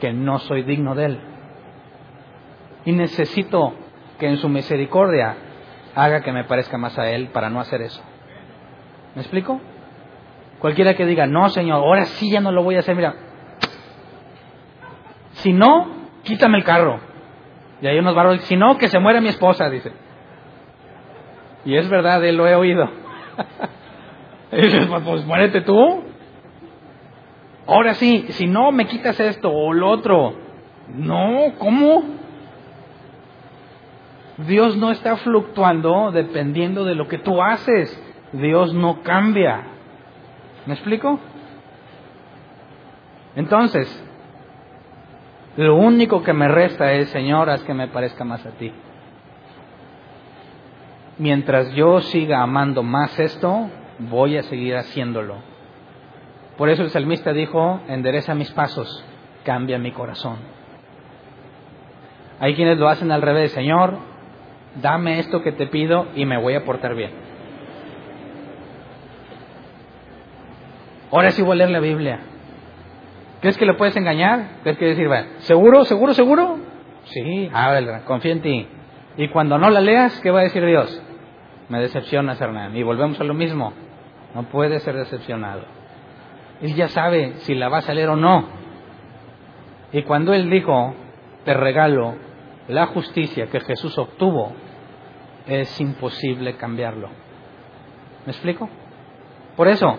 que 0.00 0.12
no 0.12 0.38
soy 0.38 0.62
digno 0.62 0.94
de 0.94 1.04
Él. 1.06 1.20
Y 2.84 2.92
necesito 2.92 3.74
que 4.18 4.28
en 4.28 4.36
su 4.36 4.48
misericordia 4.48 5.36
haga 5.94 6.20
que 6.20 6.32
me 6.32 6.44
parezca 6.44 6.78
más 6.78 6.96
a 6.98 7.10
Él 7.10 7.30
para 7.32 7.50
no 7.50 7.58
hacer 7.58 7.82
eso. 7.82 8.02
¿Me 9.14 9.22
explico? 9.22 9.60
Cualquiera 10.60 10.94
que 10.94 11.04
diga, 11.04 11.26
no, 11.26 11.48
Señor, 11.48 11.78
ahora 11.78 12.04
sí 12.04 12.30
ya 12.30 12.40
no 12.40 12.52
lo 12.52 12.62
voy 12.62 12.76
a 12.76 12.80
hacer, 12.80 12.94
mira. 12.94 13.14
Si 15.32 15.52
no, 15.52 15.88
quítame 16.22 16.58
el 16.58 16.64
carro. 16.64 17.00
Y 17.80 17.86
hay 17.88 17.98
unos 17.98 18.14
varones, 18.14 18.42
si 18.42 18.56
no, 18.56 18.78
que 18.78 18.88
se 18.88 18.98
muera 18.98 19.20
mi 19.20 19.28
esposa, 19.28 19.68
dice. 19.68 19.92
Y 21.66 21.76
es 21.76 21.88
verdad, 21.90 22.24
él 22.24 22.36
lo 22.36 22.46
he 22.46 22.54
oído. 22.54 22.88
pues, 24.50 25.02
pues 25.04 25.26
muérete 25.26 25.62
tú. 25.62 26.04
Ahora 27.66 27.94
sí, 27.94 28.24
si 28.28 28.46
no 28.46 28.70
me 28.70 28.86
quitas 28.86 29.18
esto 29.18 29.50
o 29.52 29.72
lo 29.72 29.90
otro. 29.90 30.34
No, 30.94 31.54
¿cómo? 31.58 32.04
Dios 34.38 34.76
no 34.76 34.92
está 34.92 35.16
fluctuando 35.16 36.12
dependiendo 36.12 36.84
de 36.84 36.94
lo 36.94 37.08
que 37.08 37.18
tú 37.18 37.42
haces. 37.42 38.00
Dios 38.32 38.72
no 38.72 39.02
cambia. 39.02 39.64
¿Me 40.66 40.74
explico? 40.74 41.18
Entonces, 43.34 44.04
lo 45.56 45.74
único 45.74 46.22
que 46.22 46.32
me 46.32 46.46
resta 46.46 46.92
es, 46.92 47.08
Señor, 47.08 47.50
haz 47.50 47.64
que 47.64 47.74
me 47.74 47.88
parezca 47.88 48.22
más 48.22 48.46
a 48.46 48.50
ti 48.50 48.72
mientras 51.18 51.72
yo 51.74 52.00
siga 52.00 52.42
amando 52.42 52.82
más 52.82 53.18
esto, 53.18 53.68
voy 53.98 54.36
a 54.36 54.42
seguir 54.44 54.76
haciéndolo. 54.76 55.36
Por 56.56 56.68
eso 56.68 56.82
el 56.82 56.90
salmista 56.90 57.32
dijo, 57.32 57.80
endereza 57.88 58.34
mis 58.34 58.50
pasos, 58.52 59.04
cambia 59.44 59.78
mi 59.78 59.92
corazón. 59.92 60.36
Hay 62.40 62.54
quienes 62.54 62.78
lo 62.78 62.88
hacen 62.88 63.12
al 63.12 63.22
revés, 63.22 63.52
Señor, 63.52 63.98
dame 64.80 65.18
esto 65.18 65.42
que 65.42 65.52
te 65.52 65.66
pido 65.66 66.06
y 66.14 66.24
me 66.24 66.38
voy 66.38 66.54
a 66.54 66.64
portar 66.64 66.94
bien. 66.94 67.10
Ahora 71.10 71.30
sí 71.30 71.42
voy 71.42 71.52
a 71.52 71.56
leer 71.56 71.70
la 71.70 71.80
Biblia. 71.80 72.20
¿Crees 73.40 73.56
que 73.56 73.66
le 73.66 73.74
puedes 73.74 73.96
engañar? 73.96 74.58
¿Crees 74.62 74.78
que 74.78 74.86
decir, 74.86 75.08
¿seguro, 75.38 75.84
seguro, 75.84 76.14
seguro? 76.14 76.58
Sí, 77.04 77.50
ábrela, 77.52 78.04
confía 78.04 78.32
en 78.32 78.42
ti. 78.42 78.68
Y 79.16 79.28
cuando 79.28 79.56
no 79.58 79.70
la 79.70 79.80
leas, 79.80 80.20
¿qué 80.20 80.30
va 80.30 80.40
a 80.40 80.44
decir 80.44 80.64
Dios? 80.64 81.02
Me 81.68 81.80
decepcionas, 81.80 82.40
Hernán. 82.40 82.76
Y 82.76 82.82
volvemos 82.82 83.20
a 83.20 83.24
lo 83.24 83.34
mismo. 83.34 83.72
No 84.34 84.44
puede 84.44 84.80
ser 84.80 84.96
decepcionado. 84.96 85.62
Él 86.62 86.74
ya 86.74 86.88
sabe 86.88 87.34
si 87.38 87.54
la 87.54 87.68
va 87.68 87.78
a 87.78 87.94
leer 87.94 88.10
o 88.10 88.16
no. 88.16 88.46
Y 89.92 90.02
cuando 90.02 90.32
Él 90.32 90.50
dijo, 90.50 90.94
te 91.44 91.54
regalo 91.54 92.14
la 92.68 92.86
justicia 92.86 93.46
que 93.46 93.60
Jesús 93.60 93.96
obtuvo, 93.98 94.52
es 95.46 95.80
imposible 95.80 96.56
cambiarlo. 96.56 97.08
¿Me 98.24 98.32
explico? 98.32 98.68
Por 99.56 99.68
eso, 99.68 99.96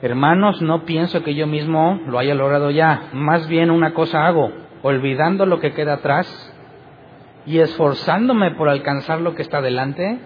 hermanos, 0.00 0.62
no 0.62 0.84
pienso 0.84 1.22
que 1.22 1.34
yo 1.34 1.46
mismo 1.46 2.00
lo 2.06 2.18
haya 2.18 2.34
logrado 2.34 2.70
ya. 2.70 3.10
Más 3.12 3.46
bien 3.48 3.70
una 3.70 3.92
cosa 3.92 4.26
hago, 4.26 4.50
olvidando 4.82 5.44
lo 5.44 5.60
que 5.60 5.72
queda 5.72 5.94
atrás 5.94 6.56
y 7.44 7.58
esforzándome 7.58 8.52
por 8.52 8.68
alcanzar 8.68 9.20
lo 9.20 9.34
que 9.34 9.42
está 9.42 9.60
delante, 9.60 10.18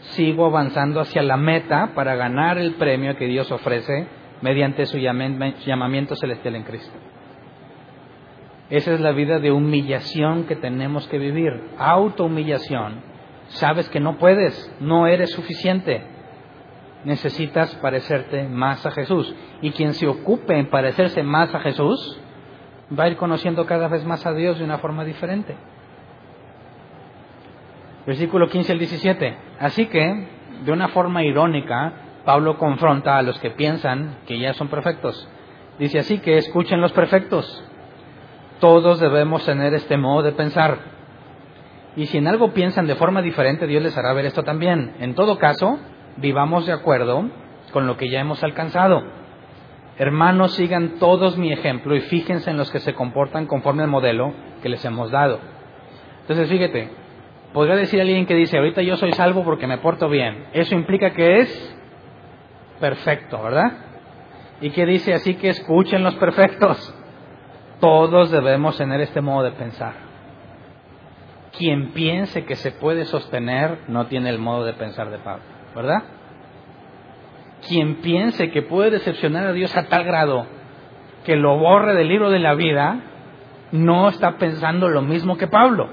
sigo 0.00 0.46
avanzando 0.46 1.00
hacia 1.00 1.22
la 1.22 1.36
meta 1.36 1.92
para 1.94 2.14
ganar 2.14 2.58
el 2.58 2.74
premio 2.74 3.16
que 3.16 3.26
Dios 3.26 3.50
ofrece 3.50 4.08
mediante 4.40 4.86
su 4.86 4.98
llamamiento 4.98 6.16
celestial 6.16 6.56
en 6.56 6.62
Cristo. 6.64 6.96
Esa 8.70 8.92
es 8.92 9.00
la 9.00 9.12
vida 9.12 9.38
de 9.38 9.50
humillación 9.50 10.44
que 10.44 10.56
tenemos 10.56 11.08
que 11.08 11.18
vivir, 11.18 11.70
autohumillación. 11.78 13.00
Sabes 13.48 13.88
que 13.88 13.98
no 13.98 14.18
puedes, 14.18 14.76
no 14.80 15.06
eres 15.06 15.30
suficiente. 15.30 16.02
Necesitas 17.04 17.74
parecerte 17.76 18.46
más 18.46 18.84
a 18.84 18.90
Jesús. 18.90 19.34
Y 19.62 19.70
quien 19.70 19.94
se 19.94 20.06
ocupe 20.06 20.58
en 20.58 20.68
parecerse 20.68 21.22
más 21.22 21.54
a 21.54 21.60
Jesús, 21.60 22.20
va 22.96 23.04
a 23.04 23.08
ir 23.08 23.16
conociendo 23.16 23.64
cada 23.64 23.88
vez 23.88 24.04
más 24.04 24.26
a 24.26 24.34
Dios 24.34 24.58
de 24.58 24.64
una 24.64 24.78
forma 24.78 25.04
diferente. 25.04 25.56
Versículo 28.08 28.48
15 28.48 28.72
al 28.72 28.78
17. 28.78 29.36
Así 29.60 29.84
que, 29.84 30.26
de 30.64 30.72
una 30.72 30.88
forma 30.88 31.24
irónica, 31.24 31.92
Pablo 32.24 32.56
confronta 32.56 33.18
a 33.18 33.22
los 33.22 33.38
que 33.38 33.50
piensan 33.50 34.20
que 34.26 34.38
ya 34.38 34.54
son 34.54 34.68
perfectos. 34.68 35.28
Dice 35.78 35.98
así 35.98 36.18
que 36.20 36.38
escuchen 36.38 36.80
los 36.80 36.92
perfectos. 36.92 37.62
Todos 38.60 38.98
debemos 38.98 39.44
tener 39.44 39.74
este 39.74 39.98
modo 39.98 40.22
de 40.22 40.32
pensar. 40.32 40.78
Y 41.96 42.06
si 42.06 42.16
en 42.16 42.28
algo 42.28 42.54
piensan 42.54 42.86
de 42.86 42.94
forma 42.94 43.20
diferente, 43.20 43.66
Dios 43.66 43.82
les 43.82 43.98
hará 43.98 44.14
ver 44.14 44.24
esto 44.24 44.42
también. 44.42 44.94
En 45.00 45.14
todo 45.14 45.36
caso, 45.36 45.78
vivamos 46.16 46.64
de 46.64 46.72
acuerdo 46.72 47.28
con 47.74 47.86
lo 47.86 47.98
que 47.98 48.08
ya 48.08 48.20
hemos 48.20 48.42
alcanzado. 48.42 49.02
Hermanos, 49.98 50.54
sigan 50.54 50.98
todos 50.98 51.36
mi 51.36 51.52
ejemplo 51.52 51.94
y 51.94 52.00
fíjense 52.00 52.48
en 52.48 52.56
los 52.56 52.70
que 52.70 52.80
se 52.80 52.94
comportan 52.94 53.44
conforme 53.44 53.82
al 53.82 53.90
modelo 53.90 54.32
que 54.62 54.70
les 54.70 54.82
hemos 54.86 55.10
dado. 55.10 55.40
Entonces, 56.22 56.48
fíjate, 56.48 56.97
Podría 57.52 57.76
decir 57.76 58.00
alguien 58.00 58.26
que 58.26 58.34
dice, 58.34 58.58
ahorita 58.58 58.82
yo 58.82 58.96
soy 58.96 59.12
salvo 59.12 59.42
porque 59.42 59.66
me 59.66 59.78
porto 59.78 60.08
bien. 60.08 60.46
Eso 60.52 60.74
implica 60.74 61.10
que 61.12 61.38
es 61.38 61.76
perfecto, 62.78 63.42
¿verdad? 63.42 63.72
¿Y 64.60 64.70
qué 64.70 64.84
dice? 64.84 65.14
Así 65.14 65.34
que 65.34 65.48
escuchen 65.48 66.02
los 66.02 66.14
perfectos. 66.16 66.94
Todos 67.80 68.30
debemos 68.30 68.76
tener 68.76 69.00
este 69.00 69.20
modo 69.20 69.44
de 69.44 69.52
pensar. 69.52 69.94
Quien 71.56 71.92
piense 71.92 72.44
que 72.44 72.56
se 72.56 72.72
puede 72.72 73.04
sostener 73.04 73.78
no 73.88 74.06
tiene 74.06 74.30
el 74.30 74.38
modo 74.38 74.64
de 74.64 74.74
pensar 74.74 75.10
de 75.10 75.18
Pablo, 75.18 75.44
¿verdad? 75.74 76.02
Quien 77.66 77.96
piense 77.96 78.50
que 78.50 78.62
puede 78.62 78.90
decepcionar 78.90 79.46
a 79.46 79.52
Dios 79.52 79.76
a 79.76 79.88
tal 79.88 80.04
grado 80.04 80.46
que 81.24 81.36
lo 81.36 81.58
borre 81.58 81.94
del 81.94 82.08
libro 82.08 82.30
de 82.30 82.38
la 82.38 82.54
vida, 82.54 83.00
no 83.72 84.08
está 84.08 84.38
pensando 84.38 84.88
lo 84.88 85.02
mismo 85.02 85.36
que 85.36 85.46
Pablo. 85.46 85.90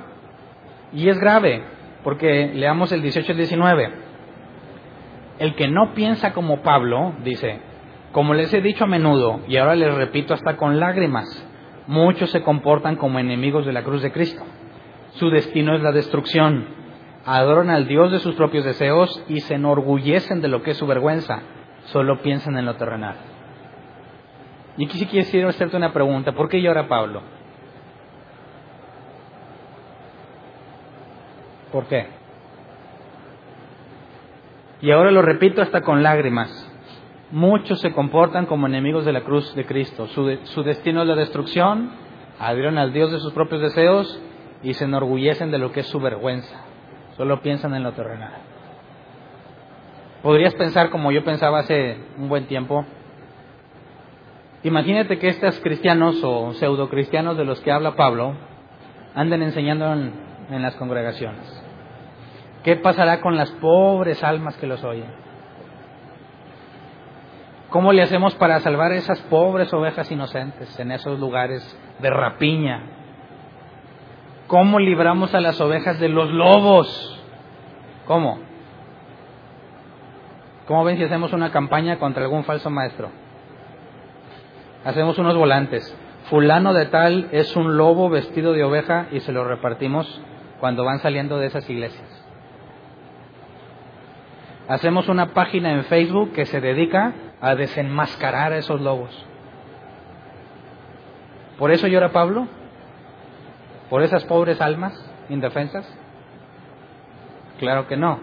Y 0.96 1.10
es 1.10 1.20
grave, 1.20 1.62
porque 2.04 2.52
leamos 2.54 2.92
el 2.94 3.02
18 3.02 3.34
y 3.34 3.36
19. 3.36 3.92
El 5.40 5.56
que 5.56 5.68
no 5.68 5.94
piensa 5.94 6.32
como 6.32 6.62
Pablo, 6.62 7.14
dice, 7.24 7.60
como 8.14 8.34
les 8.34 8.54
he 8.54 8.62
dicho 8.62 8.86
a 8.86 8.88
menudo, 8.88 9.42
y 9.50 9.58
ahora 9.58 9.76
les 9.76 9.94
repito 9.94 10.34
hasta 10.34 10.56
con 10.56 10.80
lágrimas, 10.80 11.26
muchos 11.88 12.32
se 12.32 12.42
comportan 12.42 12.96
como 12.96 13.20
enemigos 13.20 13.66
de 13.66 13.74
la 13.74 13.84
cruz 13.84 14.02
de 14.02 14.14
Cristo. 14.14 14.42
Su 15.16 15.30
destino 15.30 15.76
es 15.76 15.82
la 15.82 15.92
destrucción. 15.92 16.66
Adoran 17.26 17.70
al 17.70 17.88
Dios 17.88 18.14
de 18.14 18.20
sus 18.20 18.36
propios 18.36 18.64
deseos 18.64 19.22
y 19.28 19.42
se 19.42 19.56
enorgullecen 19.56 20.42
de 20.42 20.48
lo 20.48 20.62
que 20.62 20.72
es 20.72 20.78
su 20.78 20.88
vergüenza. 20.88 21.42
Solo 21.86 22.22
piensan 22.22 22.58
en 22.58 22.66
lo 22.66 22.76
terrenal. 22.76 23.16
Y 24.78 24.86
aquí 24.86 24.98
sí 24.98 25.06
quiero 25.08 25.50
hacerte 25.50 25.76
una 25.76 25.92
pregunta. 25.92 26.32
¿Por 26.32 26.48
qué 26.48 26.62
llora 26.62 26.88
Pablo? 26.88 27.22
¿Por 31.76 31.88
qué? 31.88 32.08
Y 34.80 34.92
ahora 34.92 35.12
lo 35.12 35.22
repito 35.22 35.62
hasta 35.62 35.82
con 35.82 36.04
lágrimas. 36.04 36.50
Muchos 37.32 37.82
se 37.82 37.92
comportan 37.92 38.46
como 38.46 38.66
enemigos 38.66 39.04
de 39.04 39.12
la 39.12 39.26
cruz 39.26 39.54
de 39.56 39.66
Cristo. 39.66 40.08
Su, 40.08 40.64
destino 40.64 41.02
es 41.02 41.08
la 41.10 41.16
destrucción, 41.16 41.92
adhieren 42.40 42.78
al 42.78 42.94
Dios 42.94 43.12
de 43.12 43.20
sus 43.20 43.34
propios 43.34 43.62
deseos 43.62 44.22
y 44.64 44.74
se 44.74 44.86
enorgullecen 44.86 45.52
de 45.52 45.58
lo 45.58 45.74
que 45.74 45.82
es 45.82 45.88
su 45.88 46.00
vergüenza. 46.00 46.62
Solo 47.18 47.42
piensan 47.42 47.76
en 47.76 47.84
lo 47.84 47.92
terrenal. 47.92 48.36
Podrías 50.24 50.56
pensar 50.56 50.90
como 50.92 51.12
yo 51.12 51.26
pensaba 51.26 51.60
hace 51.60 51.98
un 52.18 52.30
buen 52.30 52.48
tiempo. 52.48 52.86
Imagínate 54.64 55.20
que 55.20 55.28
estos 55.28 55.60
cristianos 55.60 56.24
o 56.24 56.54
pseudo 56.54 56.88
cristianos 56.90 57.36
de 57.36 57.44
los 57.44 57.60
que 57.60 57.74
habla 57.74 57.98
Pablo 57.98 58.34
anden 59.14 59.44
enseñando 59.44 59.92
en 59.92 60.62
las 60.62 60.76
congregaciones. 60.76 61.65
¿Qué 62.66 62.76
pasará 62.78 63.22
con 63.22 63.38
las 63.38 63.52
pobres 63.52 64.24
almas 64.24 64.58
que 64.58 64.66
los 64.66 64.84
oyen? 64.84 65.06
¿Cómo 67.70 67.94
le 67.94 68.02
hacemos 68.02 68.34
para 68.34 68.60
salvar 68.60 68.92
esas 68.92 69.22
pobres 69.22 69.72
ovejas 69.72 70.12
inocentes 70.12 70.80
en 70.80 70.92
esos 70.92 71.20
lugares 71.20 71.62
de 72.00 72.10
rapiña? 72.10 72.82
¿Cómo 74.48 74.80
libramos 74.80 75.36
a 75.36 75.42
las 75.42 75.62
ovejas 75.62 76.00
de 76.00 76.10
los 76.10 76.32
lobos? 76.32 77.24
¿Cómo? 78.08 78.40
¿Cómo 80.66 80.84
ven 80.86 80.98
si 80.98 81.04
hacemos 81.04 81.34
una 81.34 81.52
campaña 81.52 82.00
contra 82.00 82.24
algún 82.24 82.46
falso 82.46 82.72
maestro? 82.72 83.12
Hacemos 84.84 85.20
unos 85.20 85.38
volantes. 85.38 85.96
Fulano 86.32 86.74
de 86.74 86.88
tal 86.88 87.30
es 87.32 87.56
un 87.56 87.78
lobo 87.78 88.10
vestido 88.10 88.54
de 88.54 88.64
oveja 88.64 89.06
y 89.12 89.20
se 89.20 89.32
lo 89.32 89.44
repartimos 89.44 90.20
cuando 90.60 90.84
van 90.84 90.98
saliendo 90.98 91.38
de 91.38 91.46
esas 91.46 91.70
iglesias. 91.70 92.15
Hacemos 94.68 95.08
una 95.10 95.34
página 95.34 95.72
en 95.74 95.84
Facebook 95.86 96.34
que 96.34 96.46
se 96.46 96.60
dedica 96.60 97.14
a 97.40 97.56
desenmascarar 97.56 98.54
a 98.54 98.58
esos 98.58 98.82
lobos. 98.82 99.12
¿Por 101.60 101.72
eso 101.72 101.88
llora 101.88 102.12
Pablo? 102.12 102.48
¿Por 103.90 104.02
esas 104.02 104.26
pobres 104.26 104.60
almas 104.62 104.94
indefensas? 105.30 105.88
Claro 107.60 107.88
que 107.88 107.96
no. 107.96 108.20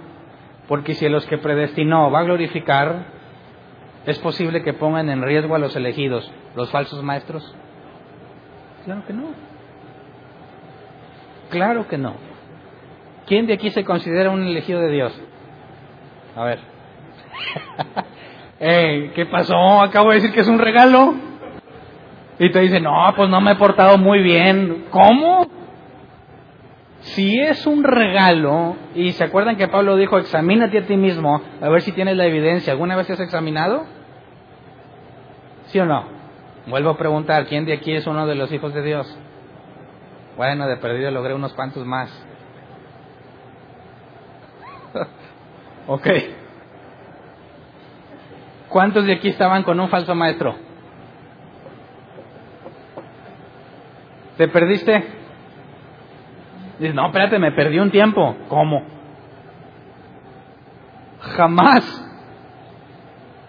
Porque 0.67 0.95
si 0.95 1.09
los 1.09 1.25
que 1.27 1.39
predestinó 1.39 2.11
va 2.11 2.21
a 2.21 2.25
glorificar, 2.25 3.07
es 4.07 4.19
posible 4.19 4.63
que 4.63 4.73
pongan 4.73 5.09
en 5.11 5.23
riesgo 5.23 5.55
a 5.55 5.59
los 5.59 5.77
elegidos, 5.77 6.31
los 6.57 6.71
falsos 6.71 7.03
maestros. 7.03 7.55
Claro 8.85 9.05
que 9.07 9.13
no. 9.13 9.29
Claro 11.51 11.87
que 11.87 11.99
no. 11.99 12.15
¿Quién 13.27 13.47
de 13.47 13.55
aquí 13.55 13.71
se 13.71 13.85
considera 13.85 14.31
un 14.31 14.43
elegido 14.43 14.81
de 14.81 14.91
Dios? 14.91 15.23
A 16.37 16.45
ver. 16.45 16.59
¿Qué 19.15 19.27
pasó? 19.31 19.83
Acabo 19.83 20.11
de 20.11 20.17
decir 20.17 20.33
que 20.33 20.41
es 20.41 20.49
un 20.49 20.59
regalo. 20.59 21.15
Y 22.39 22.51
te 22.51 22.61
dice, 22.61 22.81
no, 22.81 22.93
pues 23.17 23.29
no 23.29 23.41
me 23.41 23.53
he 23.53 23.57
portado 23.57 23.99
muy 23.99 24.23
bien. 24.23 24.87
¿Cómo? 24.91 25.47
Si 27.01 27.39
es 27.39 27.67
un 27.67 27.83
regalo, 27.83 28.77
y 28.95 29.13
se 29.13 29.25
acuerdan 29.25 29.57
que 29.57 29.67
Pablo 29.69 29.97
dijo, 29.97 30.19
examínate 30.19 30.79
a 30.79 30.87
ti 30.87 30.97
mismo, 30.97 31.43
a 31.61 31.69
ver 31.69 31.83
si 31.83 31.93
tienes 31.93 32.17
la 32.17 32.27
evidencia. 32.27 32.73
¿Alguna 32.73 32.97
vez 32.97 33.09
te 33.09 33.15
has 33.15 33.21
examinado? 33.21 33.85
¿Sí 35.67 35.81
o 35.81 35.85
no? 35.85 36.05
Vuelvo 36.67 36.91
a 36.91 36.97
preguntar, 36.97 37.47
¿quién 37.47 37.65
de 37.65 37.73
aquí 37.73 37.93
es 37.93 38.07
uno 38.07 38.27
de 38.27 38.37
los 38.37 38.53
hijos 38.53 38.73
de 38.73 38.83
Dios? 38.83 39.19
Bueno, 40.37 40.69
de 40.69 40.77
perdido 40.77 41.11
logré 41.11 41.35
unos 41.35 41.53
cuantos 41.55 41.85
más. 41.85 42.09
Ok. 45.87 46.07
¿Cuántos 48.69 49.05
de 49.05 49.15
aquí 49.15 49.29
estaban 49.29 49.63
con 49.65 49.79
un 49.79 49.89
falso 49.89 50.15
maestro? 50.15 50.55
¿Te 54.37 54.49
perdiste? 54.49 55.05
Dices, 56.79 56.95
no, 56.95 57.07
espérate, 57.07 57.39
me 57.39 57.53
perdí 57.53 57.79
un 57.79 57.91
tiempo. 57.91 58.35
¿Cómo? 58.49 58.83
Jamás. 61.37 62.09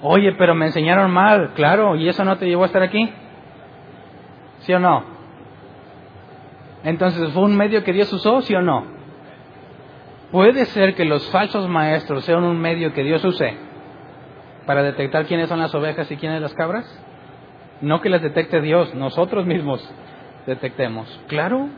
Oye, 0.02 0.34
pero 0.34 0.54
me 0.54 0.66
enseñaron 0.66 1.12
mal, 1.12 1.54
claro, 1.54 1.96
¿y 1.96 2.10
eso 2.10 2.26
no 2.26 2.38
te 2.38 2.46
llevó 2.46 2.64
a 2.64 2.66
estar 2.66 2.84
aquí? 2.84 3.10
¿Sí 4.60 4.74
o 4.74 4.80
no? 4.80 5.04
Entonces, 6.84 7.32
¿fue 7.32 7.44
un 7.44 7.56
medio 7.56 7.84
que 7.86 7.94
Dios 7.94 8.12
usó, 8.12 8.42
sí 8.42 8.54
o 8.54 8.62
no? 8.62 8.93
Puede 10.34 10.66
ser 10.66 10.96
que 10.96 11.06
los 11.06 11.30
falsos 11.30 11.70
maestros 11.70 12.26
sean 12.26 12.44
un 12.44 12.60
medio 12.60 12.92
que 12.92 13.04
Dios 13.04 13.24
use 13.24 13.56
para 14.66 14.82
detectar 14.82 15.28
quiénes 15.28 15.48
son 15.48 15.60
las 15.60 15.76
ovejas 15.76 16.10
y 16.10 16.18
quiénes 16.18 16.42
las 16.42 16.56
cabras. 16.56 16.86
No 17.82 18.02
que 18.02 18.10
las 18.10 18.24
detecte 18.24 18.60
Dios, 18.60 18.96
nosotros 18.96 19.46
mismos 19.46 19.88
detectemos. 20.48 21.22
Claro, 21.28 21.70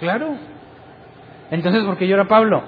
claro. 0.00 0.34
Entonces, 1.52 1.84
¿por 1.84 1.96
qué 1.96 2.08
llora 2.08 2.24
Pablo? 2.24 2.64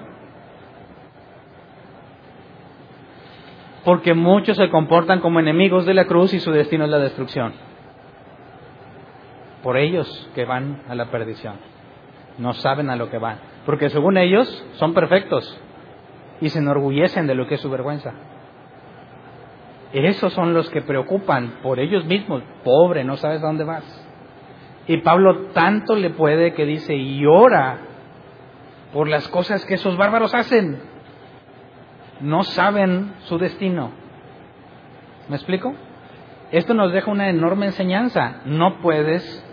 Porque 3.84 4.14
muchos 4.14 4.56
se 4.56 4.70
comportan 4.70 5.18
como 5.18 5.40
enemigos 5.40 5.84
de 5.84 5.94
la 5.94 6.04
cruz 6.04 6.32
y 6.32 6.38
su 6.38 6.52
destino 6.52 6.84
es 6.84 6.90
la 6.90 7.00
destrucción. 7.00 7.54
Por 9.64 9.78
ellos 9.78 10.30
que 10.36 10.44
van 10.44 10.84
a 10.88 10.94
la 10.94 11.06
perdición. 11.06 11.56
No 12.38 12.52
saben 12.52 12.88
a 12.88 12.94
lo 12.94 13.10
que 13.10 13.18
van. 13.18 13.57
Porque 13.68 13.90
según 13.90 14.16
ellos 14.16 14.48
son 14.76 14.94
perfectos 14.94 15.60
y 16.40 16.48
se 16.48 16.58
enorgullecen 16.58 17.26
de 17.26 17.34
lo 17.34 17.46
que 17.46 17.56
es 17.56 17.60
su 17.60 17.68
vergüenza. 17.68 18.14
Esos 19.92 20.32
son 20.32 20.54
los 20.54 20.70
que 20.70 20.80
preocupan 20.80 21.58
por 21.62 21.78
ellos 21.78 22.06
mismos. 22.06 22.42
Pobre, 22.64 23.04
no 23.04 23.18
sabes 23.18 23.42
dónde 23.42 23.64
vas. 23.64 23.84
Y 24.86 25.02
Pablo 25.02 25.48
tanto 25.52 25.96
le 25.96 26.08
puede 26.08 26.54
que 26.54 26.64
dice, 26.64 26.94
y 26.94 27.26
ora 27.26 27.80
por 28.94 29.06
las 29.06 29.28
cosas 29.28 29.66
que 29.66 29.74
esos 29.74 29.98
bárbaros 29.98 30.34
hacen. 30.34 30.80
No 32.22 32.44
saben 32.44 33.16
su 33.24 33.36
destino. 33.36 33.90
¿Me 35.28 35.36
explico? 35.36 35.74
Esto 36.52 36.72
nos 36.72 36.90
deja 36.90 37.10
una 37.10 37.28
enorme 37.28 37.66
enseñanza. 37.66 38.40
No 38.46 38.78
puedes 38.80 39.44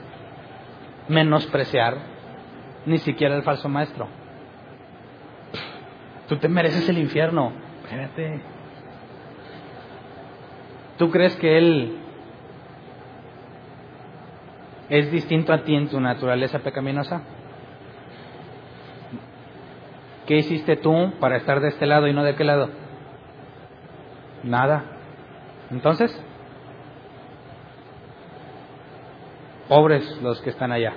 menospreciar 1.09 2.14
ni 2.85 2.97
siquiera 2.99 3.35
el 3.35 3.43
falso 3.43 3.69
maestro. 3.69 4.07
Tú 6.27 6.37
te 6.37 6.47
mereces 6.47 6.87
el 6.89 6.97
infierno. 6.97 7.51
Espérate. 7.83 8.41
¿Tú 10.97 11.11
crees 11.11 11.35
que 11.35 11.57
Él 11.57 11.97
es 14.89 15.11
distinto 15.11 15.53
a 15.53 15.63
ti 15.63 15.75
en 15.75 15.89
tu 15.89 15.99
naturaleza 15.99 16.59
pecaminosa? 16.59 17.21
¿Qué 20.25 20.37
hiciste 20.37 20.77
tú 20.77 21.13
para 21.19 21.37
estar 21.37 21.59
de 21.59 21.67
este 21.69 21.85
lado 21.85 22.07
y 22.07 22.13
no 22.13 22.23
de 22.23 22.31
aquel 22.31 22.47
lado? 22.47 22.69
Nada. 24.43 24.83
Entonces, 25.69 26.19
pobres 29.67 30.19
los 30.21 30.41
que 30.41 30.49
están 30.49 30.71
allá. 30.71 30.93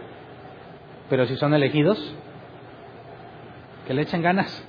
Pero 1.08 1.26
si 1.26 1.36
son 1.36 1.54
elegidos, 1.54 1.98
que 3.86 3.94
le 3.94 4.02
echen 4.02 4.22
ganas, 4.22 4.64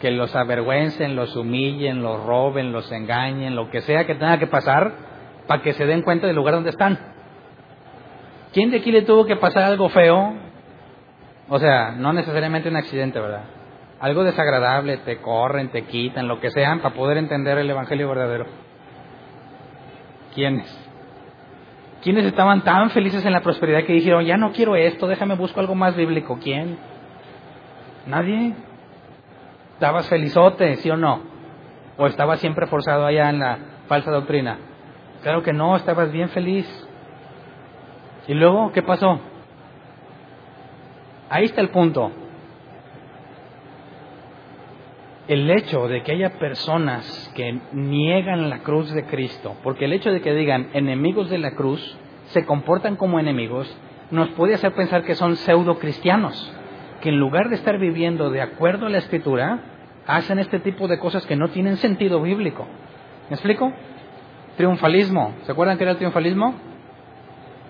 que 0.00 0.10
los 0.10 0.34
avergüencen, 0.36 1.16
los 1.16 1.34
humillen, 1.36 2.02
los 2.02 2.24
roben, 2.24 2.72
los 2.72 2.90
engañen, 2.92 3.56
lo 3.56 3.70
que 3.70 3.80
sea 3.82 4.06
que 4.06 4.14
tenga 4.14 4.38
que 4.38 4.46
pasar 4.46 4.92
para 5.46 5.62
que 5.62 5.72
se 5.72 5.86
den 5.86 6.02
cuenta 6.02 6.26
del 6.26 6.36
lugar 6.36 6.54
donde 6.54 6.70
están. 6.70 6.98
¿Quién 8.52 8.70
de 8.70 8.78
aquí 8.78 8.92
le 8.92 9.02
tuvo 9.02 9.26
que 9.26 9.36
pasar 9.36 9.64
algo 9.64 9.88
feo? 9.88 10.34
O 11.48 11.58
sea, 11.58 11.92
no 11.92 12.12
necesariamente 12.12 12.68
un 12.68 12.76
accidente, 12.76 13.20
¿verdad? 13.20 13.44
Algo 14.00 14.24
desagradable, 14.24 14.98
te 14.98 15.18
corren, 15.18 15.70
te 15.70 15.84
quitan, 15.84 16.28
lo 16.28 16.40
que 16.40 16.50
sean, 16.50 16.80
para 16.80 16.94
poder 16.94 17.16
entender 17.16 17.58
el 17.58 17.70
Evangelio 17.70 18.08
verdadero. 18.08 18.46
¿Quiénes? 20.34 20.85
¿Quiénes 22.06 22.24
estaban 22.24 22.62
tan 22.62 22.90
felices 22.90 23.24
en 23.24 23.32
la 23.32 23.40
prosperidad 23.40 23.82
que 23.84 23.92
dijeron, 23.92 24.24
ya 24.24 24.36
no 24.36 24.52
quiero 24.52 24.76
esto, 24.76 25.08
déjame 25.08 25.34
busco 25.34 25.58
algo 25.58 25.74
más 25.74 25.96
bíblico? 25.96 26.38
¿Quién? 26.40 26.78
Nadie. 28.06 28.54
¿Estabas 29.72 30.08
felizote, 30.08 30.76
sí 30.76 30.88
o 30.88 30.96
no? 30.96 31.22
¿O 31.96 32.06
estabas 32.06 32.38
siempre 32.38 32.68
forzado 32.68 33.06
allá 33.06 33.28
en 33.28 33.40
la 33.40 33.58
falsa 33.88 34.12
doctrina? 34.12 34.56
Claro 35.24 35.42
que 35.42 35.52
no, 35.52 35.74
estabas 35.74 36.12
bien 36.12 36.28
feliz. 36.28 36.68
¿Y 38.28 38.34
luego 38.34 38.70
qué 38.70 38.84
pasó? 38.84 39.18
Ahí 41.28 41.46
está 41.46 41.60
el 41.60 41.70
punto. 41.70 42.12
El 45.28 45.50
hecho 45.50 45.88
de 45.88 46.02
que 46.02 46.12
haya 46.12 46.38
personas 46.38 47.32
que 47.34 47.60
niegan 47.72 48.48
la 48.48 48.60
cruz 48.60 48.92
de 48.92 49.06
Cristo, 49.06 49.56
porque 49.62 49.86
el 49.86 49.92
hecho 49.92 50.12
de 50.12 50.20
que 50.20 50.32
digan 50.32 50.68
enemigos 50.72 51.28
de 51.30 51.38
la 51.38 51.52
cruz, 51.52 51.98
se 52.26 52.44
comportan 52.44 52.96
como 52.96 53.18
enemigos, 53.18 53.76
nos 54.10 54.28
puede 54.30 54.54
hacer 54.54 54.72
pensar 54.72 55.02
que 55.02 55.16
son 55.16 55.36
pseudo 55.36 55.78
cristianos 55.78 56.52
que 57.00 57.10
en 57.10 57.18
lugar 57.18 57.48
de 57.48 57.56
estar 57.56 57.78
viviendo 57.78 58.30
de 58.30 58.40
acuerdo 58.40 58.86
a 58.86 58.90
la 58.90 58.98
escritura, 58.98 59.60
hacen 60.06 60.38
este 60.38 60.60
tipo 60.60 60.88
de 60.88 60.98
cosas 60.98 61.26
que 61.26 61.36
no 61.36 61.48
tienen 61.48 61.76
sentido 61.76 62.22
bíblico. 62.22 62.66
¿Me 63.28 63.34
explico? 63.34 63.72
Triunfalismo. 64.56 65.34
¿Se 65.42 65.52
acuerdan 65.52 65.76
qué 65.76 65.84
era 65.84 65.92
el 65.92 65.98
triunfalismo? 65.98 66.54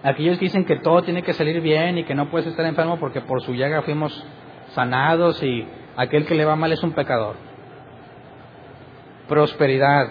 Aquellos 0.03 0.39
que 0.39 0.45
dicen 0.45 0.65
que 0.65 0.77
todo 0.77 1.03
tiene 1.03 1.23
que 1.23 1.33
salir 1.33 1.61
bien 1.61 1.99
y 1.99 2.05
que 2.05 2.15
no 2.15 2.31
puedes 2.31 2.47
estar 2.47 2.65
enfermo 2.65 2.99
porque 2.99 3.21
por 3.21 3.43
su 3.43 3.55
llaga 3.55 3.83
fuimos 3.83 4.25
sanados 4.69 5.43
y 5.43 5.67
aquel 5.97 6.27
que 6.27 6.35
le 6.35 6.45
va 6.45 6.55
mal 6.55 6.73
es 6.73 6.83
un 6.83 6.93
pecador. 6.93 7.46
Prosperidad. 9.29 10.09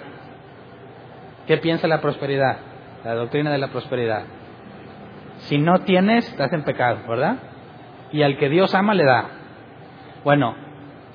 ¿Qué 1.47 1.57
piensa 1.57 1.87
la 1.87 2.01
prosperidad? 2.01 2.57
La 3.03 3.15
doctrina 3.15 3.51
de 3.51 3.57
la 3.57 3.67
prosperidad. 3.67 4.23
Si 5.37 5.57
no 5.57 5.79
tienes, 5.81 6.27
estás 6.27 6.51
en 6.53 6.63
pecado, 6.63 6.99
¿verdad? 7.07 7.37
y 8.15 8.23
al 8.23 8.37
que 8.37 8.47
Dios 8.47 8.73
ama 8.73 8.93
le 8.93 9.03
da. 9.03 9.25
Bueno, 10.23 10.55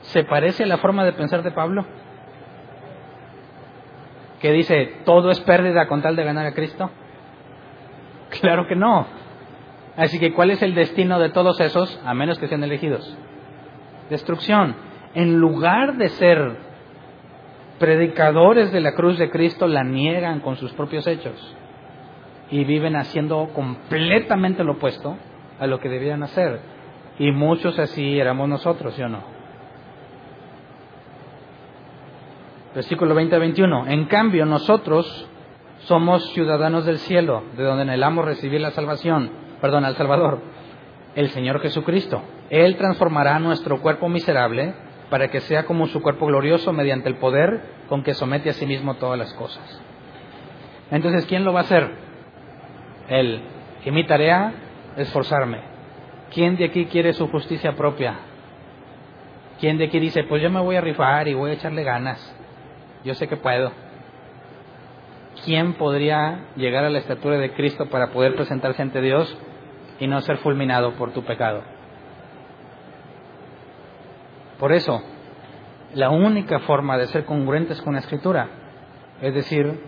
¿se 0.02 0.22
parece 0.24 0.64
a 0.64 0.66
la 0.66 0.76
forma 0.76 1.04
de 1.04 1.14
pensar 1.14 1.42
de 1.42 1.50
Pablo? 1.50 1.86
Que 4.40 4.52
dice, 4.52 5.00
todo 5.06 5.30
es 5.30 5.40
pérdida 5.40 5.86
con 5.86 6.02
tal 6.02 6.14
de 6.14 6.24
ganar 6.24 6.46
a 6.46 6.52
Cristo. 6.52 6.90
Claro 8.40 8.66
que 8.66 8.76
no. 8.76 9.06
Así 9.96 10.18
que, 10.18 10.34
¿cuál 10.34 10.50
es 10.50 10.62
el 10.62 10.74
destino 10.74 11.18
de 11.18 11.30
todos 11.30 11.58
esos, 11.60 12.00
a 12.04 12.12
menos 12.12 12.38
que 12.38 12.48
sean 12.48 12.64
elegidos? 12.64 13.16
Destrucción. 14.10 14.76
En 15.14 15.36
lugar 15.36 15.96
de 15.96 16.08
ser 16.10 16.56
predicadores 17.80 18.70
de 18.72 18.80
la 18.82 18.94
cruz 18.94 19.18
de 19.18 19.30
Cristo, 19.30 19.66
la 19.66 19.82
niegan 19.82 20.40
con 20.40 20.56
sus 20.56 20.70
propios 20.74 21.06
hechos 21.06 21.56
y 22.50 22.64
viven 22.64 22.94
haciendo 22.94 23.48
completamente 23.54 24.62
lo 24.62 24.72
opuesto 24.72 25.16
a 25.58 25.66
lo 25.66 25.80
que 25.80 25.88
debían 25.88 26.22
hacer. 26.22 26.60
Y 27.18 27.32
muchos 27.32 27.78
así 27.78 28.20
éramos 28.20 28.50
nosotros, 28.50 28.94
¿sí 28.94 29.02
o 29.02 29.08
no? 29.08 29.22
Versículo 32.74 33.14
20 33.14 33.34
a 33.34 33.38
21. 33.38 33.86
En 33.88 34.04
cambio, 34.04 34.44
nosotros 34.44 35.26
somos 35.80 36.32
ciudadanos 36.34 36.84
del 36.84 36.98
cielo, 36.98 37.42
de 37.56 37.64
donde 37.64 37.82
anhelamos 37.82 38.26
recibir 38.26 38.60
la 38.60 38.72
salvación, 38.72 39.30
perdón, 39.62 39.86
al 39.86 39.96
Salvador, 39.96 40.40
el 41.14 41.30
Señor 41.30 41.60
Jesucristo. 41.60 42.22
Él 42.50 42.76
transformará 42.76 43.38
nuestro 43.38 43.80
cuerpo 43.80 44.10
miserable 44.10 44.74
para 45.10 45.28
que 45.28 45.40
sea 45.40 45.66
como 45.66 45.88
su 45.88 46.00
cuerpo 46.00 46.26
glorioso 46.26 46.72
mediante 46.72 47.08
el 47.08 47.16
poder 47.16 47.62
con 47.88 48.02
que 48.02 48.14
somete 48.14 48.50
a 48.50 48.52
sí 48.54 48.64
mismo 48.64 48.94
todas 48.94 49.18
las 49.18 49.34
cosas. 49.34 49.82
Entonces, 50.90 51.26
¿quién 51.26 51.44
lo 51.44 51.52
va 51.52 51.60
a 51.60 51.64
hacer? 51.64 51.90
Él. 53.08 53.42
Y 53.84 53.90
mi 53.90 54.06
tarea 54.06 54.52
es 54.96 55.08
esforzarme. 55.08 55.60
¿Quién 56.32 56.56
de 56.56 56.66
aquí 56.66 56.86
quiere 56.86 57.12
su 57.12 57.28
justicia 57.28 57.74
propia? 57.74 58.18
¿Quién 59.58 59.78
de 59.78 59.86
aquí 59.86 59.98
dice, 59.98 60.24
pues 60.24 60.42
yo 60.42 60.50
me 60.50 60.60
voy 60.60 60.76
a 60.76 60.80
rifar 60.80 61.28
y 61.28 61.34
voy 61.34 61.50
a 61.50 61.54
echarle 61.54 61.82
ganas? 61.82 62.34
Yo 63.04 63.14
sé 63.14 63.28
que 63.28 63.36
puedo. 63.36 63.72
¿Quién 65.44 65.74
podría 65.74 66.46
llegar 66.56 66.84
a 66.84 66.90
la 66.90 66.98
estatura 66.98 67.36
de 67.38 67.52
Cristo 67.52 67.86
para 67.86 68.12
poder 68.12 68.34
presentarse 68.34 68.82
ante 68.82 69.00
Dios 69.00 69.36
y 69.98 70.06
no 70.06 70.20
ser 70.20 70.38
fulminado 70.38 70.92
por 70.92 71.12
tu 71.12 71.24
pecado? 71.24 71.62
Por 74.60 74.74
eso, 74.74 75.02
la 75.94 76.10
única 76.10 76.60
forma 76.60 76.98
de 76.98 77.06
ser 77.06 77.24
congruentes 77.24 77.80
con 77.80 77.94
la 77.94 78.00
Escritura, 78.00 78.46
es 79.22 79.34
decir, 79.34 79.80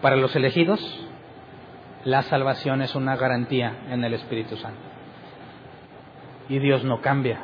para 0.00 0.16
los 0.16 0.34
elegidos, 0.34 0.80
la 2.04 2.22
salvación 2.22 2.80
es 2.80 2.94
una 2.94 3.16
garantía 3.16 3.84
en 3.90 4.02
el 4.02 4.14
Espíritu 4.14 4.56
Santo 4.56 4.80
y 6.48 6.58
Dios 6.58 6.84
no 6.84 7.02
cambia. 7.02 7.40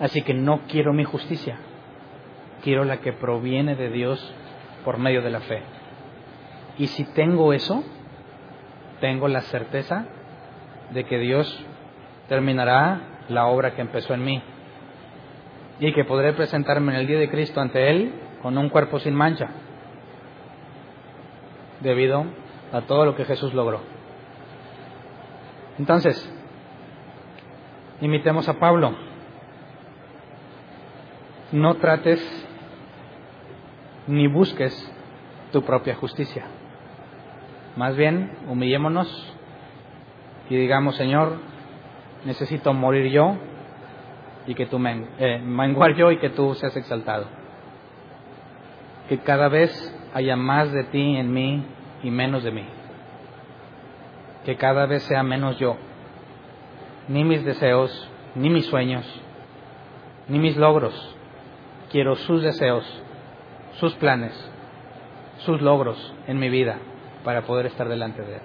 Así 0.00 0.20
que 0.20 0.34
no 0.34 0.60
quiero 0.68 0.92
mi 0.92 1.04
justicia, 1.04 1.56
quiero 2.62 2.84
la 2.84 2.98
que 2.98 3.14
proviene 3.14 3.74
de 3.74 3.88
Dios 3.88 4.34
por 4.84 4.98
medio 4.98 5.22
de 5.22 5.30
la 5.30 5.40
fe. 5.40 5.62
Y 6.76 6.88
si 6.88 7.04
tengo 7.14 7.54
eso, 7.54 7.82
tengo 9.00 9.28
la 9.28 9.40
certeza 9.40 10.08
de 10.90 11.04
que 11.04 11.18
Dios 11.18 11.64
terminará 12.28 13.00
la 13.30 13.46
obra 13.46 13.74
que 13.74 13.80
empezó 13.80 14.12
en 14.12 14.24
mí 14.24 14.42
y 15.80 15.92
que 15.92 16.04
podré 16.04 16.32
presentarme 16.32 16.92
en 16.92 17.00
el 17.00 17.06
día 17.06 17.18
de 17.18 17.30
Cristo 17.30 17.60
ante 17.60 17.90
Él 17.90 18.12
con 18.42 18.56
un 18.58 18.68
cuerpo 18.68 18.98
sin 18.98 19.14
mancha, 19.14 19.48
debido 21.80 22.24
a 22.72 22.82
todo 22.82 23.04
lo 23.04 23.14
que 23.16 23.24
Jesús 23.24 23.54
logró. 23.54 23.80
Entonces, 25.78 26.34
Imitemos 28.00 28.48
a 28.48 28.60
Pablo. 28.60 28.94
No 31.50 31.74
trates 31.76 32.20
ni 34.06 34.28
busques 34.28 34.72
tu 35.50 35.62
propia 35.62 35.96
justicia. 35.96 36.44
Más 37.76 37.96
bien, 37.96 38.38
humillémonos 38.46 39.34
y 40.48 40.56
digamos, 40.56 40.94
Señor, 40.94 41.38
necesito 42.24 42.72
morir 42.72 43.10
yo 43.10 43.36
y 44.48 44.54
que 44.54 44.66
tú 44.66 44.80
me, 44.80 45.06
eh, 45.18 45.38
menguar 45.38 45.94
yo 45.94 46.10
y 46.10 46.18
que 46.18 46.30
tú 46.30 46.54
seas 46.54 46.76
exaltado. 46.76 47.26
Que 49.08 49.18
cada 49.18 49.48
vez 49.48 49.70
haya 50.14 50.34
más 50.34 50.72
de 50.72 50.84
ti 50.84 51.16
en 51.16 51.32
mí 51.32 51.64
y 52.02 52.10
menos 52.10 52.42
de 52.42 52.50
mí. 52.50 52.64
Que 54.44 54.56
cada 54.56 54.86
vez 54.86 55.04
sea 55.04 55.22
menos 55.22 55.58
yo 55.58 55.76
ni 57.08 57.24
mis 57.24 57.44
deseos, 57.44 58.08
ni 58.34 58.50
mis 58.50 58.66
sueños, 58.66 59.04
ni 60.28 60.38
mis 60.38 60.56
logros. 60.56 60.94
Quiero 61.90 62.16
sus 62.16 62.42
deseos, 62.42 62.84
sus 63.80 63.94
planes, 63.94 64.32
sus 65.38 65.60
logros 65.62 66.14
en 66.26 66.38
mi 66.38 66.50
vida 66.50 66.78
para 67.24 67.42
poder 67.42 67.66
estar 67.66 67.88
delante 67.88 68.22
de 68.22 68.36
Él. 68.36 68.42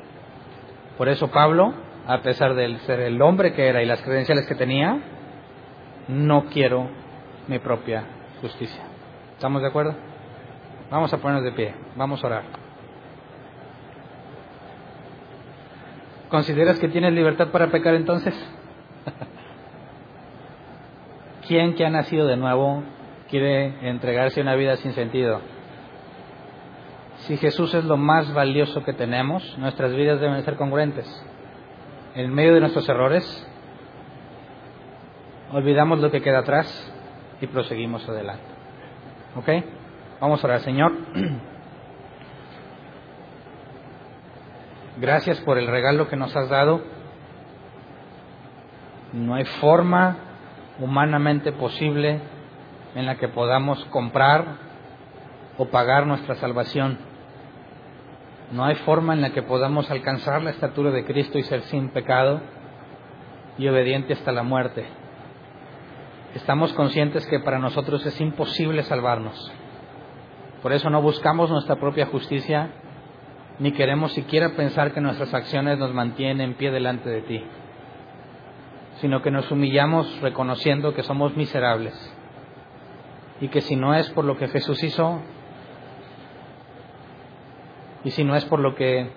Por 0.98 1.10
eso 1.10 1.30
Pablo, 1.30 1.74
a 2.08 2.22
pesar 2.22 2.56
de 2.56 2.78
ser 2.80 3.02
el 3.02 3.22
hombre 3.22 3.54
que 3.54 3.68
era 3.68 3.84
y 3.84 3.86
las 3.86 4.02
credenciales 4.02 4.46
que 4.48 4.56
tenía, 4.56 5.02
no 6.08 6.46
quiero 6.46 6.88
mi 7.48 7.60
propia 7.60 8.04
justicia. 8.42 8.82
¿Estamos 9.34 9.62
de 9.62 9.68
acuerdo? 9.68 9.96
Vamos 10.90 11.14
a 11.14 11.18
ponernos 11.18 11.44
de 11.44 11.52
pie, 11.52 11.74
vamos 11.96 12.24
a 12.24 12.28
orar. 12.28 12.44
¿Consideras 16.30 16.80
que 16.80 16.88
tienes 16.88 17.14
libertad 17.14 17.50
para 17.50 17.70
pecar 17.70 17.94
entonces? 17.94 18.34
¿Quién 21.48 21.76
que 21.76 21.86
ha 21.86 21.90
nacido 21.90 22.26
de 22.26 22.38
nuevo 22.38 22.84
quiere 23.30 23.88
entregarse 23.88 24.40
a 24.40 24.44
una 24.44 24.56
vida 24.56 24.76
sin 24.78 24.94
sentido? 24.94 25.42
Si 27.18 27.38
Jesús 27.38 27.74
es 27.74 27.86
lo 27.86 27.98
más 27.98 28.34
valioso 28.34 28.84
que 28.84 28.94
tenemos, 28.94 29.58
nuestras 29.58 29.94
vidas 29.94 30.20
deben 30.20 30.44
ser 30.44 30.56
congruentes. 30.56 31.08
En 32.16 32.34
medio 32.34 32.54
de 32.54 32.60
nuestros 32.60 32.88
errores, 32.90 33.48
olvidamos 35.54 36.00
lo 36.00 36.12
que 36.12 36.22
queda 36.22 36.40
atrás 36.40 36.92
y 37.40 37.48
proseguimos 37.48 38.08
adelante. 38.10 38.44
¿Ok? 39.36 39.50
Vamos 40.20 40.44
a 40.44 40.48
orar, 40.48 40.60
Señor. 40.62 40.92
Gracias 45.00 45.40
por 45.42 45.58
el 45.58 45.68
regalo 45.68 46.08
que 46.08 46.16
nos 46.16 46.36
has 46.36 46.50
dado. 46.50 46.82
No 49.12 49.36
hay 49.36 49.46
forma 49.46 50.18
humanamente 50.80 51.52
posible 51.52 52.20
en 52.96 53.06
la 53.06 53.16
que 53.18 53.28
podamos 53.28 53.84
comprar 53.86 54.46
o 55.58 55.66
pagar 55.66 56.08
nuestra 56.08 56.36
salvación. 56.36 56.98
No 58.52 58.66
hay 58.66 58.76
forma 58.76 59.14
en 59.14 59.22
la 59.22 59.32
que 59.32 59.42
podamos 59.42 59.90
alcanzar 59.90 60.42
la 60.42 60.52
estatura 60.52 60.92
de 60.92 61.06
Cristo 61.06 61.38
y 61.38 61.44
ser 61.44 61.62
sin 61.64 61.90
pecado 61.90 62.42
y 63.58 63.68
obediente 63.68 64.14
hasta 64.14 64.32
la 64.32 64.44
muerte. 64.44 65.03
Estamos 66.36 66.74
conscientes 66.74 67.26
que 67.28 67.40
para 67.40 67.60
nosotros 67.60 68.06
es 68.06 68.20
imposible 68.20 68.84
salvarnos. 68.84 69.52
Por 70.62 70.74
eso 70.74 70.90
no 70.90 71.02
buscamos 71.02 71.50
nuestra 71.50 71.76
propia 71.76 72.08
justicia 72.08 72.72
ni 73.60 73.72
queremos 73.72 74.14
siquiera 74.14 74.56
pensar 74.56 74.94
que 74.94 75.02
nuestras 75.02 75.34
acciones 75.34 75.78
nos 75.78 75.94
mantienen 75.94 76.42
en 76.42 76.54
pie 76.56 76.72
delante 76.72 77.08
de 77.08 77.22
ti, 77.22 77.44
sino 79.00 79.22
que 79.22 79.30
nos 79.30 79.52
humillamos 79.52 80.22
reconociendo 80.22 80.96
que 80.96 81.04
somos 81.04 81.38
miserables 81.38 81.94
y 83.40 83.50
que 83.50 83.62
si 83.62 83.76
no 83.76 83.94
es 83.94 84.10
por 84.12 84.26
lo 84.26 84.38
que 84.38 84.48
Jesús 84.48 84.84
hizo, 84.84 85.22
y 88.04 88.12
si 88.12 88.24
no 88.24 88.36
es 88.36 88.46
por 88.46 88.60
lo 88.60 88.76
que 88.76 89.12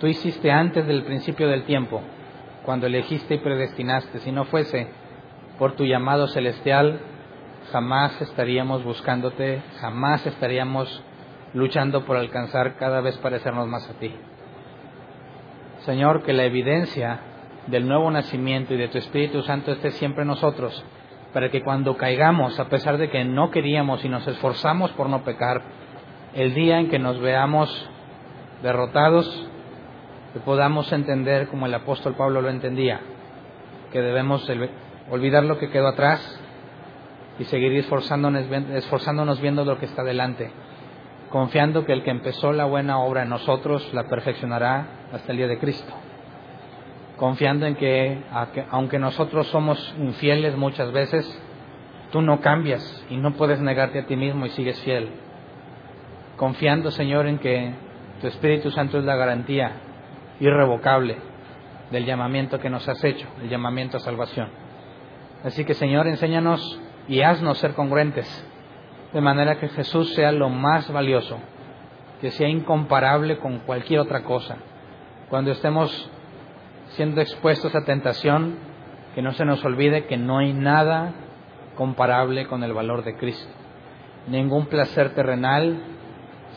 tú 0.00 0.06
hiciste 0.06 0.50
antes 0.50 0.86
del 0.86 1.04
principio 1.04 1.48
del 1.48 1.64
tiempo, 1.64 2.02
cuando 2.68 2.86
elegiste 2.86 3.36
y 3.36 3.38
predestinaste, 3.38 4.18
si 4.18 4.30
no 4.30 4.44
fuese 4.44 4.88
por 5.58 5.72
tu 5.72 5.86
llamado 5.86 6.26
celestial, 6.26 7.00
jamás 7.72 8.20
estaríamos 8.20 8.84
buscándote, 8.84 9.62
jamás 9.80 10.26
estaríamos 10.26 11.02
luchando 11.54 12.04
por 12.04 12.18
alcanzar 12.18 12.76
cada 12.76 13.00
vez 13.00 13.16
parecernos 13.16 13.66
más 13.68 13.88
a 13.88 13.94
ti. 13.94 14.14
Señor, 15.86 16.24
que 16.24 16.34
la 16.34 16.44
evidencia 16.44 17.20
del 17.68 17.88
nuevo 17.88 18.10
nacimiento 18.10 18.74
y 18.74 18.76
de 18.76 18.88
tu 18.88 18.98
Espíritu 18.98 19.40
Santo 19.44 19.72
esté 19.72 19.92
siempre 19.92 20.24
en 20.24 20.28
nosotros, 20.28 20.84
para 21.32 21.48
que 21.48 21.62
cuando 21.62 21.96
caigamos, 21.96 22.60
a 22.60 22.68
pesar 22.68 22.98
de 22.98 23.08
que 23.08 23.24
no 23.24 23.50
queríamos 23.50 24.04
y 24.04 24.10
nos 24.10 24.28
esforzamos 24.28 24.90
por 24.90 25.08
no 25.08 25.24
pecar, 25.24 25.62
el 26.34 26.52
día 26.52 26.80
en 26.80 26.90
que 26.90 26.98
nos 26.98 27.18
veamos 27.18 27.88
derrotados, 28.62 29.47
que 30.32 30.40
podamos 30.40 30.92
entender 30.92 31.48
como 31.48 31.66
el 31.66 31.74
apóstol 31.74 32.14
Pablo 32.14 32.42
lo 32.42 32.50
entendía, 32.50 33.00
que 33.92 34.00
debemos 34.00 34.48
olvidar 35.10 35.44
lo 35.44 35.58
que 35.58 35.70
quedó 35.70 35.88
atrás 35.88 36.40
y 37.38 37.44
seguir 37.44 37.72
esforzándonos, 37.74 38.44
esforzándonos 38.74 39.40
viendo 39.40 39.64
lo 39.64 39.78
que 39.78 39.86
está 39.86 40.02
delante, 40.02 40.50
confiando 41.30 41.84
que 41.84 41.92
el 41.92 42.02
que 42.02 42.10
empezó 42.10 42.52
la 42.52 42.66
buena 42.66 42.98
obra 42.98 43.22
en 43.22 43.30
nosotros 43.30 43.92
la 43.94 44.04
perfeccionará 44.04 44.86
hasta 45.12 45.32
el 45.32 45.38
día 45.38 45.48
de 45.48 45.58
Cristo, 45.58 45.92
confiando 47.16 47.64
en 47.66 47.76
que 47.76 48.22
aunque 48.70 48.98
nosotros 48.98 49.46
somos 49.48 49.94
infieles 49.98 50.56
muchas 50.56 50.92
veces, 50.92 51.42
tú 52.12 52.20
no 52.20 52.40
cambias 52.40 53.04
y 53.08 53.16
no 53.16 53.34
puedes 53.34 53.60
negarte 53.60 54.00
a 54.00 54.06
ti 54.06 54.16
mismo 54.16 54.44
y 54.44 54.50
sigues 54.50 54.78
fiel, 54.82 55.08
confiando 56.36 56.90
Señor 56.90 57.26
en 57.26 57.38
que 57.38 57.72
tu 58.20 58.26
Espíritu 58.26 58.70
Santo 58.70 58.98
es 58.98 59.04
la 59.04 59.16
garantía 59.16 59.72
irrevocable 60.40 61.16
del 61.90 62.04
llamamiento 62.04 62.58
que 62.58 62.70
nos 62.70 62.88
has 62.88 63.02
hecho, 63.04 63.26
el 63.42 63.48
llamamiento 63.48 63.96
a 63.96 64.00
salvación. 64.00 64.48
Así 65.44 65.64
que 65.64 65.74
Señor, 65.74 66.06
enséñanos 66.06 66.80
y 67.08 67.22
haznos 67.22 67.58
ser 67.58 67.74
congruentes, 67.74 68.26
de 69.12 69.20
manera 69.20 69.58
que 69.58 69.68
Jesús 69.68 70.14
sea 70.14 70.32
lo 70.32 70.48
más 70.50 70.92
valioso, 70.92 71.38
que 72.20 72.30
sea 72.30 72.48
incomparable 72.48 73.38
con 73.38 73.60
cualquier 73.60 74.00
otra 74.00 74.22
cosa. 74.22 74.56
Cuando 75.30 75.50
estemos 75.50 76.10
siendo 76.90 77.20
expuestos 77.20 77.74
a 77.74 77.84
tentación, 77.84 78.56
que 79.14 79.22
no 79.22 79.32
se 79.32 79.44
nos 79.44 79.64
olvide 79.64 80.06
que 80.06 80.16
no 80.16 80.38
hay 80.38 80.52
nada 80.52 81.12
comparable 81.76 82.46
con 82.46 82.62
el 82.64 82.72
valor 82.72 83.04
de 83.04 83.16
Cristo. 83.16 83.48
Ningún 84.26 84.66
placer 84.66 85.14
terrenal 85.14 85.80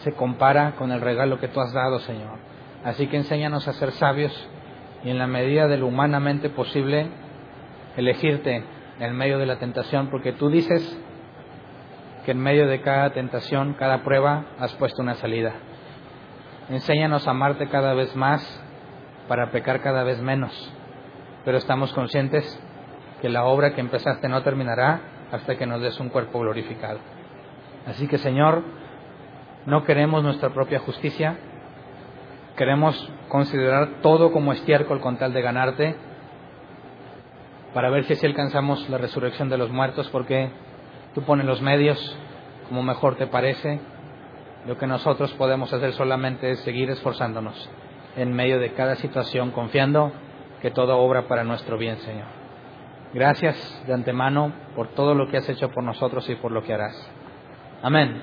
se 0.03 0.13
compara 0.13 0.73
con 0.75 0.91
el 0.91 0.99
regalo 0.99 1.39
que 1.39 1.47
tú 1.47 1.61
has 1.61 1.71
dado, 1.73 1.99
Señor. 1.99 2.40
Así 2.83 3.07
que 3.07 3.17
enséñanos 3.17 3.67
a 3.67 3.73
ser 3.73 3.91
sabios 3.91 4.49
y 5.03 5.09
en 5.09 5.17
la 5.17 5.27
medida 5.27 5.67
de 5.67 5.77
lo 5.77 5.87
humanamente 5.87 6.49
posible 6.49 7.07
elegirte 7.97 8.63
en 8.99 9.15
medio 9.15 9.37
de 9.37 9.45
la 9.45 9.59
tentación, 9.59 10.09
porque 10.09 10.31
tú 10.33 10.49
dices 10.49 10.97
que 12.25 12.31
en 12.31 12.39
medio 12.39 12.67
de 12.67 12.81
cada 12.81 13.11
tentación, 13.11 13.73
cada 13.73 14.03
prueba, 14.03 14.45
has 14.59 14.73
puesto 14.75 15.01
una 15.01 15.15
salida. 15.15 15.53
Enséñanos 16.69 17.27
a 17.27 17.31
amarte 17.31 17.67
cada 17.67 17.93
vez 17.93 18.15
más 18.15 18.63
para 19.27 19.51
pecar 19.51 19.81
cada 19.81 20.03
vez 20.03 20.21
menos, 20.21 20.73
pero 21.45 21.57
estamos 21.57 21.93
conscientes 21.93 22.61
que 23.21 23.29
la 23.29 23.45
obra 23.45 23.73
que 23.73 23.81
empezaste 23.81 24.27
no 24.27 24.41
terminará 24.43 25.01
hasta 25.31 25.57
que 25.57 25.65
nos 25.65 25.81
des 25.81 25.99
un 25.99 26.09
cuerpo 26.09 26.39
glorificado. 26.39 26.99
Así 27.87 28.07
que 28.07 28.17
Señor, 28.17 28.63
no 29.65 29.83
queremos 29.83 30.23
nuestra 30.23 30.49
propia 30.49 30.79
justicia, 30.79 31.37
queremos 32.55 33.09
considerar 33.29 34.01
todo 34.01 34.31
como 34.31 34.53
estiércol 34.53 34.99
con 35.01 35.17
tal 35.17 35.33
de 35.33 35.41
ganarte, 35.41 35.95
para 37.73 37.89
ver 37.89 38.03
si 38.05 38.13
así 38.13 38.25
alcanzamos 38.25 38.89
la 38.89 38.97
resurrección 38.97 39.49
de 39.49 39.57
los 39.57 39.71
muertos, 39.71 40.09
porque 40.09 40.49
tú 41.13 41.21
pones 41.23 41.45
los 41.45 41.61
medios 41.61 42.17
como 42.67 42.83
mejor 42.83 43.15
te 43.15 43.27
parece. 43.27 43.79
Lo 44.65 44.77
que 44.77 44.87
nosotros 44.87 45.31
podemos 45.33 45.73
hacer 45.73 45.93
solamente 45.93 46.51
es 46.51 46.59
seguir 46.61 46.89
esforzándonos 46.89 47.69
en 48.15 48.33
medio 48.33 48.59
de 48.59 48.73
cada 48.73 48.95
situación, 48.95 49.51
confiando 49.51 50.11
que 50.61 50.71
todo 50.71 50.97
obra 50.97 51.27
para 51.27 51.43
nuestro 51.43 51.77
bien, 51.77 51.97
Señor. 51.97 52.27
Gracias 53.13 53.83
de 53.87 53.93
antemano 53.93 54.53
por 54.75 54.89
todo 54.89 55.15
lo 55.15 55.27
que 55.27 55.37
has 55.37 55.49
hecho 55.49 55.69
por 55.69 55.83
nosotros 55.83 56.29
y 56.29 56.35
por 56.35 56.51
lo 56.51 56.63
que 56.63 56.73
harás. 56.73 56.95
Amén. 57.81 58.21